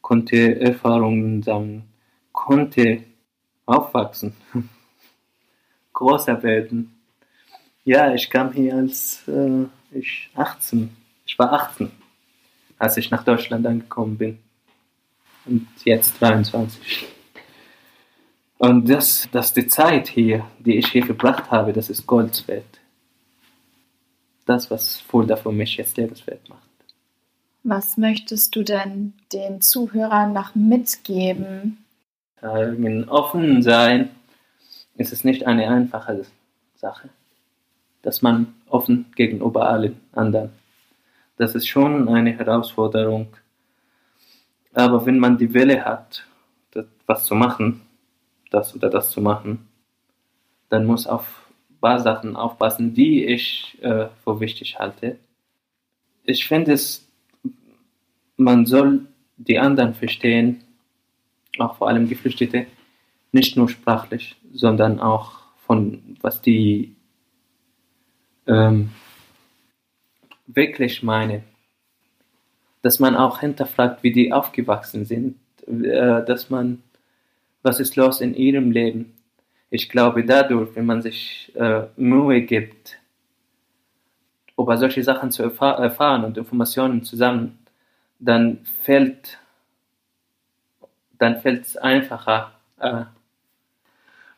konnte 0.00 0.60
Erfahrungen 0.60 1.42
sammeln, 1.42 1.82
konnte 2.30 3.02
aufwachsen, 3.64 4.32
größer 5.92 6.40
werden. 6.44 6.94
Ja, 7.84 8.14
ich 8.14 8.30
kam 8.30 8.52
hier 8.52 8.76
als 8.76 9.26
äh, 9.26 9.64
ich 9.90 10.30
18, 10.36 10.90
ich 11.26 11.36
war 11.40 11.52
18, 11.52 11.90
als 12.78 12.96
ich 12.98 13.10
nach 13.10 13.24
Deutschland 13.24 13.66
angekommen 13.66 14.16
bin. 14.16 14.38
Und 15.44 15.66
jetzt 15.84 16.20
23. 16.20 17.04
Und 18.58 18.88
das, 18.88 19.28
dass 19.32 19.52
die 19.52 19.66
Zeit 19.66 20.06
hier, 20.06 20.46
die 20.60 20.76
ich 20.76 20.86
hier 20.86 21.04
verbracht 21.04 21.50
habe, 21.50 21.72
das 21.72 21.90
ist 21.90 22.06
Gold 22.06 22.46
wert. 22.46 22.78
Das, 24.46 24.70
was 24.70 25.00
Fulda 25.00 25.36
für 25.36 25.52
mich 25.52 25.76
jetzt 25.76 25.96
lebenswert 25.96 26.48
macht. 26.48 26.62
Was 27.62 27.96
möchtest 27.96 28.54
du 28.54 28.62
denn 28.62 29.12
den 29.32 29.60
Zuhörern 29.60 30.32
noch 30.32 30.54
mitgeben? 30.54 31.84
Äh, 32.40 33.02
offen 33.08 33.62
sein 33.62 34.10
ist 34.96 35.12
es 35.12 35.24
nicht 35.24 35.46
eine 35.46 35.68
einfache 35.68 36.24
Sache, 36.76 37.08
dass 38.02 38.22
man 38.22 38.54
offen 38.68 39.06
gegenüber 39.16 39.68
allen 39.68 40.00
anderen. 40.12 40.50
Das 41.36 41.54
ist 41.54 41.66
schon 41.66 42.08
eine 42.08 42.32
Herausforderung. 42.38 43.28
Aber 44.72 45.04
wenn 45.04 45.18
man 45.18 45.36
die 45.36 45.52
Wille 45.52 45.84
hat, 45.84 46.24
was 47.06 47.24
zu 47.24 47.34
machen, 47.34 47.82
das 48.50 48.74
oder 48.74 48.90
das 48.90 49.10
zu 49.10 49.20
machen, 49.20 49.68
dann 50.68 50.86
muss 50.86 51.06
auf 51.06 51.45
paar 51.80 52.00
Sachen 52.00 52.36
aufpassen, 52.36 52.94
die 52.94 53.24
ich 53.24 53.78
äh, 53.82 54.06
für 54.24 54.40
wichtig 54.40 54.78
halte. 54.78 55.18
Ich 56.24 56.46
finde 56.46 56.72
es, 56.72 57.06
man 58.36 58.66
soll 58.66 59.06
die 59.36 59.58
anderen 59.58 59.94
verstehen, 59.94 60.62
auch 61.58 61.76
vor 61.76 61.88
allem 61.88 62.08
Geflüchtete, 62.08 62.66
nicht 63.32 63.56
nur 63.56 63.68
sprachlich, 63.68 64.36
sondern 64.52 65.00
auch 65.00 65.40
von 65.66 66.16
was 66.20 66.40
die 66.40 66.94
ähm, 68.46 68.90
wirklich 70.46 71.02
meinen. 71.02 71.42
Dass 72.82 72.98
man 72.98 73.16
auch 73.16 73.40
hinterfragt, 73.40 74.02
wie 74.02 74.12
die 74.12 74.32
aufgewachsen 74.32 75.04
sind, 75.04 75.36
äh, 75.66 76.24
dass 76.24 76.50
man 76.50 76.82
was 77.62 77.80
ist 77.80 77.96
los 77.96 78.20
in 78.20 78.34
ihrem 78.34 78.70
Leben. 78.70 79.15
Ich 79.76 79.90
glaube, 79.90 80.24
dadurch, 80.24 80.74
wenn 80.74 80.86
man 80.86 81.02
sich 81.02 81.52
äh, 81.54 81.82
Mühe 81.96 82.40
gibt, 82.40 82.98
über 84.56 84.78
solche 84.78 85.02
Sachen 85.02 85.30
zu 85.30 85.42
erfahr 85.42 85.78
erfahren 85.78 86.24
und 86.24 86.38
Informationen 86.38 87.02
zusammen, 87.02 87.58
dann 88.18 88.60
fällt 88.80 89.38
dann 91.18 91.34
es 91.44 91.76
einfacher 91.76 92.52
äh, 92.80 93.04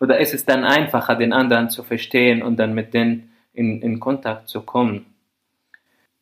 oder 0.00 0.18
ist 0.18 0.34
es 0.34 0.44
dann 0.44 0.64
einfacher, 0.64 1.14
den 1.14 1.32
anderen 1.32 1.70
zu 1.70 1.84
verstehen 1.84 2.42
und 2.42 2.56
dann 2.56 2.74
mit 2.74 2.92
denen 2.92 3.30
in, 3.52 3.80
in 3.80 4.00
Kontakt 4.00 4.48
zu 4.48 4.62
kommen. 4.62 5.06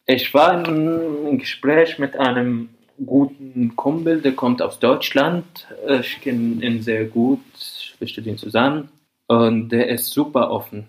Ich 0.04 0.34
war 0.34 0.52
in 0.58 0.66
einem 0.66 1.38
Gespräch 1.38 1.98
mit 1.98 2.18
einem 2.18 2.68
guten 3.02 3.76
Kumpel, 3.76 4.20
der 4.20 4.32
kommt 4.32 4.60
aus 4.60 4.78
Deutschland. 4.78 5.66
Ich 6.00 6.20
kenne 6.20 6.62
ihn 6.62 6.82
sehr 6.82 7.06
gut, 7.06 7.40
wir 7.98 8.08
studieren 8.08 8.36
zusammen. 8.36 8.90
Und 9.26 9.70
der 9.70 9.88
ist 9.88 10.06
super 10.12 10.50
offen. 10.50 10.86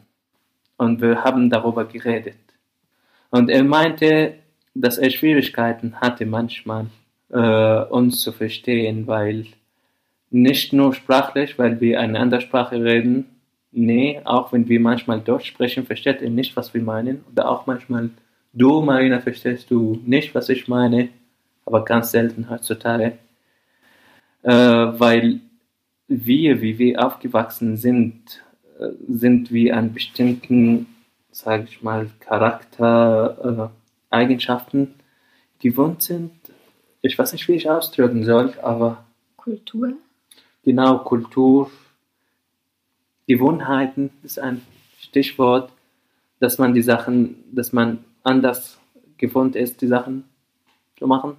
Und 0.78 1.02
wir 1.02 1.24
haben 1.24 1.50
darüber 1.50 1.86
geredet. 1.86 2.38
Und 3.30 3.50
er 3.50 3.64
meinte, 3.64 4.36
dass 4.76 4.98
er 4.98 5.10
Schwierigkeiten 5.10 6.00
hatte 6.00 6.26
manchmal, 6.26 6.88
äh, 7.30 7.84
uns 7.86 8.22
zu 8.22 8.32
verstehen, 8.32 9.08
weil 9.08 9.48
nicht 10.30 10.74
nur 10.74 10.94
sprachlich, 10.94 11.58
weil 11.58 11.82
wir 11.82 12.00
eine 12.00 12.20
andere 12.20 12.42
Sprache 12.42 12.84
reden. 12.84 13.26
Nee, 13.72 14.22
auch 14.24 14.54
wenn 14.54 14.68
wir 14.70 14.80
manchmal 14.80 15.20
Deutsch 15.20 15.48
sprechen, 15.48 15.86
versteht 15.86 16.22
er 16.22 16.30
nicht, 16.30 16.56
was 16.56 16.74
wir 16.74 16.82
meinen. 16.82 17.24
Oder 17.32 17.50
auch 17.50 17.66
manchmal, 17.66 18.12
du, 18.54 18.82
Marina, 18.82 19.20
verstehst 19.20 19.72
du 19.72 20.00
nicht, 20.06 20.36
was 20.36 20.50
ich 20.50 20.68
meine 20.68 21.10
aber 21.68 21.84
ganz 21.84 22.12
selten 22.12 22.50
heutzutage, 22.50 23.18
äh, 24.44 24.52
weil 24.52 25.42
wir, 26.08 26.62
wie 26.62 26.80
wir 26.80 27.06
aufgewachsen 27.06 27.76
sind, 27.78 28.44
äh, 28.80 28.90
sind 29.08 29.52
wir 29.52 29.76
an 29.76 29.94
bestimmten, 29.94 30.88
sage 31.32 31.68
ich 31.70 31.84
mal, 31.84 32.10
Charaktereigenschaften 32.20 34.96
gewohnt 35.60 36.02
sind. 36.02 36.32
Ich 37.02 37.18
weiß 37.18 37.34
nicht, 37.34 37.48
wie 37.48 37.54
ich 37.54 37.70
ausdrücken 37.70 38.24
soll, 38.24 38.54
aber 38.62 39.06
Kultur. 39.36 39.94
Genau, 40.64 41.00
Kultur. 41.00 41.72
Gewohnheiten 43.28 44.12
ist 44.24 44.40
ein 44.40 44.62
Stichwort, 45.00 45.72
dass 46.40 46.58
man 46.58 46.74
die 46.74 46.82
Sachen, 46.82 47.44
dass 47.52 47.74
man 47.74 48.04
anders 48.24 48.80
gewohnt 49.18 49.56
ist, 49.56 49.82
die 49.82 49.88
Sachen 49.88 50.24
zu 50.98 51.08
machen. 51.08 51.38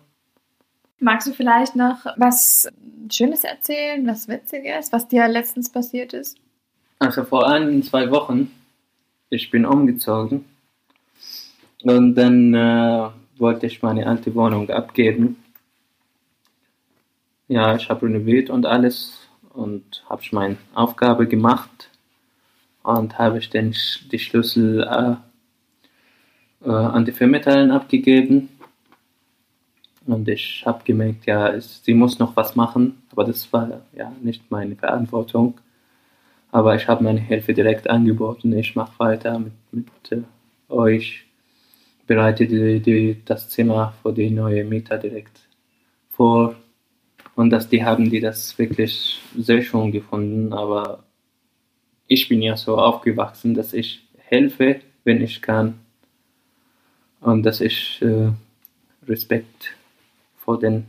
Magst 1.01 1.29
du 1.29 1.33
vielleicht 1.33 1.77
noch 1.77 2.05
was 2.17 2.69
Schönes 3.11 3.45
erzählen, 3.45 4.07
was 4.07 4.29
Witziges, 4.29 4.93
was 4.93 5.07
dir 5.07 5.29
letztens 5.29 5.71
passiert 5.71 6.13
ist? 6.13 6.39
Also 6.99 7.25
vor 7.25 7.49
ein, 7.49 7.83
zwei 7.85 8.11
Wochen, 8.11 8.51
ich 9.31 9.51
bin 9.51 9.65
umgezogen 9.65 10.45
und 11.83 12.17
dann 12.17 12.53
äh, 12.55 13.09
wollte 13.39 13.67
ich 13.67 13.83
meine 13.83 14.07
alte 14.07 14.35
Wohnung 14.35 14.69
abgeben. 14.71 15.37
Ja, 17.47 17.77
ich 17.77 17.89
habe 17.89 18.07
renoviert 18.07 18.51
und 18.51 18.67
alles 18.67 19.29
und 19.55 20.05
habe 20.11 20.23
meine 20.33 20.57
Aufgabe 20.75 21.29
gemacht 21.29 21.91
und 22.83 23.19
habe 23.19 23.39
ich 23.39 23.51
den, 23.51 23.75
die 24.11 24.19
Schlüssel 24.19 24.83
äh, 24.83 26.69
äh, 26.69 26.71
an 26.71 27.05
die 27.05 27.13
Vermieterin 27.13 27.71
abgegeben 27.71 28.49
und 30.09 30.27
ich 30.27 30.63
habe 30.65 30.83
gemerkt, 30.85 31.27
ja, 31.27 31.49
es, 31.49 31.85
sie 31.85 31.93
muss 31.93 32.19
noch 32.19 32.35
was 32.35 32.57
machen, 32.57 33.03
aber 33.13 33.25
das 33.25 33.53
war 33.53 33.83
ja 33.95 34.11
nicht 34.23 34.51
meine 34.51 34.75
Verantwortung. 34.75 35.61
Aber 36.51 36.75
ich 36.75 36.89
habe 36.89 37.05
meine 37.05 37.21
Hilfe 37.21 37.53
direkt 37.53 37.91
angeboten. 37.91 38.57
Ich 38.57 38.75
mache 38.75 38.99
weiter 38.99 39.39
mit, 39.39 39.53
mit 39.71 39.87
äh, 40.13 40.23
euch, 40.73 41.27
bereite 42.07 42.47
die, 42.47 42.81
die, 42.81 43.23
das 43.23 43.51
Zimmer 43.51 43.93
für 44.01 44.15
die 44.15 44.31
neue 44.31 44.65
Mieter 44.65 44.97
direkt 44.97 45.41
vor. 46.11 46.55
Und 47.35 47.51
dass 47.51 47.69
die 47.69 47.85
haben 47.85 48.09
die 48.09 48.21
das 48.21 48.59
wirklich 48.59 49.21
sehr 49.37 49.61
schön 49.61 49.93
gefunden. 49.93 50.55
Aber 50.55 51.05
ich 52.07 52.31
bin 52.31 52.41
ja 52.41 52.57
so 52.57 52.79
aufgewachsen, 52.79 53.53
dass 53.53 53.75
ich 53.75 54.09
helfe, 54.17 54.81
wenn 55.05 55.21
ich 55.21 55.43
kann. 55.43 55.81
Und 57.21 57.43
dass 57.43 57.61
ich 57.61 58.01
äh, 58.01 58.31
Respekt 59.07 59.75
vor 60.49 60.59
den 60.59 60.87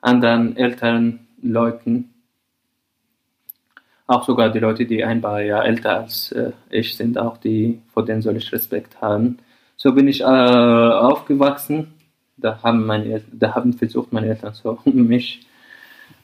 anderen 0.00 0.56
älteren 0.56 1.28
Leuten. 1.40 2.12
Auch 4.08 4.26
sogar 4.26 4.50
die 4.50 4.58
Leute, 4.58 4.84
die 4.84 5.04
ein 5.04 5.20
paar 5.20 5.40
Jahre 5.40 5.68
älter 5.68 6.00
als 6.00 6.32
äh, 6.32 6.50
ich 6.70 6.96
sind, 6.96 7.16
auch 7.16 7.36
die, 7.36 7.82
vor 7.94 8.04
denen 8.04 8.20
soll 8.20 8.36
ich 8.36 8.50
Respekt 8.50 9.00
haben. 9.00 9.38
So 9.76 9.92
bin 9.94 10.08
ich 10.08 10.22
äh, 10.22 10.24
aufgewachsen. 10.24 11.94
Da 12.36 12.64
haben, 12.64 12.84
meine, 12.84 13.22
da 13.30 13.54
haben 13.54 13.74
versucht, 13.74 14.12
meine 14.12 14.26
Eltern 14.26 14.54
so 14.54 14.80
mich 14.84 15.46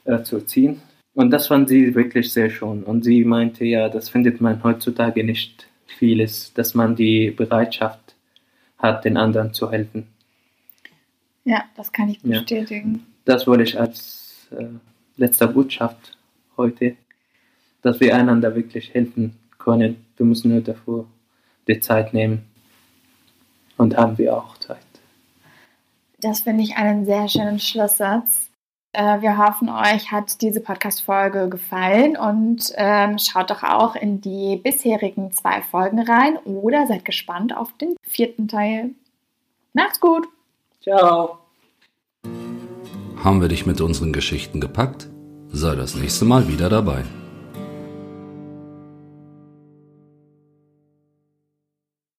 äh, 0.03 0.23
zu 0.23 0.35
erziehen. 0.35 0.81
Und 1.13 1.31
das 1.31 1.47
fand 1.47 1.69
sie 1.69 1.95
wirklich 1.95 2.33
sehr 2.33 2.49
schön. 2.49 2.83
Und 2.83 3.05
sie 3.05 3.23
meinte, 3.23 3.63
ja, 3.63 3.87
das 3.87 4.09
findet 4.09 4.41
man 4.41 4.61
heutzutage 4.61 5.23
nicht 5.23 5.67
vieles, 5.85 6.53
dass 6.53 6.75
man 6.75 6.97
die 6.97 7.31
Bereitschaft 7.31 8.15
hat, 8.77 9.05
den 9.05 9.15
anderen 9.15 9.53
zu 9.53 9.71
helfen. 9.71 10.16
Ja, 11.47 11.63
das 11.77 11.93
kann 11.93 12.09
ich 12.09 12.19
bestätigen. 12.19 12.95
Ja. 12.95 12.99
Das 13.23 13.47
wollte 13.47 13.63
ich 13.63 13.79
als 13.79 14.47
äh, 14.51 14.65
letzter 15.15 15.47
Botschaft 15.47 16.17
heute, 16.57 16.97
dass 17.81 18.01
wir 18.01 18.13
einander 18.13 18.53
wirklich 18.53 18.93
helfen 18.93 19.37
können. 19.57 20.05
Wir 20.17 20.25
müssen 20.25 20.51
nur 20.51 20.59
dafür 20.59 21.05
die 21.69 21.79
Zeit 21.79 22.13
nehmen. 22.13 22.43
Und 23.77 23.95
haben 23.95 24.17
wir 24.17 24.35
auch 24.35 24.57
Zeit. 24.57 24.79
Das 26.19 26.41
finde 26.41 26.63
ich 26.63 26.75
einen 26.75 27.05
sehr 27.05 27.29
schönen 27.29 27.59
Schlusssatz. 27.59 28.49
Äh, 28.91 29.21
wir 29.21 29.37
hoffen, 29.37 29.69
euch 29.69 30.11
hat 30.11 30.41
diese 30.41 30.59
Podcast-Folge 30.59 31.47
gefallen 31.47 32.17
und 32.17 32.73
ähm, 32.75 33.19
schaut 33.19 33.51
doch 33.51 33.63
auch 33.63 33.95
in 33.95 34.19
die 34.19 34.57
bisherigen 34.57 35.31
zwei 35.31 35.61
Folgen 35.61 36.01
rein 36.01 36.35
oder 36.39 36.87
seid 36.87 37.05
gespannt 37.05 37.55
auf 37.55 37.71
den 37.77 37.95
vierten 38.01 38.49
Teil. 38.49 38.89
Macht's 39.71 40.01
gut! 40.01 40.27
Ciao. 40.87 41.39
Haben 43.21 43.41
wir 43.41 43.49
dich 43.49 43.65
mit 43.65 43.81
unseren 43.81 44.13
Geschichten 44.13 44.61
gepackt? 44.61 45.09
Sei 45.49 45.75
das 45.75 45.95
nächste 45.95 46.23
Mal 46.23 46.47
wieder 46.47 46.69
dabei. 46.69 47.03